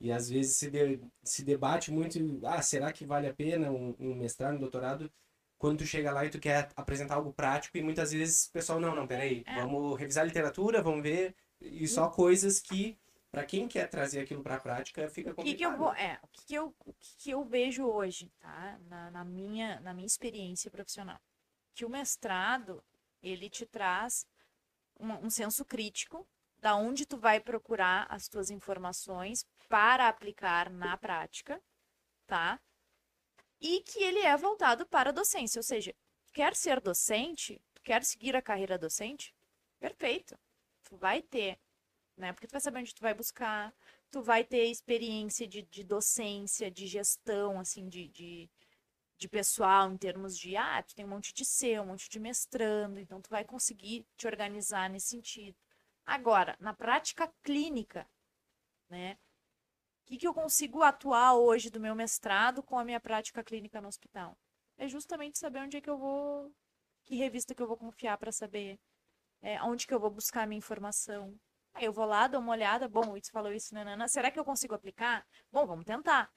e 0.00 0.10
às 0.10 0.30
vezes 0.30 0.56
se, 0.56 0.70
de, 0.70 0.98
se 1.22 1.44
debate 1.44 1.92
muito, 1.92 2.18
ah, 2.46 2.62
será 2.62 2.90
que 2.90 3.04
vale 3.04 3.28
a 3.28 3.34
pena 3.34 3.70
um, 3.70 3.94
um 4.00 4.14
mestrado, 4.14 4.56
um 4.56 4.60
doutorado? 4.60 5.12
Quando 5.58 5.78
tu 5.78 5.86
chega 5.86 6.10
lá 6.10 6.24
e 6.24 6.30
tu 6.30 6.40
quer 6.40 6.70
apresentar 6.74 7.16
algo 7.16 7.32
prático, 7.32 7.76
e 7.76 7.82
muitas 7.82 8.10
vezes 8.10 8.46
o 8.46 8.52
pessoal, 8.52 8.80
não, 8.80 8.96
não, 8.96 9.06
peraí, 9.06 9.44
é. 9.46 9.60
vamos 9.60 9.98
revisar 9.98 10.24
a 10.24 10.26
literatura, 10.26 10.82
vamos 10.82 11.02
ver, 11.02 11.36
e 11.60 11.86
só 11.86 12.08
coisas 12.08 12.58
que 12.58 12.98
Pra 13.32 13.44
quem 13.46 13.66
quer 13.66 13.88
trazer 13.88 14.20
aquilo 14.20 14.42
pra 14.42 14.60
prática, 14.60 15.08
fica 15.08 15.34
complicado. 15.34 15.56
que, 15.56 15.56
que 15.58 15.64
eu 15.64 15.76
vou, 15.78 15.92
é, 15.94 16.18
o 16.22 16.28
que, 16.28 16.44
que 16.46 16.54
eu, 16.54 16.74
o 16.84 16.92
que, 16.92 17.16
que 17.16 17.30
eu 17.30 17.42
vejo 17.44 17.84
hoje, 17.86 18.30
tá? 18.38 18.78
Na, 18.88 19.10
na 19.10 19.24
minha, 19.24 19.80
na 19.80 19.94
minha 19.94 20.06
experiência 20.06 20.70
profissional. 20.70 21.18
Que 21.74 21.86
o 21.86 21.88
mestrado, 21.90 22.84
ele 23.22 23.48
te 23.48 23.64
traz 23.64 24.26
uma- 25.00 25.18
um 25.18 25.30
senso 25.30 25.64
crítico 25.64 26.28
da 26.58 26.76
onde 26.76 27.06
tu 27.06 27.16
vai 27.16 27.40
procurar 27.40 28.06
as 28.10 28.28
tuas 28.28 28.50
informações 28.50 29.46
para 29.68 30.08
aplicar 30.08 30.70
na 30.70 30.96
prática, 30.96 31.60
tá? 32.26 32.60
E 33.60 33.80
que 33.80 34.02
ele 34.02 34.18
é 34.20 34.36
voltado 34.36 34.86
para 34.86 35.10
a 35.10 35.12
docência, 35.12 35.58
ou 35.58 35.62
seja, 35.62 35.94
quer 36.34 36.54
ser 36.54 36.80
docente, 36.80 37.60
quer 37.82 38.04
seguir 38.04 38.36
a 38.36 38.42
carreira 38.42 38.78
docente, 38.78 39.34
perfeito. 39.78 40.38
Tu 40.84 40.96
vai 40.96 41.22
ter, 41.22 41.58
né? 42.16 42.32
Porque 42.32 42.46
tu 42.46 42.52
vai 42.52 42.60
saber 42.60 42.80
onde 42.80 42.94
tu 42.94 43.00
vai 43.00 43.14
buscar, 43.14 43.74
tu 44.10 44.22
vai 44.22 44.44
ter 44.44 44.64
experiência 44.66 45.46
de, 45.46 45.62
de 45.62 45.84
docência, 45.84 46.70
de 46.70 46.86
gestão, 46.86 47.58
assim, 47.58 47.88
de, 47.88 48.08
de, 48.08 48.50
de 49.18 49.28
pessoal, 49.28 49.90
em 49.90 49.96
termos 49.96 50.38
de, 50.38 50.56
ah, 50.56 50.82
tu 50.82 50.94
tem 50.94 51.04
um 51.04 51.08
monte 51.08 51.32
de 51.32 51.44
ser, 51.44 51.80
um 51.80 51.86
monte 51.86 52.08
de 52.08 52.18
mestrando, 52.20 52.98
então 52.98 53.20
tu 53.20 53.30
vai 53.30 53.44
conseguir 53.44 54.06
te 54.16 54.26
organizar 54.26 54.90
nesse 54.90 55.08
sentido. 55.08 55.56
Agora, 56.04 56.56
na 56.60 56.74
prática 56.74 57.32
clínica, 57.42 58.08
né? 58.90 59.16
O 60.02 60.06
que, 60.06 60.18
que 60.18 60.26
eu 60.26 60.34
consigo 60.34 60.82
atuar 60.82 61.34
hoje 61.34 61.70
do 61.70 61.80
meu 61.80 61.94
mestrado 61.94 62.62
com 62.62 62.78
a 62.78 62.84
minha 62.84 63.00
prática 63.00 63.42
clínica 63.42 63.80
no 63.80 63.88
hospital? 63.88 64.36
É 64.76 64.88
justamente 64.88 65.38
saber 65.38 65.60
onde 65.60 65.76
é 65.76 65.80
que 65.80 65.88
eu 65.88 65.96
vou, 65.96 66.52
que 67.04 67.14
revista 67.16 67.54
que 67.54 67.62
eu 67.62 67.68
vou 67.68 67.76
confiar 67.76 68.18
para 68.18 68.32
saber 68.32 68.78
é, 69.40 69.62
onde 69.62 69.86
que 69.86 69.94
eu 69.94 70.00
vou 70.00 70.10
buscar 70.10 70.42
a 70.42 70.46
minha 70.46 70.58
informação. 70.58 71.38
Aí 71.74 71.84
eu 71.84 71.92
vou 71.92 72.04
lá, 72.04 72.26
dou 72.26 72.40
uma 72.40 72.52
olhada, 72.52 72.88
bom, 72.88 73.12
o 73.12 73.16
Itz 73.16 73.30
falou 73.30 73.52
isso, 73.52 73.74
nanana, 73.74 74.06
será 74.06 74.30
que 74.30 74.38
eu 74.38 74.44
consigo 74.44 74.74
aplicar? 74.74 75.26
Bom, 75.50 75.66
vamos 75.66 75.84
tentar, 75.84 76.30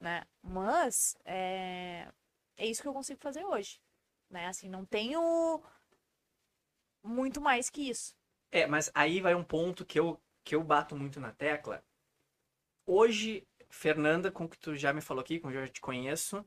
né? 0.00 0.24
Mas 0.42 1.16
é, 1.24 2.08
é 2.56 2.66
isso 2.66 2.82
que 2.82 2.88
eu 2.88 2.92
consigo 2.92 3.20
fazer 3.20 3.44
hoje, 3.44 3.80
né? 4.28 4.46
Assim, 4.46 4.68
não 4.68 4.84
tenho 4.84 5.62
muito 7.02 7.40
mais 7.40 7.70
que 7.70 7.88
isso. 7.88 8.16
É, 8.50 8.66
mas 8.66 8.90
aí 8.94 9.20
vai 9.20 9.34
um 9.34 9.44
ponto 9.44 9.84
que 9.84 9.98
eu, 9.98 10.20
que 10.44 10.54
eu 10.54 10.62
bato 10.62 10.96
muito 10.96 11.20
na 11.20 11.32
tecla. 11.32 11.82
Hoje, 12.84 13.46
Fernanda, 13.70 14.30
com 14.30 14.48
que 14.48 14.58
tu 14.58 14.74
já 14.74 14.92
me 14.92 15.00
falou 15.00 15.22
aqui, 15.22 15.38
com 15.38 15.48
que 15.48 15.56
eu 15.56 15.66
já 15.66 15.72
te 15.72 15.80
conheço, 15.80 16.44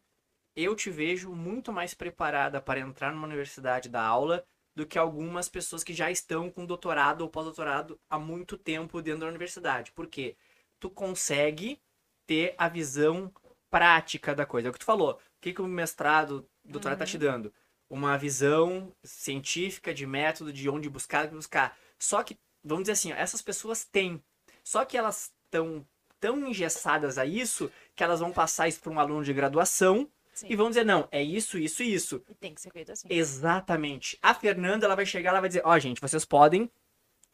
eu 0.56 0.76
te 0.76 0.90
vejo 0.90 1.34
muito 1.34 1.72
mais 1.74 1.94
preparada 1.94 2.62
para 2.62 2.80
entrar 2.80 3.12
numa 3.12 3.28
universidade 3.28 3.90
da 3.90 4.04
aula 4.06 4.46
do 4.76 4.86
que 4.86 5.00
algumas 5.00 5.48
pessoas 5.48 5.84
que 5.84 5.94
já 5.94 6.12
estão 6.12 6.52
com 6.52 6.66
doutorado 6.66 7.22
ou 7.22 7.30
pós-doutorado 7.30 8.00
há 8.10 8.20
muito 8.20 8.58
tempo 8.58 9.02
dentro 9.02 9.22
da 9.22 9.28
universidade. 9.28 9.92
Por 9.94 10.08
quê? 10.08 10.36
Tu 10.80 10.90
consegue 10.90 11.80
ter 12.28 12.54
a 12.58 12.68
visão 12.68 13.32
prática 13.70 14.36
da 14.36 14.46
coisa. 14.46 14.68
É 14.68 14.70
o 14.70 14.74
que 14.74 14.80
tu 14.80 14.86
falou. 14.86 15.14
O 15.14 15.20
que, 15.40 15.54
que 15.54 15.62
o 15.62 15.68
mestrado, 15.68 16.48
o 16.66 16.72
doutorado 16.72 17.00
tá 17.00 17.06
te 17.06 17.18
dando? 17.18 17.54
Uma 17.90 18.18
visão 18.18 18.92
científica 19.04 19.94
de 19.94 20.06
método, 20.06 20.52
de 20.52 20.70
onde 20.70 20.90
buscar, 20.90 21.26
o 21.26 21.30
que 21.30 21.36
buscar. 21.36 21.78
Só 21.98 22.22
que, 22.22 22.38
vamos 22.64 22.84
dizer 22.84 22.94
assim, 22.94 23.14
ó, 23.14 23.16
essas 23.16 23.42
pessoas 23.42 23.86
têm. 23.86 24.22
Só 24.64 24.84
que 24.84 24.98
elas 24.98 25.32
estão 25.46 25.88
tão 26.20 26.46
engessadas 26.48 27.18
a 27.18 27.26
isso 27.26 27.72
que 27.96 28.04
elas 28.04 28.20
vão 28.20 28.32
passar 28.32 28.68
isso 28.68 28.82
para 28.82 28.92
um 28.92 29.00
aluno 29.00 29.24
de 29.24 29.34
graduação 29.34 30.10
Sim. 30.36 30.48
e 30.50 30.56
vão 30.56 30.70
dizer, 30.70 30.86
não, 30.86 31.08
é 31.12 31.24
isso, 31.24 31.58
isso 31.58 31.82
e 31.82 31.94
isso. 31.94 32.24
E 32.30 32.36
tem 32.36 32.54
que 32.54 32.62
ser 32.62 32.72
feito 32.72 32.92
assim. 32.92 33.08
Exatamente. 33.10 34.20
A 34.22 34.34
Fernanda, 34.34 34.86
ela 34.86 34.96
vai 34.96 35.06
chegar, 35.06 35.32
ela 35.32 35.40
vai 35.40 35.50
dizer, 35.50 35.62
ó, 35.66 35.80
gente, 35.80 36.00
vocês 36.02 36.24
podem 36.26 36.70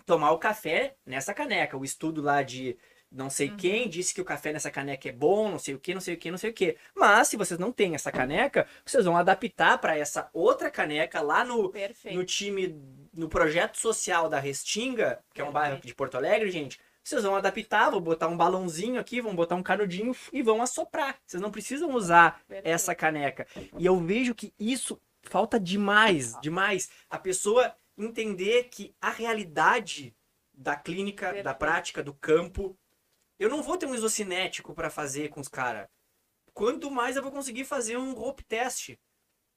tomar 0.05 0.31
o 0.31 0.37
café 0.39 0.95
nessa 1.05 1.33
caneca. 1.33 1.75
O 1.77 1.83
estudo 1.83 2.21
lá 2.21 2.41
de 2.43 2.77
não 3.11 3.29
sei 3.29 3.49
Uhum. 3.49 3.57
quem 3.57 3.89
disse 3.89 4.13
que 4.13 4.21
o 4.21 4.25
café 4.25 4.53
nessa 4.53 4.71
caneca 4.71 5.09
é 5.09 5.11
bom, 5.11 5.51
não 5.51 5.59
sei 5.59 5.73
o 5.75 5.79
que, 5.79 5.93
não 5.93 5.99
sei 5.99 6.13
o 6.13 6.17
que, 6.17 6.31
não 6.31 6.37
sei 6.37 6.49
o 6.51 6.53
que. 6.53 6.77
Mas 6.95 7.27
se 7.27 7.35
vocês 7.35 7.59
não 7.59 7.69
têm 7.71 7.93
essa 7.93 8.09
caneca, 8.11 8.65
vocês 8.85 9.03
vão 9.03 9.17
adaptar 9.17 9.77
para 9.79 9.97
essa 9.97 10.29
outra 10.33 10.71
caneca 10.71 11.19
lá 11.21 11.43
no, 11.43 11.69
Perfeito. 11.69 12.15
no 12.17 12.23
time, 12.23 12.73
no 13.13 13.27
projeto 13.27 13.77
social 13.77 14.29
da 14.29 14.39
Restinga, 14.39 15.19
que 15.33 15.41
é 15.41 15.43
um 15.43 15.51
bairro 15.51 15.71
Perfeito. 15.75 15.87
de 15.87 15.95
Porto 15.95 16.15
Alegre, 16.15 16.49
gente. 16.49 16.79
Vocês 17.03 17.23
vão 17.23 17.35
adaptar, 17.35 17.89
vão 17.89 17.99
botar 17.99 18.27
um 18.27 18.37
balãozinho 18.37 18.99
aqui, 18.99 19.21
vão 19.21 19.35
botar 19.35 19.55
um 19.55 19.63
canudinho 19.63 20.15
e 20.31 20.41
vão 20.41 20.61
assoprar. 20.61 21.17
Vocês 21.25 21.41
não 21.41 21.51
precisam 21.51 21.91
usar 21.91 22.41
essa 22.49 22.93
caneca. 22.93 23.47
E 23.77 23.85
eu 23.85 23.99
vejo 23.99 24.35
que 24.35 24.53
isso 24.59 25.01
falta 25.23 25.59
demais, 25.59 26.39
demais. 26.41 26.89
A 27.09 27.17
pessoa 27.17 27.75
entender 27.97 28.65
que 28.65 28.95
a 29.01 29.09
realidade 29.09 30.15
da 30.53 30.75
clínica, 30.75 31.27
da 31.27 31.33
Perfeito. 31.33 31.57
prática, 31.57 32.03
do 32.03 32.13
campo, 32.13 32.77
eu 33.39 33.49
não 33.49 33.63
vou 33.63 33.77
ter 33.77 33.87
um 33.87 33.95
isocinético 33.95 34.73
para 34.73 34.89
fazer 34.89 35.29
com 35.29 35.39
os 35.41 35.47
caras. 35.47 35.87
Quanto 36.53 36.91
mais 36.91 37.15
eu 37.15 37.23
vou 37.23 37.31
conseguir 37.31 37.65
fazer 37.65 37.97
um 37.97 38.13
rope 38.13 38.43
test. 38.43 38.95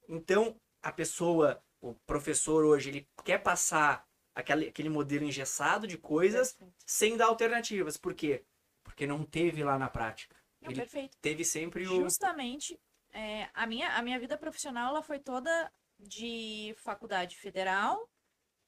Então, 0.08 0.56
a 0.82 0.92
pessoa, 0.92 1.62
o 1.80 1.94
professor 2.06 2.64
hoje, 2.64 2.88
ele 2.88 3.08
quer 3.24 3.38
passar 3.38 4.06
aquele, 4.34 4.68
aquele 4.68 4.88
modelo 4.88 5.24
engessado 5.24 5.86
de 5.86 5.96
coisas 5.96 6.52
Perfeito. 6.52 6.74
sem 6.86 7.16
dar 7.16 7.26
alternativas. 7.26 7.96
Por 7.96 8.14
quê? 8.14 8.44
Porque 8.82 9.06
não 9.06 9.24
teve 9.24 9.62
lá 9.62 9.78
na 9.78 9.88
prática. 9.88 10.36
Não, 10.60 10.70
Ele 10.70 10.80
perfeito. 10.80 11.16
teve 11.20 11.44
sempre 11.44 11.86
o. 11.86 12.02
Justamente, 12.02 12.78
é, 13.12 13.48
a, 13.54 13.66
minha, 13.66 13.96
a 13.96 14.02
minha 14.02 14.18
vida 14.18 14.36
profissional 14.36 14.90
ela 14.90 15.02
foi 15.02 15.18
toda 15.18 15.72
de 15.98 16.74
faculdade 16.78 17.36
federal, 17.36 18.10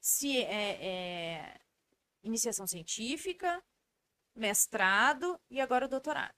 se, 0.01 0.39
é, 0.39 0.87
é, 0.87 1.61
iniciação 2.23 2.67
científica, 2.67 3.63
mestrado 4.35 5.41
e 5.51 5.61
agora 5.61 5.89
doutorado. 5.89 6.35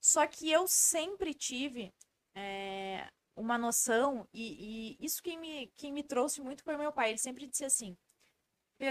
Só 0.00 0.26
que 0.26 0.50
eu 0.50 0.66
sempre 0.66 1.32
tive 1.32 1.94
é, 2.34 3.08
uma 3.36 3.56
noção, 3.56 4.28
e, 4.32 4.96
e 4.98 5.04
isso 5.04 5.22
quem 5.22 5.38
me, 5.38 5.68
quem 5.76 5.92
me 5.92 6.02
trouxe 6.02 6.40
muito 6.40 6.62
foi 6.62 6.76
meu 6.76 6.92
pai. 6.92 7.10
Ele 7.10 7.18
sempre 7.18 7.46
disse 7.46 7.64
assim: 7.64 7.96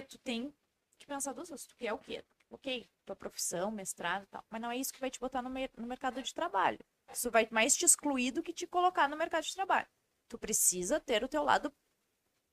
tu 0.04 0.18
tem 0.20 0.54
que 1.00 1.06
pensar 1.08 1.34
duas 1.34 1.50
coisas. 1.50 1.68
Tu 1.68 1.76
quer 1.78 1.94
o 1.94 1.98
quê? 1.98 2.24
Ok, 2.50 2.90
tua 3.06 3.16
profissão, 3.16 3.72
mestrado 3.72 4.24
e 4.24 4.28
tal, 4.28 4.46
mas 4.50 4.62
não 4.62 4.70
é 4.72 4.78
isso 4.78 4.94
que 4.94 5.00
vai 5.00 5.10
te 5.10 5.20
botar 5.20 5.42
no, 5.42 5.50
mer- 5.50 5.72
no 5.76 5.88
mercado 5.88 6.22
de 6.22 6.34
trabalho. 6.34 6.80
Isso 7.12 7.32
vai 7.32 7.48
mais 7.52 7.76
te 7.76 7.86
excluir 7.86 8.32
do 8.32 8.44
que 8.44 8.54
te 8.54 8.68
colocar 8.68 9.08
no 9.10 9.18
mercado 9.18 9.44
de 9.44 9.54
trabalho. 9.54 9.88
Tu 10.30 10.38
precisa 10.38 11.00
ter 11.00 11.24
o 11.24 11.28
teu 11.28 11.44
lado 11.44 11.74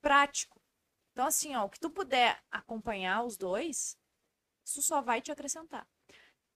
prático. 0.03 0.61
Então, 1.13 1.27
assim, 1.27 1.57
ó, 1.57 1.65
o 1.67 1.71
que 1.71 1.81
tu 1.81 1.91
puder 1.91 2.43
acompanhar 2.51 3.25
os 3.25 3.37
dois, 3.37 3.99
isso 4.65 4.83
só 4.83 5.01
vai 5.03 5.23
te 5.23 5.33
acrescentar. 5.33 5.87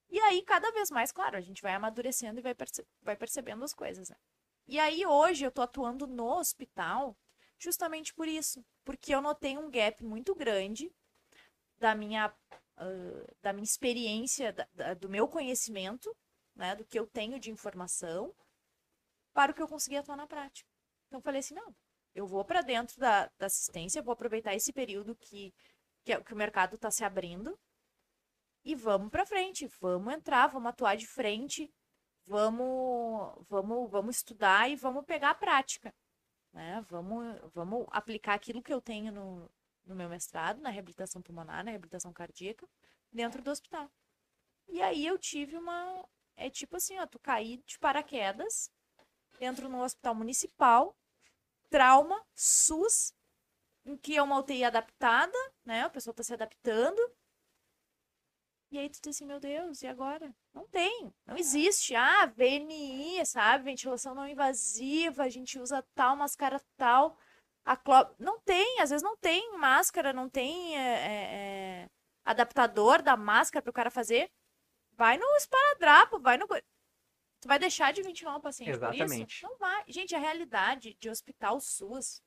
E 0.09 0.19
aí, 0.19 0.41
cada 0.43 0.71
vez 0.71 0.89
mais, 0.91 1.11
claro, 1.11 1.37
a 1.37 1.41
gente 1.41 1.61
vai 1.61 1.73
amadurecendo 1.73 2.39
e 2.39 2.43
vai, 2.43 2.55
perce- 2.55 2.87
vai 3.01 3.15
percebendo 3.15 3.63
as 3.63 3.73
coisas, 3.73 4.09
né? 4.09 4.15
E 4.67 4.79
aí, 4.79 5.05
hoje, 5.05 5.45
eu 5.45 5.51
tô 5.51 5.61
atuando 5.61 6.07
no 6.07 6.25
hospital 6.39 7.17
justamente 7.59 8.13
por 8.13 8.27
isso. 8.27 8.63
Porque 8.83 9.13
eu 9.13 9.21
notei 9.21 9.57
um 9.57 9.69
gap 9.69 10.03
muito 10.03 10.35
grande 10.35 10.91
da 11.79 11.95
minha, 11.95 12.33
ah, 12.77 13.25
da 13.41 13.53
minha 13.53 13.63
experiência, 13.63 14.53
da- 14.53 14.67
da- 14.73 14.93
do 14.95 15.09
meu 15.09 15.27
conhecimento, 15.27 16.15
né? 16.55 16.75
Do 16.75 16.85
que 16.85 16.99
eu 16.99 17.07
tenho 17.07 17.39
de 17.39 17.51
informação, 17.51 18.33
para 19.33 19.51
o 19.51 19.55
que 19.55 19.61
eu 19.61 19.67
consegui 19.67 19.97
atuar 19.97 20.15
na 20.17 20.27
prática. 20.27 20.67
Então, 21.07 21.21
falei 21.21 21.39
assim, 21.39 21.53
não, 21.53 21.75
eu 22.13 22.25
vou 22.27 22.43
para 22.45 22.61
dentro 22.61 22.99
da, 22.99 23.29
da 23.37 23.45
assistência, 23.47 24.01
vou 24.01 24.13
aproveitar 24.13 24.55
esse 24.55 24.71
período 24.73 25.15
que, 25.15 25.53
que, 26.03 26.13
é- 26.13 26.23
que 26.23 26.33
o 26.33 26.37
mercado 26.37 26.75
está 26.75 26.89
se 26.91 27.03
abrindo 27.03 27.57
e 28.63 28.75
vamos 28.75 29.09
para 29.09 29.25
frente, 29.25 29.67
vamos 29.79 30.13
entrar, 30.13 30.47
vamos 30.47 30.69
atuar 30.69 30.97
de 30.97 31.07
frente, 31.07 31.71
vamos, 32.25 33.45
vamos, 33.49 33.91
vamos 33.91 34.17
estudar 34.17 34.69
e 34.69 34.75
vamos 34.75 35.05
pegar 35.05 35.31
a 35.31 35.35
prática, 35.35 35.93
né? 36.55 36.83
Vamos, 36.87 37.37
vamos 37.53 37.85
aplicar 37.91 38.33
aquilo 38.33 38.63
que 38.63 38.73
eu 38.73 38.81
tenho 38.81 39.11
no, 39.11 39.51
no 39.85 39.93
meu 39.93 40.09
mestrado, 40.09 40.61
na 40.61 40.69
reabilitação 40.69 41.21
pulmonar, 41.21 41.63
na 41.63 41.71
reabilitação 41.71 42.13
cardíaca, 42.13 42.67
dentro 43.11 43.43
do 43.43 43.51
hospital. 43.51 43.91
E 44.69 44.81
aí 44.81 45.05
eu 45.05 45.17
tive 45.19 45.57
uma, 45.57 46.07
é 46.35 46.49
tipo 46.49 46.77
assim, 46.77 46.97
ó, 46.97 47.05
tu 47.05 47.19
cair 47.19 47.61
de 47.67 47.77
paraquedas, 47.77 48.71
entro 49.39 49.67
no 49.67 49.83
hospital 49.83 50.15
municipal, 50.15 50.97
trauma, 51.69 52.25
SUS, 52.33 53.13
em 53.85 53.97
que 53.97 54.15
é 54.15 54.23
uma 54.23 54.39
UTI 54.39 54.63
adaptada, 54.63 55.37
né? 55.63 55.81
A 55.81 55.89
pessoa 55.89 56.13
tá 56.13 56.23
se 56.23 56.33
adaptando. 56.33 56.99
E 58.71 58.77
aí 58.79 58.89
tu 58.89 58.99
diz 59.01 59.15
assim, 59.15 59.25
meu 59.25 59.41
Deus, 59.41 59.81
e 59.81 59.87
agora? 59.87 60.33
Não 60.55 60.65
tem, 60.67 61.13
não 61.27 61.37
existe. 61.37 61.93
Ah, 61.95 62.25
VNI, 62.27 63.25
sabe? 63.25 63.65
Ventilação 63.65 64.15
não 64.15 64.25
invasiva, 64.25 65.23
a 65.23 65.29
gente 65.29 65.59
usa 65.59 65.85
tal, 65.93 66.15
máscara 66.15 66.61
tal. 66.77 67.17
A. 67.65 67.77
Não 68.17 68.39
tem, 68.39 68.79
às 68.79 68.89
vezes 68.89 69.03
não 69.03 69.17
tem 69.17 69.57
máscara, 69.57 70.13
não 70.13 70.29
tem 70.29 70.77
é, 70.77 70.81
é, 70.81 71.89
adaptador 72.23 73.01
da 73.01 73.17
máscara 73.17 73.61
para 73.61 73.69
o 73.69 73.73
cara 73.73 73.91
fazer. 73.91 74.31
Vai 74.93 75.17
no 75.17 75.25
esparadrapo, 75.35 76.19
vai 76.19 76.37
no. 76.37 76.47
Tu 76.47 77.47
vai 77.47 77.59
deixar 77.59 77.91
de 77.91 78.01
ventilar 78.01 78.37
um 78.37 78.41
paciente 78.41 78.69
por 78.79 78.93
Exatamente. 78.93 79.33
isso? 79.33 79.45
Não 79.45 79.57
vai. 79.57 79.83
Gente, 79.89 80.15
a 80.15 80.19
realidade 80.19 80.93
de 80.93 81.09
hospital 81.09 81.59
SUS 81.59 82.23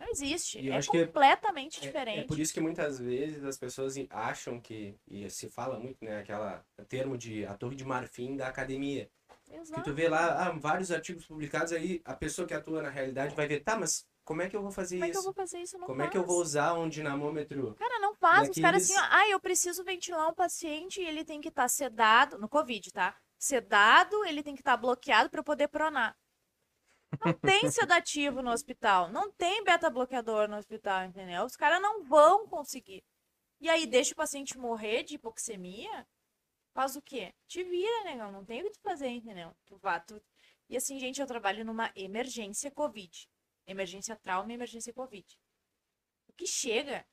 Não 0.00 0.08
existe. 0.08 0.58
E 0.58 0.70
é 0.70 0.76
acho 0.76 0.90
que 0.90 0.96
é- 0.96 1.06
completamente 1.06 1.78
É- 1.78 1.82
diferente. 1.82 2.18
É, 2.20 2.24
por 2.24 2.38
isso 2.38 2.52
que 2.54 2.60
muitas 2.60 2.98
vezes 2.98 3.44
as 3.44 3.58
pessoas 3.58 3.94
acham 4.08 4.58
que, 4.58 4.96
e 5.06 5.28
se 5.28 5.48
fala 5.50 5.78
muito, 5.78 6.02
né, 6.02 6.18
aquela 6.20 6.64
termo 6.88 7.18
de 7.18 7.44
a 7.44 7.54
torre 7.54 7.76
de 7.76 7.84
marfim 7.84 8.34
da 8.36 8.48
academia. 8.48 9.10
Que 9.48 9.56
Exato. 9.56 9.82
tu 9.82 9.92
vê 9.94 10.08
lá 10.08 10.46
ah, 10.46 10.50
vários 10.52 10.90
artigos 10.90 11.26
publicados 11.26 11.72
aí, 11.72 12.00
a 12.04 12.14
pessoa 12.14 12.46
que 12.48 12.54
atua 12.54 12.82
na 12.82 12.88
realidade 12.88 13.34
vai 13.34 13.46
ver, 13.46 13.60
tá, 13.60 13.76
mas 13.76 14.06
como 14.24 14.42
é 14.42 14.48
que 14.48 14.56
eu 14.56 14.62
vou 14.62 14.70
fazer 14.70 14.96
Como 14.96 15.04
é 15.04 15.10
que 15.10 15.16
eu 15.16 15.20
isso? 15.20 15.24
vou 15.24 15.34
fazer 15.34 15.58
isso? 15.60 15.76
Não 15.78 15.86
Como 15.86 16.02
é 16.02 16.08
que 16.08 16.16
eu 16.16 16.22
faz. 16.22 16.32
vou 16.32 16.40
usar 16.40 16.74
um 16.74 16.88
dinamômetro? 16.88 17.74
Cara, 17.74 17.98
não 17.98 18.14
faz. 18.14 18.48
Os 18.48 18.58
caras 18.58 18.84
assim, 18.84 18.96
ó, 18.96 19.02
ah, 19.10 19.28
eu 19.28 19.40
preciso 19.40 19.84
ventilar 19.84 20.28
um 20.28 20.34
paciente 20.34 21.00
e 21.00 21.04
ele 21.04 21.24
tem 21.24 21.40
que 21.40 21.48
estar 21.48 21.68
sedado, 21.68 22.38
no 22.38 22.48
Covid, 22.48 22.90
tá? 22.92 23.14
Sedado, 23.38 24.24
ele 24.24 24.42
tem 24.42 24.54
que 24.54 24.60
estar 24.60 24.76
bloqueado 24.76 25.28
para 25.28 25.42
poder 25.42 25.68
pronar. 25.68 26.16
Não 27.24 27.32
tem 27.32 27.70
sedativo 27.70 28.42
no 28.42 28.50
hospital, 28.50 29.10
não 29.10 29.30
tem 29.32 29.64
beta-bloqueador 29.64 30.48
no 30.48 30.56
hospital, 30.56 31.04
entendeu? 31.04 31.44
Os 31.44 31.56
caras 31.56 31.80
não 31.80 32.04
vão 32.04 32.46
conseguir. 32.46 33.04
E 33.60 33.68
aí 33.68 33.86
deixa 33.86 34.12
o 34.12 34.16
paciente 34.16 34.56
morrer 34.56 35.02
de 35.02 35.14
hipoxemia? 35.14 36.06
Faz 36.72 36.96
o 36.96 37.02
quê? 37.02 37.34
Te 37.46 37.64
vira, 37.64 38.04
negão, 38.04 38.30
não 38.30 38.44
tem 38.44 38.60
o 38.60 38.64
que 38.64 38.70
tu 38.70 38.80
fazer, 38.80 39.08
entendeu? 39.08 39.54
Tu 39.66 39.76
vá, 39.78 39.98
tu... 39.98 40.22
E 40.68 40.76
assim, 40.76 40.98
gente, 41.00 41.20
eu 41.20 41.26
trabalho 41.26 41.64
numa 41.64 41.90
emergência 41.96 42.70
Covid. 42.70 43.28
Emergência 43.66 44.14
trauma 44.16 44.52
e 44.52 44.54
emergência 44.54 44.92
Covid. 44.92 45.38
O 46.28 46.32
que 46.32 46.46
chega 46.46 47.04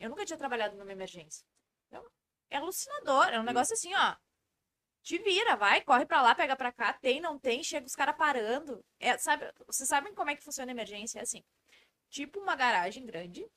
eu 0.00 0.08
nunca 0.08 0.24
tinha 0.24 0.38
trabalhado 0.38 0.76
numa 0.76 0.90
emergência. 0.90 1.46
Então, 1.86 2.02
é 2.48 2.56
alucinador. 2.56 3.28
É 3.28 3.38
um 3.38 3.42
negócio 3.42 3.74
assim, 3.74 3.94
ó. 3.94 4.16
Te 5.02 5.18
vira, 5.18 5.56
vai, 5.56 5.80
corre 5.80 6.04
pra 6.04 6.20
lá, 6.20 6.34
pega 6.34 6.54
pra 6.54 6.72
cá. 6.72 6.92
Tem, 6.92 7.20
não 7.20 7.38
tem, 7.38 7.62
chega 7.62 7.86
os 7.86 7.94
caras 7.94 8.16
parando. 8.16 8.84
É, 8.98 9.16
sabe, 9.18 9.50
vocês 9.66 9.88
sabem 9.88 10.14
como 10.14 10.30
é 10.30 10.36
que 10.36 10.44
funciona 10.44 10.70
a 10.70 10.74
emergência? 10.74 11.18
É 11.18 11.22
assim. 11.22 11.42
Tipo 12.08 12.40
uma 12.40 12.54
garagem 12.56 13.06
grande, 13.06 13.48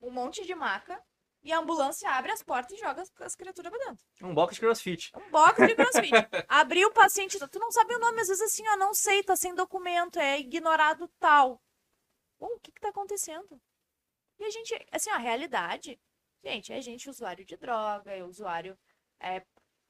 um 0.00 0.10
monte 0.10 0.44
de 0.44 0.54
maca, 0.54 1.02
e 1.42 1.52
a 1.52 1.58
ambulância 1.58 2.08
abre 2.10 2.30
as 2.30 2.42
portas 2.42 2.76
e 2.76 2.80
joga 2.80 3.02
as, 3.02 3.12
as 3.20 3.34
criaturas 3.34 3.70
pra 3.70 3.86
dentro. 3.86 4.04
Um 4.22 4.32
box 4.32 4.54
de 4.54 4.60
crossfit. 4.60 5.10
Um 5.16 5.30
box 5.30 5.66
de 5.66 5.74
crossfit. 5.74 6.12
Abriu 6.48 6.88
o 6.88 6.92
paciente. 6.92 7.38
Tu 7.48 7.58
não 7.58 7.72
sabe 7.72 7.94
o 7.94 7.98
nome, 7.98 8.20
às 8.20 8.28
vezes 8.28 8.42
assim, 8.42 8.62
ó, 8.68 8.76
não 8.76 8.94
sei, 8.94 9.22
tá 9.24 9.34
sem 9.34 9.54
documento, 9.54 10.18
é 10.18 10.38
ignorado 10.38 11.08
tal. 11.18 11.60
Bom, 12.38 12.46
o 12.46 12.60
que 12.60 12.70
que 12.70 12.80
tá 12.80 12.90
acontecendo? 12.90 13.60
E 14.38 14.44
a 14.44 14.50
gente, 14.50 14.86
assim, 14.92 15.10
ó, 15.10 15.14
a 15.14 15.18
realidade, 15.18 16.00
gente, 16.44 16.72
é 16.72 16.80
gente 16.80 17.10
usuário 17.10 17.44
de 17.44 17.56
droga, 17.56 18.12
é 18.12 18.24
usuário, 18.24 18.78
é 19.18 19.40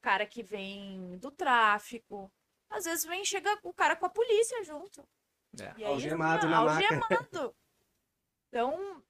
cara 0.02 0.26
que 0.26 0.42
vem 0.42 1.16
do 1.18 1.30
tráfico. 1.30 2.30
Às 2.68 2.84
vezes 2.84 3.04
vem, 3.04 3.24
chega 3.24 3.58
o 3.62 3.72
cara 3.72 3.96
com 3.96 4.06
a 4.06 4.10
polícia 4.10 4.62
junto. 4.64 5.06
É. 5.60 5.72
E 5.78 5.84
aí, 5.84 5.92
Algemado 5.92 6.46
ó, 6.46 6.50
na 6.50 6.58
algemado. 6.58 7.54
Então, 8.48 9.02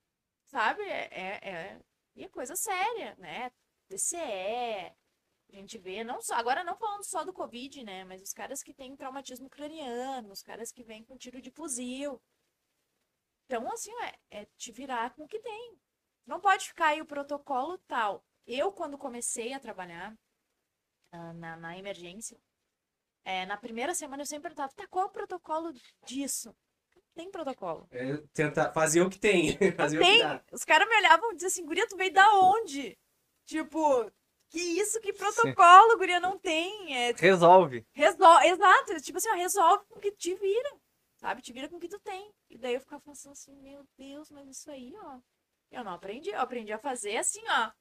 sabe, 0.46 0.82
é, 0.82 1.08
é, 1.10 1.50
é, 1.50 1.80
e 2.14 2.24
é 2.24 2.28
coisa 2.28 2.54
séria, 2.54 3.16
né? 3.18 3.50
DCE, 3.88 4.16
a 4.16 5.56
gente 5.56 5.78
vê, 5.78 6.02
não 6.02 6.20
só, 6.20 6.34
agora 6.34 6.64
não 6.64 6.76
falando 6.76 7.04
só 7.04 7.24
do 7.24 7.32
Covid, 7.32 7.84
né? 7.84 8.04
Mas 8.04 8.22
os 8.22 8.32
caras 8.32 8.62
que 8.62 8.72
têm 8.72 8.96
traumatismo 8.96 9.50
craniano, 9.50 10.32
os 10.32 10.42
caras 10.42 10.72
que 10.72 10.82
vêm 10.82 11.04
com 11.04 11.16
tiro 11.16 11.40
de 11.42 11.50
fuzil. 11.50 12.20
Então, 13.46 13.70
assim, 13.70 13.92
é, 14.02 14.40
é 14.42 14.46
te 14.56 14.72
virar 14.72 15.14
com 15.14 15.24
o 15.24 15.28
que 15.28 15.38
tem. 15.40 15.76
Não 16.26 16.40
pode 16.40 16.68
ficar 16.68 16.88
aí 16.88 17.00
o 17.00 17.06
protocolo 17.06 17.78
tal. 17.86 18.24
Eu, 18.46 18.72
quando 18.72 18.96
comecei 18.96 19.52
a 19.52 19.60
trabalhar 19.60 20.12
ah, 20.12 20.16
na, 21.12 21.56
na 21.56 21.78
emergência, 21.78 22.38
é, 23.24 23.46
na 23.46 23.56
primeira 23.56 23.94
semana 23.94 24.22
eu 24.22 24.26
sempre 24.26 24.42
perguntava, 24.44 24.72
tá, 24.74 24.86
qual 24.88 25.06
é 25.06 25.08
o 25.08 25.12
protocolo 25.12 25.72
disso? 26.04 26.54
Não 26.94 27.02
tem 27.14 27.30
protocolo. 27.30 27.86
É 27.90 28.16
tentar 28.32 28.72
fazer 28.72 29.00
o 29.02 29.10
que 29.10 29.18
tem. 29.18 29.56
fazer 29.76 29.98
o 29.98 30.00
Tem. 30.00 30.18
que 30.18 30.24
dá. 30.24 30.42
Os 30.50 30.64
caras 30.64 30.88
me 30.88 30.96
olhavam 30.96 31.30
e 31.30 31.34
diziam 31.34 31.48
assim, 31.48 31.66
guria, 31.66 31.86
tu 31.86 31.96
veio 31.96 32.12
da 32.12 32.28
onde? 32.40 32.98
Tipo, 33.44 34.10
que 34.48 34.58
isso, 34.60 35.00
que 35.00 35.12
protocolo, 35.12 35.98
guria, 35.98 36.20
não 36.20 36.38
tem. 36.38 36.96
É, 36.96 37.12
Resolve. 37.12 37.86
resolve, 37.92 38.46
exato, 38.46 39.00
tipo 39.00 39.18
assim, 39.18 39.28
ó, 39.28 39.34
resolve 39.34 39.84
com 39.86 39.98
o 39.98 40.00
que 40.00 40.12
te 40.12 40.34
vira, 40.34 40.76
sabe? 41.16 41.42
Te 41.42 41.52
vira 41.52 41.68
com 41.68 41.76
o 41.76 41.80
que 41.80 41.88
tu 41.88 41.98
tem. 42.00 42.32
E 42.50 42.58
daí 42.58 42.74
eu 42.74 42.80
ficava 42.80 43.02
pensando 43.02 43.32
assim, 43.32 43.54
meu 43.60 43.84
Deus, 43.96 44.30
mas 44.30 44.48
isso 44.48 44.70
aí, 44.70 44.94
ó, 44.96 45.18
eu 45.70 45.84
não 45.84 45.92
aprendi, 45.92 46.30
eu 46.30 46.40
aprendi 46.40 46.72
a 46.72 46.78
fazer 46.78 47.16
assim, 47.18 47.42
ó. 47.48 47.72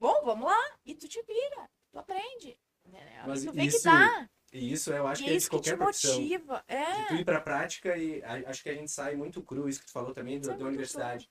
Bom, 0.00 0.24
vamos 0.24 0.46
lá, 0.48 0.78
e 0.84 0.94
tu 0.94 1.08
te 1.08 1.20
vira, 1.22 1.70
tu 1.98 2.12
aprende. 2.12 2.58
né? 2.86 3.24
Mas 3.26 3.44
tu 3.44 3.52
vê 3.52 3.62
que 3.62 3.66
isso 3.68 3.84
dá, 3.84 4.28
E 4.52 4.72
isso 4.72 4.92
eu 4.92 5.06
acho 5.06 5.22
e 5.22 5.24
que 5.24 5.30
é 5.30 5.32
é 5.32 5.36
de 5.36 5.38
isso 5.38 5.50
que 5.50 5.56
qualquer 5.56 5.76
profissão. 5.76 6.20
motiva. 6.20 6.64
É, 6.66 6.84
De 6.94 7.04
tu 7.08 7.14
ir 7.14 7.24
pra 7.24 7.40
prática 7.40 7.96
e 7.96 8.22
a- 8.22 8.50
acho 8.50 8.62
que 8.62 8.70
a 8.70 8.74
gente 8.74 8.90
sai 8.90 9.14
muito 9.14 9.42
cru, 9.42 9.68
isso 9.68 9.80
que 9.80 9.86
tu 9.86 9.92
falou 9.92 10.14
também 10.14 10.40
do- 10.40 10.46
Sai 10.46 10.56
da 10.58 10.64
universidade. 10.64 11.30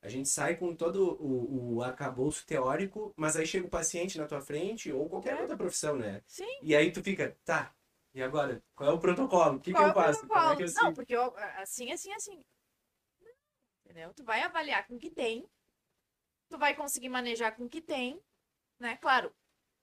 A 0.00 0.08
gente 0.08 0.28
sai 0.28 0.56
com 0.56 0.74
todo 0.76 1.16
o, 1.20 1.76
o 1.76 1.82
arcabouço 1.82 2.46
teórico, 2.46 3.12
mas 3.16 3.36
aí 3.36 3.46
chega 3.46 3.66
o 3.66 3.70
paciente 3.70 4.16
na 4.18 4.26
tua 4.26 4.40
frente, 4.40 4.92
ou 4.92 5.08
qualquer 5.08 5.36
É. 5.36 5.40
outra 5.40 5.56
profissão, 5.56 5.96
né? 5.96 6.22
sim. 6.26 6.46
E 6.62 6.76
aí 6.76 6.92
tu 6.92 7.02
fica, 7.02 7.36
tá, 7.44 7.74
e 8.14 8.22
agora? 8.22 8.62
Qual 8.76 8.88
é 8.90 8.92
o 8.92 8.98
protocolo? 8.98 9.56
O 9.56 9.60
que, 9.60 9.72
que 9.72 9.78
é 9.78 9.84
eu 9.84 9.90
o 9.90 9.94
faço? 9.94 10.28
Como 10.28 10.52
é 10.52 10.56
que 10.56 10.62
eu 10.64 10.72
Não, 10.74 10.94
porque 10.94 11.16
eu, 11.16 11.34
assim, 11.56 11.90
assim, 11.90 12.12
assim. 12.12 12.44
Entendeu? 13.84 14.12
Tu 14.14 14.22
vai 14.22 14.42
avaliar 14.42 14.86
com 14.86 14.94
o 14.94 14.98
que 14.98 15.10
tem. 15.10 15.44
Tu 16.48 16.58
vai 16.58 16.74
conseguir 16.74 17.08
manejar 17.08 17.56
com 17.56 17.64
o 17.64 17.68
que 17.68 17.80
tem, 17.80 18.20
né? 18.78 18.96
Claro, 18.98 19.34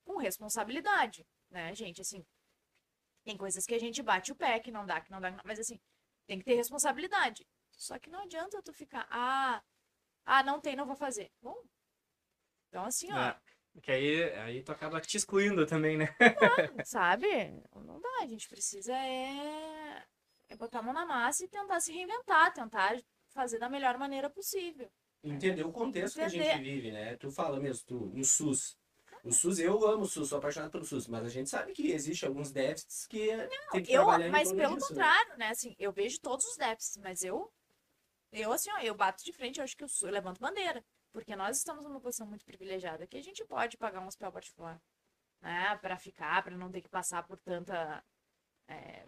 com 0.06 0.16
responsabilidade, 0.18 1.26
né, 1.50 1.74
gente? 1.74 2.00
Assim, 2.00 2.24
tem 3.24 3.36
coisas 3.36 3.66
que 3.66 3.74
a 3.74 3.78
gente 3.78 4.02
bate 4.02 4.30
o 4.32 4.36
pé, 4.36 4.60
que 4.60 4.70
não 4.70 4.86
dá, 4.86 5.00
que 5.00 5.10
não 5.10 5.20
dá, 5.20 5.30
que 5.30 5.36
não- 5.36 5.42
mas 5.44 5.58
assim, 5.58 5.78
tem 6.26 6.38
que 6.38 6.44
ter 6.44 6.54
responsabilidade. 6.54 7.44
Só 7.72 7.98
que 7.98 8.08
não 8.08 8.20
adianta 8.20 8.62
tu 8.62 8.72
ficar, 8.72 9.06
ah, 9.10 9.60
ah, 10.24 10.42
não 10.44 10.60
tem, 10.60 10.76
não 10.76 10.86
vou 10.86 10.96
fazer. 10.96 11.30
Bom, 11.42 11.60
então 12.68 12.84
assim, 12.84 13.12
ó, 13.12 13.18
É. 13.18 13.40
Que 13.82 13.92
aí, 13.92 14.22
aí 14.38 14.62
tu 14.62 14.72
acaba 14.72 14.98
te 15.02 15.18
excluindo 15.18 15.66
também, 15.66 15.98
né? 15.98 16.06
sabe? 16.86 17.26
Não 17.74 18.00
dá, 18.00 18.08
a 18.22 18.26
gente 18.26 18.48
precisa 18.48 18.94
é, 18.96 20.02
é 20.48 20.56
botar 20.56 20.78
a 20.78 20.82
mão 20.82 20.94
na 20.94 21.04
massa 21.04 21.44
e 21.44 21.48
tentar 21.48 21.78
se 21.80 21.92
reinventar, 21.92 22.54
tentar 22.54 22.98
fazer 23.34 23.58
da 23.58 23.68
melhor 23.68 23.98
maneira 23.98 24.30
possível. 24.30 24.90
Entender 25.22 25.62
o 25.62 25.70
contexto 25.72 26.14
que 26.14 26.22
a 26.22 26.26
Entender. 26.28 26.52
gente 26.54 26.62
vive, 26.62 26.90
né? 26.90 27.16
Tu 27.16 27.30
fala 27.30 27.60
mesmo, 27.60 27.84
tu, 27.86 28.06
no 28.14 28.24
SUS. 28.24 28.78
O 29.26 29.32
SUS, 29.32 29.58
eu 29.58 29.86
amo 29.86 30.04
o 30.04 30.06
SUS, 30.08 30.28
sou 30.28 30.38
apaixonado 30.38 30.70
pelo 30.70 30.84
SUS, 30.84 31.08
mas 31.08 31.24
a 31.24 31.28
gente 31.28 31.50
sabe 31.50 31.72
que 31.72 31.90
existe 31.90 32.24
alguns 32.24 32.50
déficits 32.52 33.06
que 33.06 33.28
tem 33.72 33.82
que 33.82 33.92
Eu, 33.92 34.04
trabalhar 34.04 34.30
mas 34.30 34.52
pelo 34.52 34.76
disso, 34.76 34.94
né? 34.94 35.04
contrário, 35.04 35.36
né? 35.38 35.48
Assim, 35.48 35.74
eu 35.78 35.92
vejo 35.92 36.20
todos 36.20 36.46
os 36.46 36.56
déficits, 36.56 36.96
mas 37.02 37.22
eu, 37.22 37.52
eu 38.32 38.52
assim, 38.52 38.70
ó, 38.70 38.78
eu 38.80 38.94
bato 38.94 39.24
de 39.24 39.32
frente, 39.32 39.58
eu 39.58 39.64
acho 39.64 39.76
que 39.76 39.84
eu, 39.84 39.88
sou- 39.88 40.08
eu 40.08 40.12
levanto 40.14 40.40
bandeira. 40.40 40.84
Porque 41.12 41.34
nós 41.34 41.56
estamos 41.58 41.82
numa 41.84 42.00
posição 42.00 42.26
muito 42.26 42.44
privilegiada 42.44 43.06
que 43.06 43.16
a 43.16 43.22
gente 43.22 43.44
pode 43.44 43.76
pagar 43.78 44.00
um 44.00 44.06
hospital 44.06 44.30
particular, 44.30 44.80
né? 45.40 45.76
Pra 45.78 45.98
ficar, 45.98 46.42
pra 46.44 46.56
não 46.56 46.70
ter 46.70 46.82
que 46.82 46.88
passar 46.88 47.22
por 47.26 47.38
tanta, 47.40 48.04
é, 48.68 49.06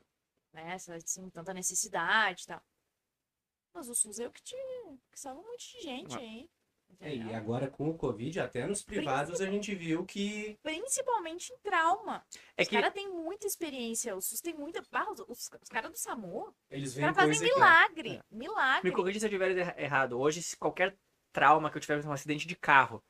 né, 0.53 0.75
assim, 0.75 1.29
tanta 1.31 1.53
necessidade 1.55 2.45
e 2.45 2.47
tal. 2.47 2.62
Mas 3.75 3.89
o 3.89 3.95
SUS 3.95 4.19
é 4.19 4.27
o 4.27 4.33
que 4.33 4.43
te, 4.43 4.57
que 5.12 5.21
salva 5.21 5.41
um 5.41 5.45
monte 5.45 5.77
de 5.77 5.83
gente 5.83 6.16
Ah. 6.16 6.58
É, 7.01 7.14
e 7.14 7.32
agora 7.34 7.68
com 7.68 7.89
o 7.89 7.97
Covid, 7.97 8.41
até 8.41 8.66
nos 8.66 8.82
privados 8.82 9.41
a 9.41 9.47
gente 9.47 9.72
viu 9.74 10.05
que 10.05 10.59
Principalmente 10.62 11.53
em 11.53 11.59
trauma. 11.59 12.24
É 12.57 12.62
Os 12.62 12.68
que 12.68 12.74
caras 12.74 12.93
têm 12.93 13.09
muita 13.09 13.47
experiência, 13.47 14.16
o 14.16 14.20
SUS 14.20 14.41
tem 14.41 14.53
muita. 14.55 14.82
Ah, 14.93 15.11
os, 15.12 15.20
os, 15.20 15.51
os 15.62 15.68
caras 15.68 15.93
do 15.93 15.97
SAMU, 15.97 16.53
eles 16.70 16.97
caras 16.97 17.14
fazem 17.14 17.39
que- 17.39 17.55
milagre. 17.55 18.20
Milagre. 18.30 18.91
me 18.91 18.95
corrija 18.97 19.20
se 19.20 19.26
eu 19.26 19.28
estiver 19.28 19.57
erra- 19.57 19.74
errado. 19.78 20.18
Hoje, 20.18 20.43
se 20.43 20.57
qualquer 20.57 20.97
trauma 21.32 21.70
que 21.70 21.76
eu 21.76 21.80
tiver 21.80 22.05
um 22.05 22.11
acidente 22.12 22.49
de 22.49 22.57
carro, 22.57 23.01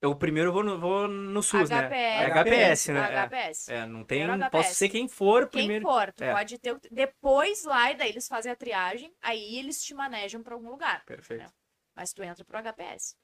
eu 0.00 0.16
primeiro 0.16 0.52
vou 0.52 0.64
no, 0.64 0.80
vou 0.80 1.06
no 1.06 1.42
SUS, 1.44 1.70
né? 1.70 1.78
HPS. 1.86 2.32
HPS, 2.32 2.88
né? 2.92 3.00
É. 3.14 3.18
HPS. 3.20 3.68
É, 3.68 3.86
não 3.86 4.02
tem. 4.02 4.26
Primeiro 4.26 4.50
Posso 4.50 4.68
HPS. 4.70 4.76
ser 4.78 4.88
quem 4.88 5.06
for 5.06 5.42
Quem 5.48 5.60
primeiro. 5.62 5.84
for, 5.84 6.12
tu 6.12 6.24
É. 6.24 6.32
pode 6.32 6.58
ter. 6.58 6.76
Depois 6.90 7.62
lá, 7.64 7.92
e 7.92 7.94
daí 7.94 8.08
eles 8.08 8.26
fazem 8.26 8.50
a 8.50 8.56
triagem, 8.56 9.14
aí 9.22 9.58
eles 9.60 9.80
te 9.80 9.94
manejam 9.94 10.42
pra 10.42 10.54
algum 10.54 10.70
lugar. 10.70 11.04
Perfeito. 11.04 11.52
Mas 11.94 12.12
tu 12.12 12.22
entra 12.22 12.44
pro 12.44 12.58
HPS. 12.58 13.16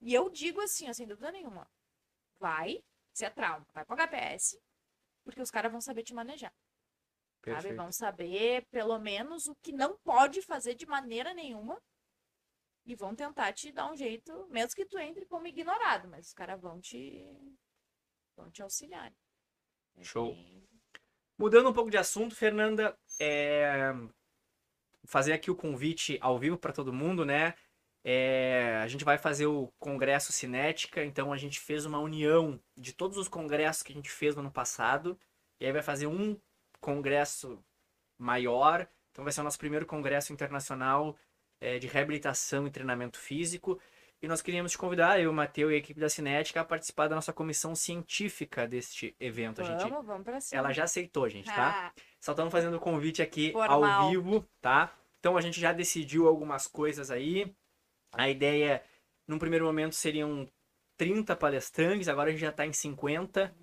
E 0.00 0.12
eu 0.12 0.28
digo 0.30 0.60
assim, 0.60 0.88
ó, 0.88 0.92
sem 0.92 1.06
dúvida 1.06 1.32
nenhuma. 1.32 1.68
Vai, 2.38 2.82
se 3.12 3.24
é 3.24 3.30
trauma, 3.30 3.66
vai 3.72 3.84
pro 3.84 3.96
HPS, 3.96 4.60
porque 5.24 5.40
os 5.40 5.50
caras 5.50 5.72
vão 5.72 5.80
saber 5.80 6.02
te 6.02 6.14
manejar. 6.14 6.52
Sabe? 7.44 7.56
Perfeito. 7.56 7.76
Vão 7.76 7.92
saber, 7.92 8.66
pelo 8.70 8.98
menos, 8.98 9.46
o 9.46 9.54
que 9.56 9.72
não 9.72 9.98
pode 9.98 10.42
fazer 10.42 10.74
de 10.74 10.86
maneira 10.86 11.34
nenhuma. 11.34 11.80
E 12.86 12.94
vão 12.94 13.14
tentar 13.14 13.52
te 13.52 13.72
dar 13.72 13.90
um 13.90 13.96
jeito, 13.96 14.46
mesmo 14.48 14.74
que 14.74 14.84
tu 14.84 14.98
entre 14.98 15.24
como 15.24 15.46
ignorado, 15.46 16.06
mas 16.08 16.26
os 16.26 16.34
caras 16.34 16.60
vão 16.60 16.80
te. 16.80 17.24
vão 18.36 18.50
te 18.50 18.62
auxiliar. 18.62 19.10
É 19.96 20.04
Show. 20.04 20.36
Mudando 21.38 21.70
um 21.70 21.72
pouco 21.72 21.90
de 21.90 21.96
assunto, 21.96 22.36
Fernanda, 22.36 22.96
é, 23.18 23.90
fazer 25.06 25.32
aqui 25.32 25.50
o 25.50 25.56
convite 25.56 26.18
ao 26.20 26.38
vivo 26.38 26.58
para 26.58 26.72
todo 26.72 26.92
mundo, 26.92 27.24
né? 27.24 27.54
É, 28.04 28.78
A 28.82 28.86
gente 28.86 29.04
vai 29.04 29.16
fazer 29.16 29.46
o 29.46 29.72
Congresso 29.78 30.30
Cinética, 30.30 31.02
então 31.02 31.32
a 31.32 31.36
gente 31.38 31.58
fez 31.58 31.86
uma 31.86 31.98
união 31.98 32.60
de 32.76 32.92
todos 32.92 33.16
os 33.16 33.28
congressos 33.28 33.82
que 33.82 33.92
a 33.92 33.94
gente 33.94 34.10
fez 34.10 34.34
no 34.34 34.42
ano 34.42 34.50
passado, 34.50 35.18
e 35.58 35.64
aí 35.64 35.72
vai 35.72 35.82
fazer 35.82 36.06
um 36.06 36.38
congresso 36.80 37.64
maior, 38.18 38.86
então 39.10 39.24
vai 39.24 39.32
ser 39.32 39.40
o 39.40 39.44
nosso 39.44 39.58
primeiro 39.58 39.86
congresso 39.86 40.32
internacional 40.32 41.16
é, 41.60 41.78
de 41.78 41.86
reabilitação 41.86 42.66
e 42.66 42.70
treinamento 42.70 43.18
físico. 43.18 43.80
E 44.20 44.28
nós 44.28 44.40
queríamos 44.40 44.72
te 44.72 44.78
convidar, 44.78 45.20
eu, 45.20 45.30
o 45.30 45.34
Matheus 45.34 45.70
e 45.70 45.74
a 45.74 45.78
equipe 45.78 46.00
da 46.00 46.08
Cinética, 46.08 46.60
a 46.60 46.64
participar 46.64 47.08
da 47.08 47.14
nossa 47.14 47.32
comissão 47.32 47.74
científica 47.74 48.66
deste 48.66 49.14
evento. 49.20 49.60
A 49.60 49.64
gente, 49.64 49.88
Vamos, 49.88 50.06
vamos 50.06 50.24
pra 50.24 50.40
cima. 50.40 50.58
ela 50.58 50.72
já 50.72 50.84
aceitou, 50.84 51.28
gente, 51.28 51.46
tá? 51.46 51.92
Ah, 51.94 52.02
Só 52.20 52.32
estamos 52.32 52.50
fazendo 52.50 52.76
o 52.76 52.80
convite 52.80 53.20
aqui 53.20 53.52
Formal. 53.52 53.84
ao 53.84 54.10
vivo, 54.10 54.46
tá? 54.60 54.94
Então 55.20 55.36
a 55.36 55.40
gente 55.40 55.60
já 55.60 55.72
decidiu 55.72 56.26
algumas 56.26 56.66
coisas 56.66 57.10
aí. 57.10 57.54
A 58.16 58.28
ideia, 58.28 58.82
num 59.26 59.38
primeiro 59.38 59.64
momento, 59.64 59.94
seriam 59.94 60.48
30 60.96 61.34
palestrantes, 61.36 62.08
agora 62.08 62.28
a 62.28 62.32
gente 62.32 62.40
já 62.40 62.50
está 62.50 62.64
em 62.66 62.72
50. 62.72 63.54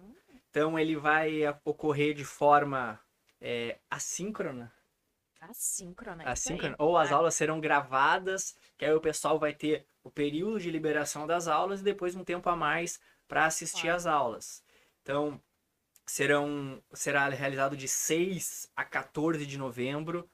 Então 0.50 0.78
ele 0.78 0.96
vai 0.96 1.42
ocorrer 1.64 2.14
de 2.14 2.26
forma 2.26 3.00
é, 3.40 3.80
assíncrona. 3.90 4.72
assíncrona. 5.40 6.24
assíncrona 6.30 6.76
ou 6.78 6.98
as 6.98 7.12
Ah, 7.12 7.16
aulas 7.16 7.36
serão 7.36 7.60
gravadas, 7.60 8.56
que 8.78 8.86
aí 8.86 8.94
o 8.94 9.02
pessoal 9.02 9.40
vai 9.40 9.54
ter 9.54 9.86
o 10.04 10.12
período 10.12 10.60
de 10.60 10.70
liberação 10.70 11.26
das 11.26 11.48
aulas 11.48 11.82
e 11.82 11.84
depois 11.84 12.16
um 12.16 12.24
tempo 12.24 12.50
a 12.50 12.56
mais 12.56 13.00
para 13.28 13.46
assistir 13.46 13.84
Claro. 13.84 13.96
às 13.98 14.06
aulas. 14.06 14.64
Então, 15.02 15.42
serão 16.06 16.84
será 16.94 17.28
realizado 17.30 17.78
de 17.78 17.88
6 17.88 18.70
a 18.76 18.84
14 18.84 19.46
de 19.46 19.58
novembro. 19.58 20.30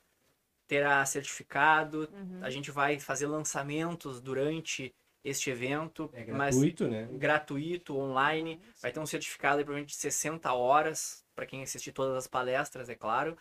Terá 0.67 1.05
certificado, 1.05 2.09
uhum. 2.11 2.39
a 2.41 2.49
gente 2.49 2.71
vai 2.71 2.99
fazer 2.99 3.27
lançamentos 3.27 4.19
durante 4.19 4.93
este 5.23 5.49
evento, 5.49 6.09
É 6.13 6.25
mas 6.25 6.55
gratuito, 6.55 6.87
né? 6.87 7.07
gratuito, 7.11 7.97
online. 7.97 8.61
Vai 8.81 8.91
ter 8.91 8.99
um 8.99 9.05
certificado 9.05 9.57
provavelmente 9.57 9.89
de 9.89 9.95
60 9.95 10.51
horas, 10.53 11.25
para 11.35 11.45
quem 11.45 11.63
assistir 11.63 11.91
todas 11.91 12.15
as 12.15 12.27
palestras, 12.27 12.89
é 12.89 12.95
claro. 12.95 13.37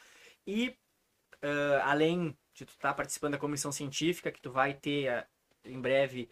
E 0.47 0.77
ah, 1.43 1.91
além 1.91 2.37
de 2.55 2.65
tu 2.65 2.71
estar 2.71 2.95
participando 2.95 3.33
da 3.33 3.39
comissão 3.39 3.71
científica, 3.71 4.33
que 4.33 4.41
tu 4.41 4.51
vai 4.51 4.75
ter 4.75 5.09
ah, 5.09 5.27
em 5.65 5.81
breve, 5.81 6.29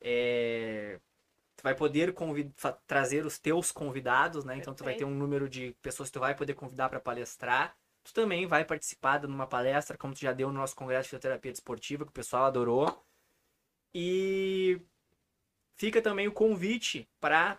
é, 0.00 0.98
tu 1.56 1.62
vai 1.62 1.74
poder 1.74 2.14
trazer 2.86 3.26
os 3.26 3.38
teus 3.38 3.70
convidados, 3.72 4.44
né? 4.44 4.56
Então 4.56 4.74
tu 4.74 4.84
vai 4.84 4.94
ter 4.94 5.04
um 5.04 5.14
número 5.14 5.48
de 5.48 5.74
pessoas 5.82 6.08
que 6.08 6.14
tu 6.14 6.20
vai 6.20 6.34
poder 6.34 6.54
convidar 6.54 6.88
para 6.88 7.00
palestrar. 7.00 7.76
Tu 8.08 8.14
também 8.14 8.46
vai 8.46 8.64
participar 8.64 9.18
de 9.18 9.26
uma 9.26 9.46
palestra, 9.46 9.98
como 9.98 10.14
tu 10.14 10.20
já 10.20 10.32
deu 10.32 10.48
no 10.48 10.58
nosso 10.58 10.74
congresso 10.74 11.02
de 11.02 11.08
fisioterapia 11.10 11.52
desportiva, 11.52 12.04
que 12.06 12.10
o 12.10 12.14
pessoal 12.14 12.46
adorou. 12.46 13.04
E 13.94 14.80
fica 15.74 16.00
também 16.00 16.26
o 16.26 16.32
convite 16.32 17.06
para 17.20 17.58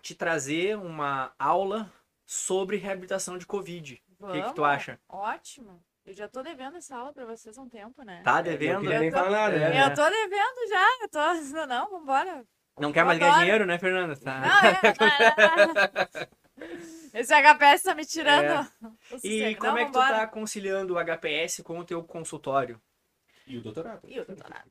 te 0.00 0.14
trazer 0.14 0.78
uma 0.78 1.34
aula 1.36 1.92
sobre 2.24 2.76
reabilitação 2.76 3.36
de 3.36 3.46
Covid. 3.46 4.00
O 4.20 4.28
que, 4.30 4.42
que 4.42 4.54
tu 4.54 4.64
acha? 4.64 5.00
Ótimo. 5.08 5.82
Eu 6.06 6.14
já 6.14 6.28
tô 6.28 6.40
devendo 6.40 6.76
essa 6.76 6.96
aula 6.96 7.12
pra 7.12 7.24
vocês 7.26 7.58
há 7.58 7.62
um 7.62 7.68
tempo, 7.68 8.04
né? 8.04 8.22
Tá 8.22 8.36
Não 8.36 8.42
devendo? 8.44 8.88
nem 8.88 9.06
Eu 9.06 9.10
tô- 9.12 9.16
falar 9.18 9.30
nada, 9.50 9.58
né? 9.58 9.86
Eu 9.86 9.92
tô 9.94 10.08
devendo 10.08 10.68
já, 10.68 10.86
eu 11.00 11.08
tô. 11.08 11.18
Não, 11.66 11.90
vambora. 11.90 12.46
Não 12.78 12.92
quer 12.92 13.00
Eu 13.00 13.06
mais 13.06 13.18
ganhar 13.18 13.38
dinheiro, 13.40 13.66
né, 13.66 13.76
Fernanda? 13.76 14.14
Tá. 14.14 14.40
Não, 14.40 14.68
é, 14.68 16.28
Esse 17.12 17.32
HPS 17.32 17.82
tá 17.82 17.94
me 17.94 18.04
tirando. 18.04 18.68
o 19.10 19.26
E 19.26 19.54
como 19.56 19.72
Não, 19.72 19.78
é 19.78 19.84
que 19.84 19.92
tu 19.92 19.98
tá 19.98 20.26
conciliando 20.26 20.94
o 20.94 20.98
HPS 20.98 21.62
com 21.62 21.78
o 21.78 21.84
teu 21.84 22.02
consultório? 22.02 22.80
E 23.46 23.58
o 23.58 23.62
doutorado. 23.62 24.08
E 24.08 24.18
o 24.18 24.24
doutorado? 24.24 24.70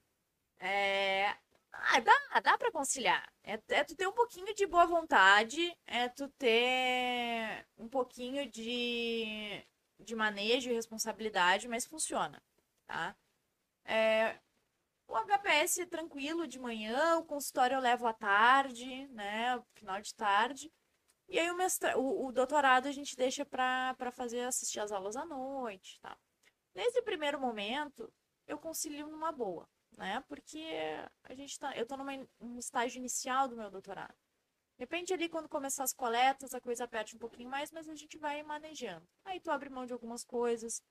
É... 0.59 1.35
Ah, 1.71 1.99
dá, 1.99 2.39
dá 2.41 2.57
pra 2.57 2.71
conciliar. 2.71 3.27
É, 3.43 3.59
é 3.69 3.83
tu 3.83 3.95
ter 3.95 4.07
um 4.07 4.13
pouquinho 4.13 4.53
de 4.53 4.65
boa 4.65 4.85
vontade, 4.85 5.75
é 5.85 6.07
tu 6.07 6.29
ter 6.37 7.65
um 7.77 7.89
pouquinho 7.89 8.49
de, 8.49 9.65
de 9.99 10.15
manejo 10.15 10.69
e 10.69 10.73
responsabilidade, 10.73 11.67
mas 11.67 11.85
funciona, 11.85 12.41
tá? 12.85 13.15
É, 13.85 14.39
o 15.07 15.17
HPS 15.17 15.81
é 15.81 15.85
tranquilo 15.85 16.47
de 16.47 16.59
manhã, 16.59 17.17
o 17.17 17.25
consultório 17.25 17.75
eu 17.75 17.81
levo 17.81 18.07
à 18.07 18.13
tarde, 18.13 19.07
né? 19.09 19.61
Final 19.75 19.99
de 19.99 20.13
tarde. 20.15 20.71
E 21.33 21.39
aí 21.39 21.49
o, 21.49 21.57
mestra... 21.57 21.97
o, 21.97 22.27
o 22.27 22.31
doutorado 22.31 22.87
a 22.87 22.91
gente 22.91 23.15
deixa 23.15 23.43
pra 23.43 24.11
fazer 24.11 24.41
assistir 24.41 24.79
as 24.79 24.91
aulas 24.91 25.15
à 25.15 25.25
noite, 25.25 25.99
tá? 25.99 26.15
Nesse 26.75 27.01
primeiro 27.01 27.41
momento, 27.41 28.13
eu 28.45 28.59
concilio 28.59 29.07
numa 29.07 29.31
boa, 29.31 29.67
né? 29.97 30.23
Porque 30.27 30.63
a 31.23 31.33
gente 31.33 31.57
tá, 31.57 31.75
eu 31.75 31.87
tô 31.87 31.97
num 31.97 32.59
estágio 32.59 32.99
inicial 32.99 33.47
do 33.47 33.55
meu 33.55 33.71
doutorado. 33.71 34.13
Depende 34.77 35.11
ali 35.11 35.27
quando 35.27 35.49
começar 35.49 35.83
as 35.83 35.91
coletas, 35.91 36.53
a 36.53 36.61
coisa 36.61 36.87
perde 36.87 37.15
um 37.15 37.19
pouquinho 37.19 37.49
mais, 37.49 37.71
mas 37.71 37.89
a 37.89 37.95
gente 37.95 38.15
vai 38.19 38.43
manejando. 38.43 39.07
Aí 39.25 39.39
tu 39.39 39.49
abre 39.49 39.71
mão 39.71 39.87
de 39.87 39.93
algumas 39.93 40.23
coisas, 40.23 40.83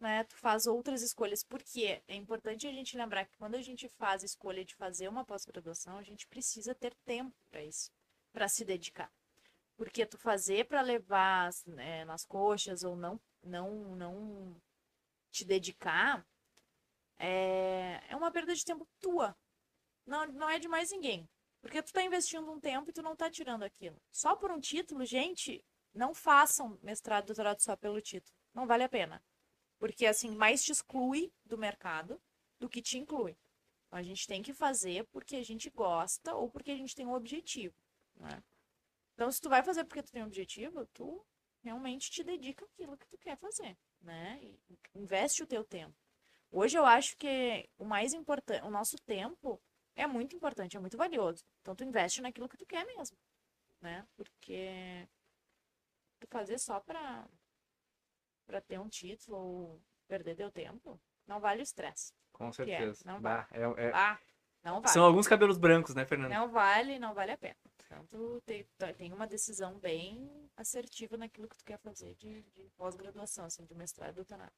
né? 0.00 0.24
Tu 0.24 0.36
faz 0.38 0.66
outras 0.66 1.02
escolhas. 1.02 1.44
Porque 1.44 2.02
é 2.08 2.16
importante 2.16 2.66
a 2.66 2.72
gente 2.72 2.96
lembrar 2.96 3.26
que 3.26 3.36
quando 3.36 3.54
a 3.54 3.62
gente 3.62 3.88
faz 3.90 4.24
a 4.24 4.26
escolha 4.26 4.64
de 4.64 4.74
fazer 4.74 5.06
uma 5.06 5.24
pós-graduação, 5.24 5.98
a 5.98 6.02
gente 6.02 6.26
precisa 6.26 6.74
ter 6.74 6.92
tempo 7.04 7.36
para 7.48 7.62
isso, 7.62 7.92
para 8.32 8.48
se 8.48 8.64
dedicar. 8.64 9.08
Porque 9.76 10.06
tu 10.06 10.16
fazer 10.18 10.66
para 10.66 10.80
levar 10.80 11.50
né, 11.66 12.04
nas 12.04 12.24
coxas 12.24 12.84
ou 12.84 12.94
não, 12.96 13.20
não, 13.42 13.96
não 13.96 14.56
te 15.30 15.44
dedicar 15.44 16.24
é, 17.18 18.00
é 18.08 18.16
uma 18.16 18.30
perda 18.30 18.54
de 18.54 18.64
tempo 18.64 18.86
tua. 19.00 19.36
Não, 20.06 20.26
não 20.26 20.48
é 20.48 20.58
de 20.58 20.68
mais 20.68 20.90
ninguém. 20.90 21.28
Porque 21.60 21.82
tu 21.82 21.92
tá 21.92 22.02
investindo 22.02 22.50
um 22.50 22.60
tempo 22.60 22.90
e 22.90 22.92
tu 22.92 23.02
não 23.02 23.16
tá 23.16 23.30
tirando 23.30 23.62
aquilo. 23.62 24.00
Só 24.12 24.36
por 24.36 24.50
um 24.50 24.60
título, 24.60 25.04
gente, 25.04 25.64
não 25.94 26.14
façam 26.14 26.78
mestrado, 26.82 27.26
doutorado 27.26 27.60
só 27.60 27.74
pelo 27.74 28.00
título. 28.00 28.36
Não 28.52 28.66
vale 28.66 28.84
a 28.84 28.88
pena. 28.88 29.22
Porque, 29.78 30.06
assim, 30.06 30.30
mais 30.30 30.62
te 30.62 30.72
exclui 30.72 31.32
do 31.44 31.56
mercado 31.56 32.20
do 32.58 32.68
que 32.68 32.82
te 32.82 32.98
inclui. 32.98 33.36
Então, 33.86 33.98
a 33.98 34.02
gente 34.02 34.26
tem 34.26 34.42
que 34.42 34.52
fazer 34.52 35.06
porque 35.06 35.36
a 35.36 35.42
gente 35.42 35.70
gosta 35.70 36.34
ou 36.34 36.50
porque 36.50 36.70
a 36.70 36.76
gente 36.76 36.94
tem 36.94 37.06
um 37.06 37.14
objetivo, 37.14 37.74
né? 38.16 38.42
Então, 39.14 39.30
se 39.30 39.40
tu 39.40 39.48
vai 39.48 39.62
fazer 39.62 39.84
porque 39.84 40.02
tu 40.02 40.12
tem 40.12 40.22
um 40.22 40.26
objetivo, 40.26 40.86
tu 40.86 41.24
realmente 41.62 42.10
te 42.10 42.22
dedica 42.22 42.64
àquilo 42.64 42.96
que 42.96 43.06
tu 43.08 43.16
quer 43.16 43.36
fazer, 43.38 43.76
né? 44.00 44.38
E 44.42 44.60
investe 44.94 45.42
o 45.42 45.46
teu 45.46 45.64
tempo. 45.64 45.94
Hoje 46.50 46.76
eu 46.76 46.84
acho 46.84 47.16
que 47.16 47.68
o 47.78 47.84
mais 47.84 48.12
importante, 48.12 48.64
o 48.64 48.70
nosso 48.70 48.96
tempo 48.98 49.60
é 49.96 50.06
muito 50.06 50.36
importante, 50.36 50.76
é 50.76 50.80
muito 50.80 50.96
valioso. 50.96 51.44
Então 51.62 51.74
tu 51.74 51.84
investe 51.84 52.20
naquilo 52.20 52.48
que 52.48 52.56
tu 52.56 52.66
quer 52.66 52.84
mesmo, 52.84 53.16
né? 53.80 54.06
Porque 54.16 55.08
tu 56.20 56.26
fazer 56.28 56.58
só 56.58 56.80
pra, 56.80 57.28
pra 58.46 58.60
ter 58.60 58.78
um 58.78 58.88
título 58.88 59.36
ou 59.36 59.82
perder 60.06 60.36
teu 60.36 60.50
tempo, 60.50 61.00
não 61.26 61.40
vale 61.40 61.60
o 61.60 61.62
estresse. 61.62 62.12
Com 62.32 62.48
é, 62.48 62.52
certeza. 62.52 63.02
não 63.06 63.20
Bah, 63.20 63.48
é- 63.52 63.86
é- 63.86 63.92
Ah, 63.94 64.18
não 64.62 64.80
vale. 64.80 64.92
São 64.92 65.04
alguns 65.04 65.26
cabelos 65.26 65.56
brancos, 65.56 65.94
né, 65.94 66.04
Fernanda? 66.04 66.34
Não 66.34 66.48
vale, 66.48 66.98
não 66.98 67.14
vale 67.14 67.32
a 67.32 67.38
pena. 67.38 67.56
Tu 68.10 68.42
tem, 68.46 68.66
tem 68.96 69.12
uma 69.12 69.26
decisão 69.26 69.78
bem 69.78 70.48
assertiva 70.56 71.16
naquilo 71.16 71.48
que 71.48 71.56
tu 71.56 71.64
quer 71.64 71.78
fazer 71.78 72.14
de, 72.16 72.42
de 72.42 72.70
pós-graduação, 72.76 73.44
assim, 73.44 73.64
de 73.64 73.74
mestrado 73.74 74.12
e 74.12 74.16
doutorado. 74.16 74.52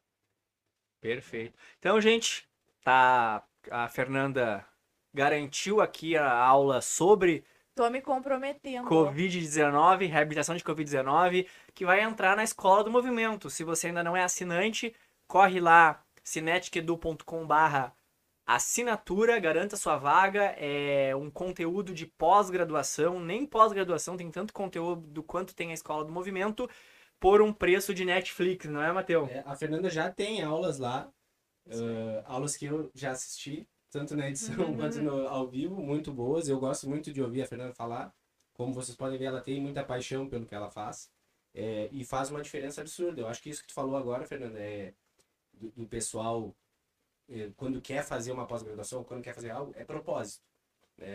Perfeito. 1.00 1.58
Então, 1.78 2.00
gente, 2.00 2.48
tá. 2.82 3.46
A 3.70 3.88
Fernanda 3.88 4.64
garantiu 5.12 5.80
aqui 5.80 6.16
a 6.16 6.32
aula 6.32 6.80
sobre 6.80 7.44
Tô 7.76 7.90
me 7.90 8.00
comprometendo. 8.00 8.88
Covid-19, 8.88 10.08
reabilitação 10.08 10.56
de 10.56 10.64
Covid-19, 10.64 11.46
que 11.74 11.84
vai 11.84 12.00
entrar 12.00 12.34
na 12.34 12.42
escola 12.42 12.82
do 12.82 12.90
movimento. 12.90 13.50
Se 13.50 13.62
você 13.64 13.88
ainda 13.88 14.02
não 14.02 14.16
é 14.16 14.22
assinante, 14.22 14.94
corre 15.28 15.60
lá, 15.60 16.02
cineticedu.com/barra 16.24 17.94
assinatura, 18.46 19.38
garanta 19.40 19.76
sua 19.76 19.96
vaga. 19.98 20.44
É 20.58 21.14
um 21.16 21.30
conteúdo 21.30 21.92
de 21.94 22.06
pós-graduação, 22.06 23.20
nem 23.20 23.46
pós-graduação, 23.46 24.16
tem 24.16 24.30
tanto 24.30 24.52
conteúdo 24.54 25.22
quanto 25.22 25.54
tem 25.54 25.70
a 25.70 25.74
escola 25.74 26.04
do 26.04 26.12
movimento, 26.12 26.68
por 27.20 27.42
um 27.42 27.52
preço 27.52 27.92
de 27.94 28.04
Netflix, 28.04 28.66
não 28.66 28.82
é, 28.82 28.92
Matheus? 28.92 29.30
É, 29.30 29.42
a 29.46 29.54
Fernanda 29.56 29.90
já 29.90 30.10
tem 30.10 30.42
aulas 30.42 30.78
lá, 30.78 31.12
ah, 31.70 32.22
aulas 32.26 32.56
que 32.56 32.66
eu 32.66 32.90
já 32.94 33.12
assisti, 33.12 33.68
tanto 33.90 34.16
na 34.16 34.28
edição 34.28 34.54
Uhum. 34.56 34.76
quanto 34.76 35.00
no, 35.02 35.26
ao 35.28 35.48
vivo, 35.48 35.76
muito 35.82 36.12
boas. 36.12 36.48
Eu 36.48 36.58
gosto 36.60 36.88
muito 36.88 37.12
de 37.12 37.22
ouvir 37.22 37.42
a 37.42 37.46
Fernanda 37.46 37.74
falar. 37.74 38.14
Como 38.54 38.72
vocês 38.72 38.96
podem 38.96 39.18
ver, 39.18 39.26
ela 39.26 39.40
tem 39.40 39.60
muita 39.60 39.84
paixão 39.84 40.28
pelo 40.28 40.46
que 40.46 40.54
ela 40.54 40.70
faz. 40.70 41.10
é, 41.54 41.88
e 41.90 42.04
faz 42.04 42.30
uma 42.30 42.42
diferença 42.42 42.80
absurda. 42.82 43.20
Eu 43.22 43.28
acho 43.28 43.42
que 43.42 43.48
isso 43.50 43.62
que 43.62 43.68
tu 43.68 43.74
falou 43.74 43.96
agora, 43.96 44.26
Fernanda, 44.26 44.58
é 44.60 44.92
do, 45.54 45.70
do 45.72 45.86
pessoal, 45.88 46.54
quando 47.56 47.80
quer 47.80 48.04
fazer 48.04 48.32
uma 48.32 48.46
pós-graduação, 48.46 49.04
quando 49.04 49.22
quer 49.22 49.34
fazer 49.34 49.50
algo, 49.50 49.72
é 49.76 49.84
propósito. 49.84 50.44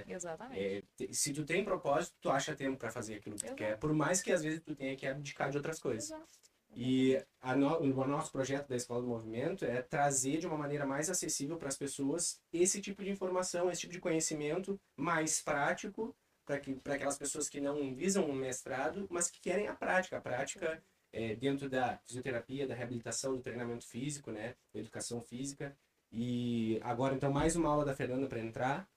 Exatamente. 0.08 0.84
É, 1.00 1.14
se 1.14 1.34
tu 1.34 1.44
tem 1.44 1.64
propósito, 1.64 2.16
tu 2.22 2.30
acha 2.30 2.56
tempo 2.56 2.78
para 2.78 2.92
fazer 2.92 3.16
aquilo 3.16 3.36
que 3.36 3.46
tu 3.46 3.56
quer. 3.56 3.78
Por 3.80 3.94
mais 3.94 4.22
que 4.22 4.32
às 4.32 4.44
vezes 4.44 4.62
tu 4.62 4.76
tenha 4.76 4.96
que 4.96 5.08
abdicar 5.08 5.50
de 5.50 5.58
outras 5.58 5.80
coisas. 5.80 6.12
Exato. 6.12 6.30
E 6.74 7.22
a 7.42 7.56
no- 7.56 7.80
o 7.80 8.08
nosso 8.08 8.32
projeto 8.32 8.68
da 8.68 8.76
Escola 8.76 9.02
do 9.02 9.08
Movimento 9.08 9.66
é 9.66 9.82
trazer 9.82 10.38
de 10.38 10.48
uma 10.48 10.58
maneira 10.58 10.86
mais 10.86 11.10
acessível 11.10 11.58
para 11.58 11.68
as 11.68 11.78
pessoas 11.78 12.40
esse 12.54 12.80
tipo 12.80 13.04
de 13.04 13.10
informação, 13.10 13.70
esse 13.70 13.82
tipo 13.82 13.94
de 13.94 14.00
conhecimento 14.00 14.80
mais 14.96 15.42
prático 15.42 16.16
para 16.46 16.60
que, 16.60 16.76
para 16.76 16.96
aquelas 16.96 17.18
pessoas 17.18 17.50
que 17.50 17.60
não 17.60 17.94
visam 17.94 18.26
um 18.30 18.34
mestrado, 18.34 19.06
mas 19.10 19.30
que 19.30 19.42
querem 19.42 19.68
a 19.68 19.76
prática. 19.76 20.18
A 20.18 20.22
prática 20.22 20.82
é, 21.12 21.36
dentro 21.36 21.70
da 21.70 21.98
fisioterapia, 22.06 22.66
da 22.68 22.74
reabilitação, 22.76 23.36
do 23.36 23.42
treinamento 23.42 23.86
físico, 23.86 24.32
né, 24.32 24.56
da 24.74 24.80
educação 24.80 25.20
física. 25.22 25.76
E 26.12 26.80
agora, 26.84 27.16
então, 27.16 27.32
mais 27.32 27.56
uma 27.56 27.70
aula 27.70 27.86
da 27.86 27.96
Fernanda 27.96 28.28
para 28.28 28.40
entrar. 28.40 28.90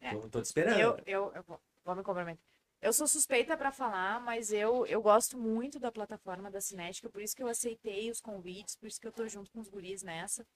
É. 0.00 0.10
Tô, 0.14 0.28
tô 0.28 0.40
te 0.42 0.46
esperando. 0.46 0.80
Eu, 0.80 0.98
eu, 1.06 1.32
eu 1.34 1.42
vou, 1.42 1.60
vou 1.84 1.94
me 1.94 2.02
comprometer. 2.02 2.42
Eu 2.80 2.92
sou 2.92 3.08
suspeita 3.08 3.56
para 3.56 3.72
falar, 3.72 4.20
mas 4.20 4.52
eu, 4.52 4.86
eu 4.86 5.02
gosto 5.02 5.36
muito 5.36 5.80
da 5.80 5.90
plataforma 5.90 6.48
da 6.50 6.60
Cinética, 6.60 7.10
por 7.10 7.20
isso 7.20 7.34
que 7.34 7.42
eu 7.42 7.48
aceitei 7.48 8.08
os 8.08 8.20
convites, 8.20 8.76
por 8.76 8.86
isso 8.86 9.00
que 9.00 9.06
eu 9.06 9.12
tô 9.12 9.26
junto 9.26 9.50
com 9.50 9.58
os 9.58 9.68
guris 9.68 10.02
nessa. 10.02 10.46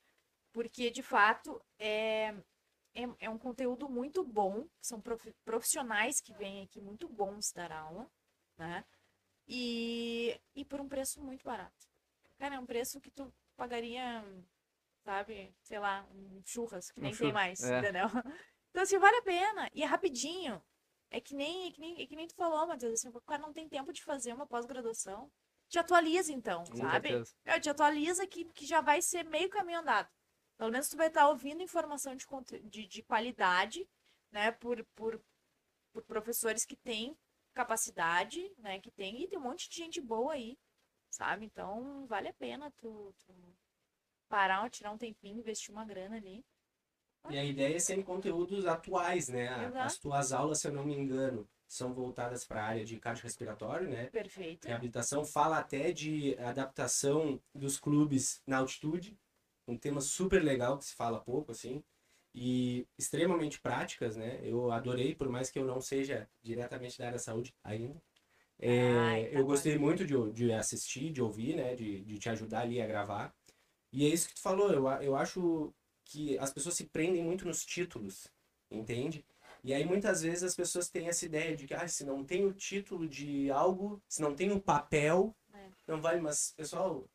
Porque, 0.53 0.91
de 0.91 1.03
fato, 1.03 1.61
é, 1.79 2.29
é, 2.95 3.09
é 3.21 3.31
um 3.31 3.39
conteúdo 3.39 3.89
muito 3.89 4.23
bom, 4.25 4.67
são 4.81 5.01
profi- 5.01 5.35
profissionais 5.45 6.21
que 6.21 6.33
vêm 6.35 6.63
aqui 6.63 6.81
muito 6.81 7.09
bons 7.09 7.53
dar 7.53 7.73
aula, 7.73 8.09
né? 8.57 8.85
E, 9.49 10.39
e 10.55 10.65
por 10.65 10.81
um 10.81 10.89
preço 10.89 11.21
muito 11.23 11.45
barato. 11.45 11.87
Cara, 12.39 12.55
é 12.57 12.59
um 12.61 12.67
preço 12.67 13.01
que 13.01 13.11
tu 13.11 13.33
pagaria, 13.57 14.25
sabe, 15.05 15.55
sei 15.63 15.79
lá, 15.79 16.07
um 16.13 16.43
churras, 16.45 16.91
que 16.91 17.01
Um 17.01 17.03
nem 17.03 17.13
tem 17.13 17.19
churras, 17.19 17.35
mais, 17.35 17.63
é. 17.63 17.79
entendeu? 17.79 18.07
Então, 18.71 18.85
assim, 18.85 18.99
vale 18.99 19.17
a 19.19 19.23
pena. 19.23 19.71
E 19.75 19.83
é 19.83 19.87
rapidinho. 19.87 20.63
É 21.11 21.21
que 21.21 21.35
nem, 21.35 21.69
é 21.69 21.71
que 21.71 21.79
nem, 21.79 22.03
é 22.03 22.07
que 22.07 22.17
nem 22.17 22.27
tu 22.27 22.35
falou, 22.35 22.67
Matheus, 22.67 22.95
assim, 22.95 23.11
o 23.11 23.21
cara 23.21 23.43
não 23.43 23.53
tem 23.53 23.69
tempo 23.69 23.93
de 23.93 24.03
fazer 24.03 24.33
uma 24.33 24.47
pós-graduação. 24.47 25.31
Te 25.69 25.79
atualiza, 25.79 26.33
então, 26.33 26.65
Com 26.65 26.77
sabe? 26.77 27.11
certeza. 27.11 27.35
É, 27.45 27.61
te 27.61 27.69
atualiza 27.69 28.27
que, 28.27 28.47
que 28.47 28.65
já 28.65 28.81
vai 28.81 29.03
ser 29.03 29.25
meio 29.27 29.51
caminho 29.51 29.81
andado. 29.81 30.09
Pelo 30.57 30.71
menos 30.71 30.89
tu 30.89 30.97
vai 30.97 31.09
estar 31.09 31.29
ouvindo 31.29 31.63
informação 31.63 32.17
de, 32.17 32.27
de, 32.65 32.87
de 32.87 33.03
qualidade, 33.03 33.87
né? 34.31 34.53
Por, 34.53 34.83
por, 34.95 35.23
por 35.93 36.03
professores 36.05 36.65
que 36.65 36.77
têm 36.77 37.15
capacidade, 37.53 38.51
né? 38.57 38.81
Que 38.81 38.91
tem, 38.91 39.23
e 39.23 39.29
tem 39.29 39.39
um 39.39 39.43
monte 39.43 39.69
de 39.69 39.77
gente 39.77 40.01
boa 40.01 40.33
aí, 40.33 40.57
sabe? 41.11 41.45
Então, 41.45 42.07
vale 42.07 42.29
a 42.29 42.35
pena 42.35 42.71
tu, 42.79 43.15
tu 43.19 43.35
parar, 44.33 44.71
tirar 44.71 44.91
um 44.91 44.97
tempinho, 44.97 45.41
investir 45.41 45.71
uma 45.71 45.85
grana 45.85 46.17
ali. 46.17 46.43
E 47.29 47.37
a 47.37 47.45
ideia 47.45 47.77
é 47.77 47.79
serem 47.79 48.03
conteúdos 48.03 48.65
atuais, 48.67 49.29
né? 49.29 49.67
Exato. 49.67 49.79
As 49.79 49.99
tuas 49.99 50.33
aulas, 50.33 50.59
se 50.59 50.69
eu 50.69 50.73
não 50.73 50.85
me 50.85 50.95
engano, 50.95 51.47
são 51.69 51.93
voltadas 51.93 52.43
para 52.43 52.63
a 52.63 52.67
área 52.67 52.85
de 52.85 52.99
cardiorrespiratório, 52.99 53.91
né? 53.91 54.07
Perfeito. 54.07 54.67
Reabilitação 54.67 55.23
fala 55.23 55.59
até 55.59 55.93
de 55.93 56.35
adaptação 56.39 57.39
dos 57.55 57.79
clubes 57.79 58.43
na 58.47 58.57
altitude, 58.57 59.19
um 59.69 59.77
tema 59.77 60.01
super 60.01 60.43
legal 60.43 60.79
que 60.79 60.87
se 60.87 60.95
fala 60.95 61.21
pouco, 61.21 61.53
assim, 61.53 61.85
e 62.35 62.87
extremamente 62.99 63.61
práticas, 63.61 64.17
né? 64.17 64.41
Eu 64.43 64.73
adorei, 64.73 65.15
por 65.15 65.29
mais 65.29 65.51
que 65.51 65.59
eu 65.59 65.67
não 65.67 65.81
seja 65.81 66.27
diretamente 66.43 66.99
da 66.99 67.05
área 67.05 67.19
da 67.19 67.23
saúde 67.23 67.55
ainda. 67.63 68.01
É, 68.59 68.93
Ai, 68.93 69.25
tá 69.25 69.39
eu 69.39 69.45
gostei 69.45 69.77
muito 69.77 70.07
de, 70.07 70.33
de 70.33 70.53
assistir, 70.53 71.13
de 71.13 71.21
ouvir, 71.21 71.55
né? 71.55 71.75
De, 71.75 72.01
de 72.03 72.19
te 72.19 72.31
ajudar 72.31 72.63
ali 72.63 72.81
a 72.81 72.87
gravar. 72.87 73.35
E 73.93 74.07
é 74.07 74.09
isso 74.09 74.29
que 74.29 74.35
tu 74.35 74.41
falou, 74.41 74.71
eu, 74.73 74.87
eu 75.03 75.17
acho 75.17 75.73
que 76.05 76.39
as 76.39 76.53
pessoas 76.53 76.75
se 76.75 76.87
prendem 76.87 77.23
muito 77.23 77.47
nos 77.47 77.65
títulos, 77.65 78.27
entende? 78.71 79.25
E 79.65 79.73
aí 79.73 79.85
muitas 79.85 80.23
vezes 80.23 80.43
as 80.43 80.57
pessoas 80.57 80.89
têm 80.89 81.09
essa 81.09 81.25
ideia 81.25 81.55
de 81.57 81.67
que 81.67 81.75
ah, 81.75 81.87
se 81.87 82.05
não 82.05 82.25
tem 82.25 82.45
o 82.45 82.53
título 82.53 83.07
de 83.09 83.51
algo, 83.51 84.03
se 84.09 84.21
não 84.21 84.35
tem 84.35 84.51
o 84.51 84.61
papel, 84.61 85.35
É. 85.55 85.69
não 85.87 86.01
vale. 86.01 86.21
Mas, 86.21 86.53
pessoal, 86.57 87.09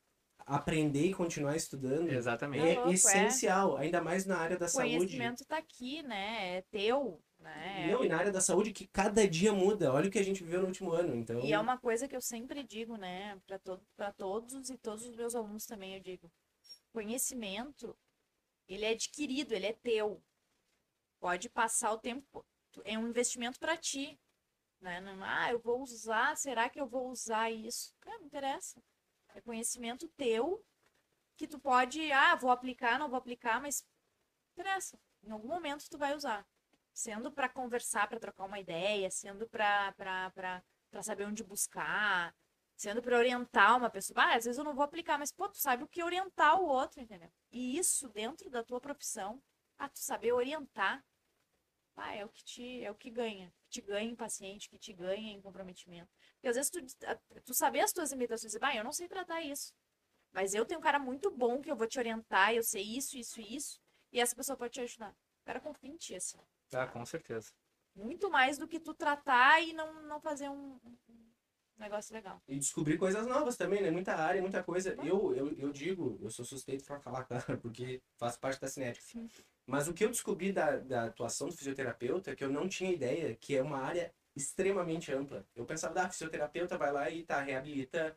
aprender 0.45 1.07
e 1.07 1.13
continuar 1.13 1.55
estudando 1.57 2.09
Exatamente. 2.09 2.61
Tá 2.61 2.67
é 2.69 2.75
louco, 2.75 2.89
é. 2.89 2.93
essencial, 2.93 3.75
ainda 3.75 4.01
mais 4.01 4.25
na 4.25 4.37
área 4.37 4.57
da 4.57 4.65
O 4.65 4.69
saúde. 4.69 4.95
conhecimento 4.97 5.45
tá 5.45 5.57
aqui, 5.57 6.01
né? 6.03 6.57
É 6.57 6.61
teu, 6.71 7.21
né? 7.39 7.91
Não, 7.91 8.03
e 8.03 8.07
na 8.07 8.17
área 8.17 8.31
da 8.31 8.39
saúde 8.39 8.71
que 8.71 8.87
cada 8.87 9.27
dia 9.27 9.51
muda. 9.51 9.91
Olha 9.91 10.07
o 10.07 10.11
que 10.11 10.19
a 10.19 10.23
gente 10.23 10.43
viveu 10.43 10.61
no 10.61 10.67
último 10.67 10.91
ano. 10.91 11.15
Então, 11.15 11.41
E 11.41 11.51
é 11.51 11.59
uma 11.59 11.77
coisa 11.77 12.07
que 12.07 12.15
eu 12.15 12.21
sempre 12.21 12.63
digo, 12.63 12.95
né, 12.95 13.37
para 13.45 13.59
to 13.59 13.79
pra 13.97 14.11
todos 14.13 14.69
e 14.69 14.77
todos 14.77 15.05
os 15.05 15.15
meus 15.15 15.35
alunos 15.35 15.65
também 15.65 15.95
eu 15.95 15.99
digo. 15.99 16.31
Conhecimento, 16.97 17.95
ele 18.67 18.83
é 18.83 18.89
adquirido, 18.89 19.53
ele 19.53 19.67
é 19.67 19.73
teu. 19.73 20.19
Pode 21.19 21.47
passar 21.47 21.91
o 21.91 21.99
tempo, 21.99 22.43
é 22.85 22.97
um 22.97 23.07
investimento 23.07 23.59
para 23.59 23.77
ti, 23.77 24.19
né? 24.81 24.99
Não, 24.99 25.23
ah, 25.23 25.51
eu 25.51 25.59
vou 25.59 25.83
usar, 25.83 26.35
será 26.35 26.67
que 26.71 26.81
eu 26.81 26.87
vou 26.87 27.11
usar 27.11 27.51
isso? 27.51 27.95
Não 28.03 28.23
interessa. 28.23 28.83
É 29.35 29.41
conhecimento 29.41 30.07
teu 30.17 30.65
que 31.35 31.47
tu 31.47 31.59
pode, 31.59 32.11
ah, 32.11 32.33
vou 32.33 32.49
aplicar, 32.49 32.97
não 32.97 33.09
vou 33.09 33.19
aplicar, 33.19 33.61
mas 33.61 33.83
não 33.83 34.63
interessa. 34.63 34.99
Em 35.21 35.29
algum 35.29 35.49
momento 35.49 35.87
tu 35.87 35.99
vai 35.99 36.15
usar. 36.15 36.47
Sendo 36.91 37.31
para 37.31 37.47
conversar, 37.47 38.07
para 38.07 38.19
trocar 38.19 38.45
uma 38.45 38.59
ideia, 38.59 39.11
sendo 39.11 39.47
para 39.47 39.93
saber 41.03 41.25
onde 41.25 41.43
buscar, 41.43 42.35
sendo 42.77 43.01
para 43.01 43.17
orientar 43.17 43.75
uma 43.75 43.89
pessoa. 43.89 44.21
Ah, 44.21 44.35
às 44.35 44.45
vezes 44.45 44.57
eu 44.57 44.63
não 44.63 44.75
vou 44.75 44.83
aplicar, 44.83 45.17
mas 45.17 45.31
pô, 45.31 45.49
tu 45.49 45.57
sabe 45.57 45.83
o 45.83 45.87
que 45.87 46.03
orientar 46.03 46.61
o 46.61 46.67
outro, 46.67 47.01
entendeu? 47.01 47.29
E 47.51 47.77
isso 47.77 48.07
dentro 48.09 48.49
da 48.51 48.63
tua 48.63 48.79
profissão, 48.79 49.41
ah, 49.79 49.89
tu 49.89 49.99
saber 49.99 50.31
orientar, 50.31 51.03
ah, 51.95 52.15
é 52.15 52.23
o 52.23 52.29
que 52.29 52.43
te 52.43 52.83
é 52.83 52.91
o 52.91 52.95
que 52.95 53.09
ganha, 53.09 53.51
que 53.63 53.69
te 53.69 53.81
ganha 53.81 54.11
em 54.11 54.15
paciente, 54.15 54.69
que 54.69 54.77
te 54.77 54.93
ganha 54.93 55.33
em 55.33 55.41
comprometimento. 55.41 56.09
Porque 56.35 56.47
às 56.49 56.55
vezes 56.55 56.69
tu, 56.69 56.79
tu 57.43 57.53
saber 57.55 57.79
as 57.79 57.91
tuas 57.91 58.11
limitações, 58.11 58.55
ah, 58.61 58.75
eu 58.75 58.83
não 58.83 58.93
sei 58.93 59.07
tratar 59.07 59.41
isso. 59.41 59.73
Mas 60.31 60.53
eu 60.53 60.63
tenho 60.63 60.79
um 60.79 60.83
cara 60.83 60.99
muito 60.99 61.31
bom 61.31 61.59
que 61.59 61.71
eu 61.71 61.75
vou 61.75 61.87
te 61.87 61.97
orientar, 61.97 62.53
eu 62.53 62.61
sei 62.61 62.83
isso, 62.83 63.17
isso 63.17 63.41
e 63.41 63.55
isso, 63.55 63.81
e 64.11 64.21
essa 64.21 64.35
pessoa 64.35 64.55
pode 64.55 64.73
te 64.73 64.81
ajudar. 64.81 65.11
O 65.11 65.45
cara 65.45 65.59
confia 65.59 65.89
em 65.89 65.97
ti, 65.97 66.13
assim. 66.13 66.37
Ah, 66.73 66.85
com 66.85 67.03
certeza. 67.05 67.51
Muito 67.95 68.29
mais 68.29 68.59
do 68.59 68.67
que 68.67 68.79
tu 68.79 68.93
tratar 68.93 69.61
e 69.61 69.73
não, 69.73 70.03
não 70.03 70.21
fazer 70.21 70.49
um, 70.49 70.79
um 70.83 71.26
negócio 71.79 72.13
legal. 72.13 72.41
E 72.47 72.57
descobrir 72.57 72.97
coisas 72.97 73.25
novas 73.27 73.55
também, 73.55 73.81
né? 73.81 73.91
Muita 73.91 74.15
área, 74.15 74.41
muita 74.41 74.63
coisa. 74.63 74.95
Eu, 75.03 75.35
eu, 75.35 75.53
eu 75.57 75.71
digo, 75.71 76.17
eu 76.21 76.29
sou 76.29 76.45
suspeito 76.45 76.83
pra 76.83 76.99
falar, 76.99 77.23
claro, 77.25 77.57
porque 77.59 78.01
faço 78.17 78.39
parte 78.39 78.59
da 78.59 78.67
cinética. 78.67 79.05
Sim. 79.05 79.29
Mas 79.65 79.87
o 79.87 79.93
que 79.93 80.05
eu 80.05 80.09
descobri 80.09 80.51
da, 80.51 80.77
da 80.77 81.05
atuação 81.05 81.49
do 81.49 81.55
fisioterapeuta, 81.55 82.35
que 82.35 82.43
eu 82.43 82.49
não 82.49 82.69
tinha 82.69 82.91
ideia, 82.91 83.35
que 83.35 83.55
é 83.55 83.61
uma 83.61 83.79
área 83.79 84.13
extremamente 84.35 85.11
ampla. 85.11 85.45
Eu 85.55 85.65
pensava, 85.65 86.01
ah, 86.01 86.09
fisioterapeuta 86.09 86.77
vai 86.77 86.91
lá 86.91 87.09
e 87.09 87.23
tá, 87.23 87.41
reabilita 87.41 88.15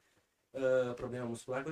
ah, 0.54 0.94
problema 0.96 1.26
muscular. 1.26 1.64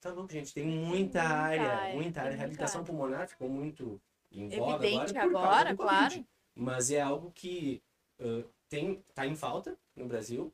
Tá 0.00 0.10
louco, 0.12 0.32
gente, 0.32 0.54
tem 0.54 0.64
muita, 0.64 0.88
muita 0.88 1.22
área, 1.22 1.62
área, 1.62 1.94
muita 1.94 2.20
área. 2.20 2.30
muita 2.30 2.36
Reabilitação 2.36 2.80
área. 2.82 2.92
pulmonar 2.92 3.28
ficou 3.28 3.48
muito 3.48 4.00
em 4.30 4.48
voga 4.48 4.86
Evidente 4.86 5.16
agora, 5.16 5.70
agora, 5.70 5.76
claro. 5.76 6.26
Mas 6.54 6.90
é 6.90 7.00
algo 7.00 7.32
que 7.32 7.82
ah, 8.20 8.44
tem, 8.68 9.02
tá 9.14 9.26
em 9.26 9.34
falta 9.34 9.76
no 9.94 10.06
Brasil. 10.06 10.52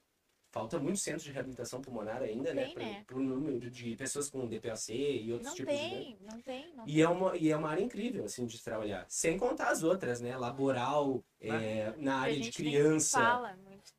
Falta 0.52 0.78
muitos 0.78 1.02
centros 1.02 1.24
de 1.24 1.32
reabilitação 1.32 1.80
pulmonar 1.80 2.20
ainda, 2.22 2.52
né? 2.52 2.64
Tem, 2.66 2.74
Pro, 2.74 2.82
né? 2.84 3.04
pro 3.06 3.20
número 3.20 3.70
de 3.70 3.96
pessoas 3.96 4.28
com 4.28 4.46
DPAC 4.46 4.92
e 4.92 5.32
outros 5.32 5.48
Não 5.48 5.56
tipos 5.56 5.72
de 5.74 5.80
tem, 5.80 6.18
não 6.20 6.40
tem, 6.42 6.74
não 6.76 6.86
e 6.86 7.00
é, 7.00 7.08
uma, 7.08 7.34
e 7.38 7.50
é 7.50 7.56
uma 7.56 7.70
área 7.70 7.82
incrível, 7.82 8.26
assim, 8.26 8.44
de 8.44 8.58
se 8.58 8.62
trabalhar. 8.62 9.06
Sem 9.08 9.38
contar 9.38 9.70
as 9.70 9.82
outras, 9.82 10.20
né? 10.20 10.36
Laboral, 10.36 11.24
é, 11.40 11.94
na 11.96 12.16
A 12.16 12.20
área 12.20 12.38
de 12.38 12.52
criança. 12.52 13.18
fala 13.18 13.56
muito. 13.64 13.94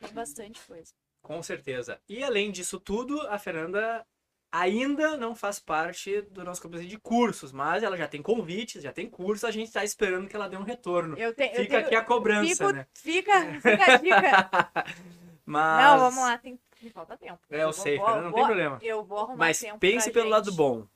Tem 0.00 0.10
bastante 0.14 0.58
coisa. 0.66 0.94
Com 1.20 1.42
certeza. 1.42 2.00
E 2.08 2.24
além 2.24 2.50
disso 2.50 2.80
tudo, 2.80 3.20
a 3.28 3.38
Fernanda 3.38 4.06
ainda 4.50 5.18
não 5.18 5.34
faz 5.34 5.58
parte 5.58 6.22
do 6.22 6.44
nosso 6.44 6.62
companhia 6.62 6.88
de 6.88 6.98
cursos, 6.98 7.52
mas 7.52 7.82
ela 7.82 7.96
já 7.96 8.08
tem 8.08 8.22
convites, 8.22 8.82
já 8.82 8.90
tem 8.92 9.06
cursos, 9.10 9.44
a 9.44 9.50
gente 9.50 9.70
tá 9.70 9.84
esperando 9.84 10.28
que 10.28 10.36
ela 10.36 10.48
dê 10.48 10.56
um 10.56 10.62
retorno. 10.62 11.18
Eu 11.18 11.34
tenho, 11.34 11.50
eu 11.52 11.56
Fica 11.62 11.74
tenho- 11.74 11.86
aqui 11.88 11.94
a 11.94 12.02
cobrança, 12.02 12.54
fico- 12.54 12.72
né? 12.72 12.86
Fica, 12.94 13.60
fica 13.60 13.92
a 13.92 13.96
dica. 13.98 14.72
Mas... 15.46 15.82
Não, 15.84 15.98
vamos 16.00 16.22
lá, 16.22 16.36
tem, 16.36 16.58
falta 16.92 17.16
tempo. 17.16 17.38
É, 17.48 17.58
eu 17.62 17.64
vou- 17.64 17.72
sei, 17.72 17.96
vou- 17.96 18.06
Fernanda, 18.06 18.24
não 18.24 18.30
vou- 18.32 18.38
tem 18.40 18.46
problema. 18.46 18.78
Eu 18.82 19.04
vou 19.04 19.18
arrumar 19.20 19.36
Mas 19.36 19.60
tempo 19.60 19.78
pense 19.78 20.10
pra 20.10 20.20
pelo 20.20 20.30
lado 20.30 20.46
gente. 20.50 20.56
bom. 20.56 20.86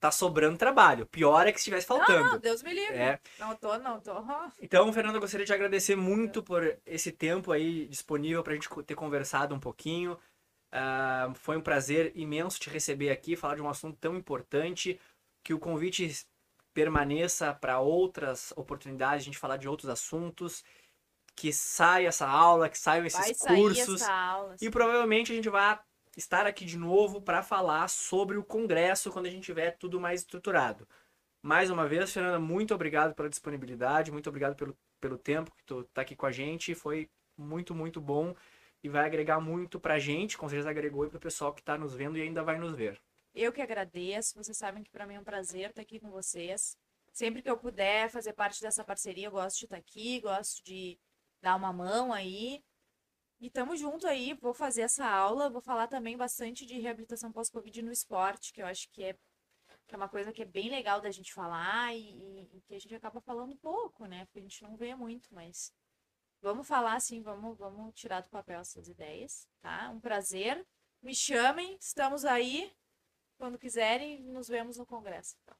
Tá 0.00 0.12
sobrando 0.12 0.56
trabalho. 0.56 1.06
Pior 1.06 1.44
é 1.44 1.50
que 1.50 1.58
estivesse 1.58 1.84
faltando. 1.84 2.22
Não, 2.22 2.30
não, 2.34 2.38
Deus 2.38 2.62
me 2.62 2.72
livre. 2.72 2.96
É. 2.96 3.18
Não 3.36 3.56
tô, 3.56 3.76
não 3.78 3.98
tô. 3.98 4.12
Então, 4.62 4.92
Fernanda, 4.92 5.16
eu 5.16 5.20
gostaria 5.20 5.44
de 5.44 5.52
agradecer 5.52 5.96
muito 5.96 6.40
por 6.40 6.78
esse 6.86 7.10
tempo 7.10 7.50
aí 7.50 7.88
disponível 7.88 8.44
para 8.44 8.52
a 8.52 8.54
gente 8.54 8.68
ter 8.84 8.94
conversado 8.94 9.52
um 9.56 9.58
pouquinho. 9.58 10.16
Ah, 10.70 11.32
foi 11.34 11.56
um 11.56 11.60
prazer 11.60 12.12
imenso 12.14 12.60
te 12.60 12.70
receber 12.70 13.10
aqui, 13.10 13.34
falar 13.34 13.56
de 13.56 13.62
um 13.62 13.68
assunto 13.68 13.98
tão 14.00 14.14
importante, 14.16 15.00
que 15.42 15.52
o 15.52 15.58
convite 15.58 16.24
permaneça 16.72 17.52
para 17.52 17.80
outras 17.80 18.52
oportunidades, 18.54 19.22
a 19.22 19.24
gente 19.24 19.38
falar 19.38 19.56
de 19.56 19.68
outros 19.68 19.88
assuntos, 19.90 20.62
que 21.38 21.52
saia 21.52 22.08
essa 22.08 22.26
aula, 22.26 22.68
que 22.68 22.76
saiam 22.76 23.06
esses 23.06 23.20
Vai 23.20 23.32
sair 23.32 23.56
cursos. 23.56 24.02
essa 24.02 24.12
aula. 24.12 24.56
E 24.60 24.68
provavelmente 24.68 25.30
a 25.30 25.36
gente 25.36 25.48
vai 25.48 25.78
estar 26.16 26.44
aqui 26.46 26.64
de 26.64 26.76
novo 26.76 27.22
para 27.22 27.44
falar 27.44 27.86
sobre 27.88 28.36
o 28.36 28.42
congresso 28.42 29.12
quando 29.12 29.26
a 29.26 29.30
gente 29.30 29.44
tiver 29.44 29.76
tudo 29.78 30.00
mais 30.00 30.22
estruturado. 30.22 30.86
Mais 31.40 31.70
uma 31.70 31.86
vez, 31.86 32.12
Fernanda, 32.12 32.40
muito 32.40 32.74
obrigado 32.74 33.14
pela 33.14 33.28
disponibilidade, 33.28 34.10
muito 34.10 34.28
obrigado 34.28 34.56
pelo, 34.56 34.76
pelo 35.00 35.16
tempo 35.16 35.54
que 35.54 35.62
tu 35.62 35.84
tá 35.94 36.02
aqui 36.02 36.16
com 36.16 36.26
a 36.26 36.32
gente. 36.32 36.74
Foi 36.74 37.08
muito, 37.36 37.72
muito 37.72 38.00
bom 38.00 38.34
e 38.82 38.88
vai 38.88 39.06
agregar 39.06 39.38
muito 39.38 39.78
pra 39.78 39.96
gente, 40.00 40.36
com 40.36 40.48
certeza 40.48 40.70
agregou 40.70 41.06
e 41.06 41.08
pro 41.08 41.20
pessoal 41.20 41.54
que 41.54 41.62
tá 41.62 41.78
nos 41.78 41.94
vendo 41.94 42.18
e 42.18 42.22
ainda 42.22 42.42
vai 42.42 42.58
nos 42.58 42.74
ver. 42.74 43.00
Eu 43.32 43.52
que 43.52 43.62
agradeço. 43.62 44.34
Vocês 44.42 44.56
sabem 44.56 44.82
que 44.82 44.90
para 44.90 45.06
mim 45.06 45.14
é 45.14 45.20
um 45.20 45.24
prazer 45.24 45.70
estar 45.70 45.82
aqui 45.82 46.00
com 46.00 46.10
vocês. 46.10 46.76
Sempre 47.12 47.42
que 47.42 47.48
eu 47.48 47.56
puder 47.56 48.10
fazer 48.10 48.32
parte 48.32 48.60
dessa 48.60 48.82
parceria, 48.82 49.28
eu 49.28 49.30
gosto 49.30 49.60
de 49.60 49.66
estar 49.66 49.76
aqui, 49.76 50.20
gosto 50.20 50.64
de 50.64 50.98
dar 51.42 51.56
uma 51.56 51.72
mão 51.72 52.12
aí. 52.12 52.62
E 53.40 53.50
tamo 53.50 53.76
junto 53.76 54.06
aí, 54.06 54.34
vou 54.34 54.54
fazer 54.54 54.82
essa 54.82 55.06
aula, 55.06 55.50
vou 55.50 55.60
falar 55.62 55.86
também 55.88 56.16
bastante 56.16 56.66
de 56.66 56.78
reabilitação 56.80 57.32
pós-Covid 57.32 57.82
no 57.82 57.92
esporte, 57.92 58.52
que 58.52 58.62
eu 58.62 58.66
acho 58.66 58.88
que 58.90 59.04
é 59.04 59.16
que 59.86 59.94
é 59.94 59.98
uma 59.98 60.08
coisa 60.08 60.32
que 60.32 60.42
é 60.42 60.46
bem 60.46 60.70
legal 60.70 61.00
da 61.00 61.10
gente 61.10 61.32
falar 61.32 61.94
e, 61.94 62.46
e- 62.54 62.62
que 62.66 62.74
a 62.74 62.78
gente 62.78 62.94
acaba 62.94 63.20
falando 63.20 63.56
pouco, 63.56 64.06
né? 64.06 64.24
Porque 64.26 64.38
a 64.38 64.42
gente 64.42 64.62
não 64.62 64.76
vê 64.76 64.94
muito, 64.94 65.32
mas 65.34 65.72
vamos 66.42 66.66
falar 66.68 66.94
assim, 66.94 67.22
vamos, 67.22 67.56
vamos 67.58 67.94
tirar 67.94 68.20
do 68.22 68.30
papel 68.30 68.60
essas 68.60 68.88
ideias, 68.88 69.48
tá? 69.60 69.90
Um 69.90 70.00
prazer. 70.00 70.66
Me 71.02 71.14
chamem, 71.14 71.76
estamos 71.80 72.24
aí. 72.24 72.72
Quando 73.38 73.58
quiserem, 73.58 74.22
nos 74.24 74.48
vemos 74.48 74.78
no 74.78 74.86
congresso. 74.86 75.36
então. 75.42 75.56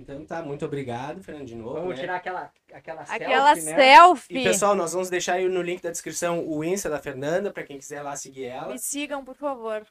Então 0.00 0.24
tá, 0.24 0.42
muito 0.42 0.64
obrigado, 0.64 1.22
Fernando, 1.22 1.46
de 1.46 1.54
novo. 1.54 1.74
Vamos 1.74 1.90
né? 1.90 2.00
tirar 2.00 2.16
aquela, 2.16 2.50
aquela, 2.72 3.02
Aquela 3.02 3.54
selfie, 3.54 3.70
né? 3.70 3.76
selfie. 3.76 4.38
E 4.38 4.44
pessoal, 4.44 4.74
nós 4.74 4.92
vamos 4.92 5.10
deixar 5.10 5.34
aí 5.34 5.46
no 5.46 5.60
link 5.60 5.82
da 5.82 5.90
descrição 5.90 6.46
o 6.48 6.64
Insta 6.64 6.88
da 6.88 6.98
Fernanda, 6.98 7.52
pra 7.52 7.62
quem 7.62 7.78
quiser 7.78 8.02
lá 8.02 8.16
seguir 8.16 8.46
ela. 8.46 8.72
Me 8.72 8.78
sigam, 8.78 9.22
por 9.22 9.36
favor. 9.36 9.86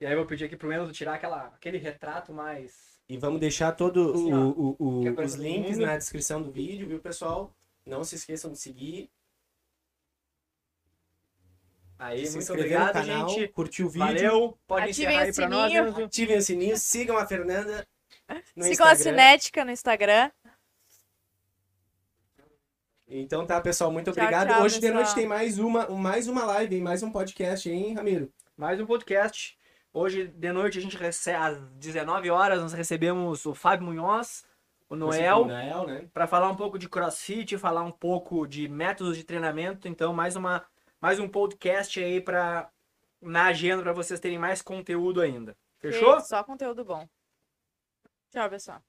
E 0.00 0.06
aí 0.06 0.12
eu 0.12 0.18
vou 0.18 0.26
pedir 0.26 0.46
aqui 0.46 0.56
pro 0.56 0.72
Enzo 0.72 0.90
tirar 0.92 1.14
aquela, 1.14 1.48
aquele 1.48 1.76
retrato 1.76 2.32
mais... 2.32 2.98
E 3.06 3.18
vamos 3.18 3.40
deixar 3.40 3.72
todo 3.72 4.12
Assim, 4.14 5.06
é 5.06 5.10
os 5.22 5.34
links 5.34 5.76
na 5.76 5.98
descrição 5.98 6.40
do 6.40 6.50
vídeo, 6.50 6.88
viu, 6.88 7.00
pessoal? 7.00 7.54
Não 7.84 8.02
se 8.04 8.14
esqueçam 8.14 8.52
de 8.52 8.58
seguir, 8.58 9.10
Aí, 12.00 12.26
se 12.26 12.36
muito 12.36 12.50
obrigado, 12.54 12.86
no 12.86 12.92
canal, 13.06 13.28
gente. 13.28 13.48
curtir 13.48 13.84
o 13.84 13.90
vídeo, 13.90 14.06
Valeu. 14.06 14.58
Pode 14.66 14.90
Ativem 14.90 15.14
encerrar 15.14 15.22
aí 15.22 15.30
o 15.30 15.34
pra 15.34 15.48
nós, 15.50 15.70
sininho. 15.70 15.88
Enzo. 15.88 16.04
ativem 16.04 16.38
o 16.38 16.42
sininho, 16.42 16.76
sigam 16.78 17.18
a 17.18 17.26
Fernanda 17.26 17.86
no 18.56 18.64
Sigam 18.64 18.86
a 18.86 18.92
Instagram. 18.92 18.96
Cinética 18.96 19.64
no 19.66 19.70
Instagram. 19.70 20.30
Então 23.06 23.44
tá, 23.44 23.60
pessoal, 23.60 23.92
muito 23.92 24.12
Tchau, 24.12 24.22
obrigado. 24.24 24.48
tchau, 24.48 24.62
Hoje 24.62 24.76
de 24.76 24.80
pessoal. 24.80 25.02
noite 25.02 25.14
tem 25.14 25.26
mais 25.26 25.58
uma, 25.58 25.88
mais 25.88 26.26
uma 26.26 26.44
live, 26.46 26.76
hein? 26.76 26.82
mais 26.82 27.02
um 27.02 27.10
podcast, 27.10 27.68
hein, 27.68 27.92
Ramiro? 27.92 28.32
Mais 28.56 28.80
um 28.80 28.86
podcast. 28.86 29.58
Hoje 29.92 30.26
de 30.28 30.52
noite 30.52 30.78
a 30.78 30.80
gente 30.80 30.96
recebe 30.96 31.36
às 31.36 31.58
19 31.72 32.30
horas 32.30 32.62
nós 32.62 32.72
recebemos 32.72 33.44
o 33.44 33.54
Fábio 33.54 33.86
Munhoz, 33.86 34.46
o 34.88 34.96
Noel, 34.96 35.44
Noel, 35.44 35.86
né? 35.86 36.08
para 36.14 36.26
falar 36.26 36.48
um 36.48 36.56
pouco 36.56 36.78
de 36.78 36.88
CrossFit, 36.88 37.58
falar 37.58 37.82
um 37.82 37.90
pouco 37.92 38.46
de 38.46 38.68
métodos 38.68 39.18
de 39.18 39.24
treinamento. 39.24 39.86
Então, 39.86 40.14
mais 40.14 40.34
uma 40.34 40.64
mais 41.00 41.18
um 41.18 41.28
podcast 41.28 41.98
aí 42.02 42.20
para 42.20 42.70
na 43.20 43.46
agenda 43.46 43.82
para 43.82 43.92
vocês 43.92 44.20
terem 44.20 44.38
mais 44.38 44.62
conteúdo 44.62 45.20
ainda. 45.20 45.56
Fechou? 45.78 46.20
Só 46.20 46.44
conteúdo 46.44 46.84
bom. 46.84 47.08
Tchau, 48.30 48.48
pessoal. 48.48 48.82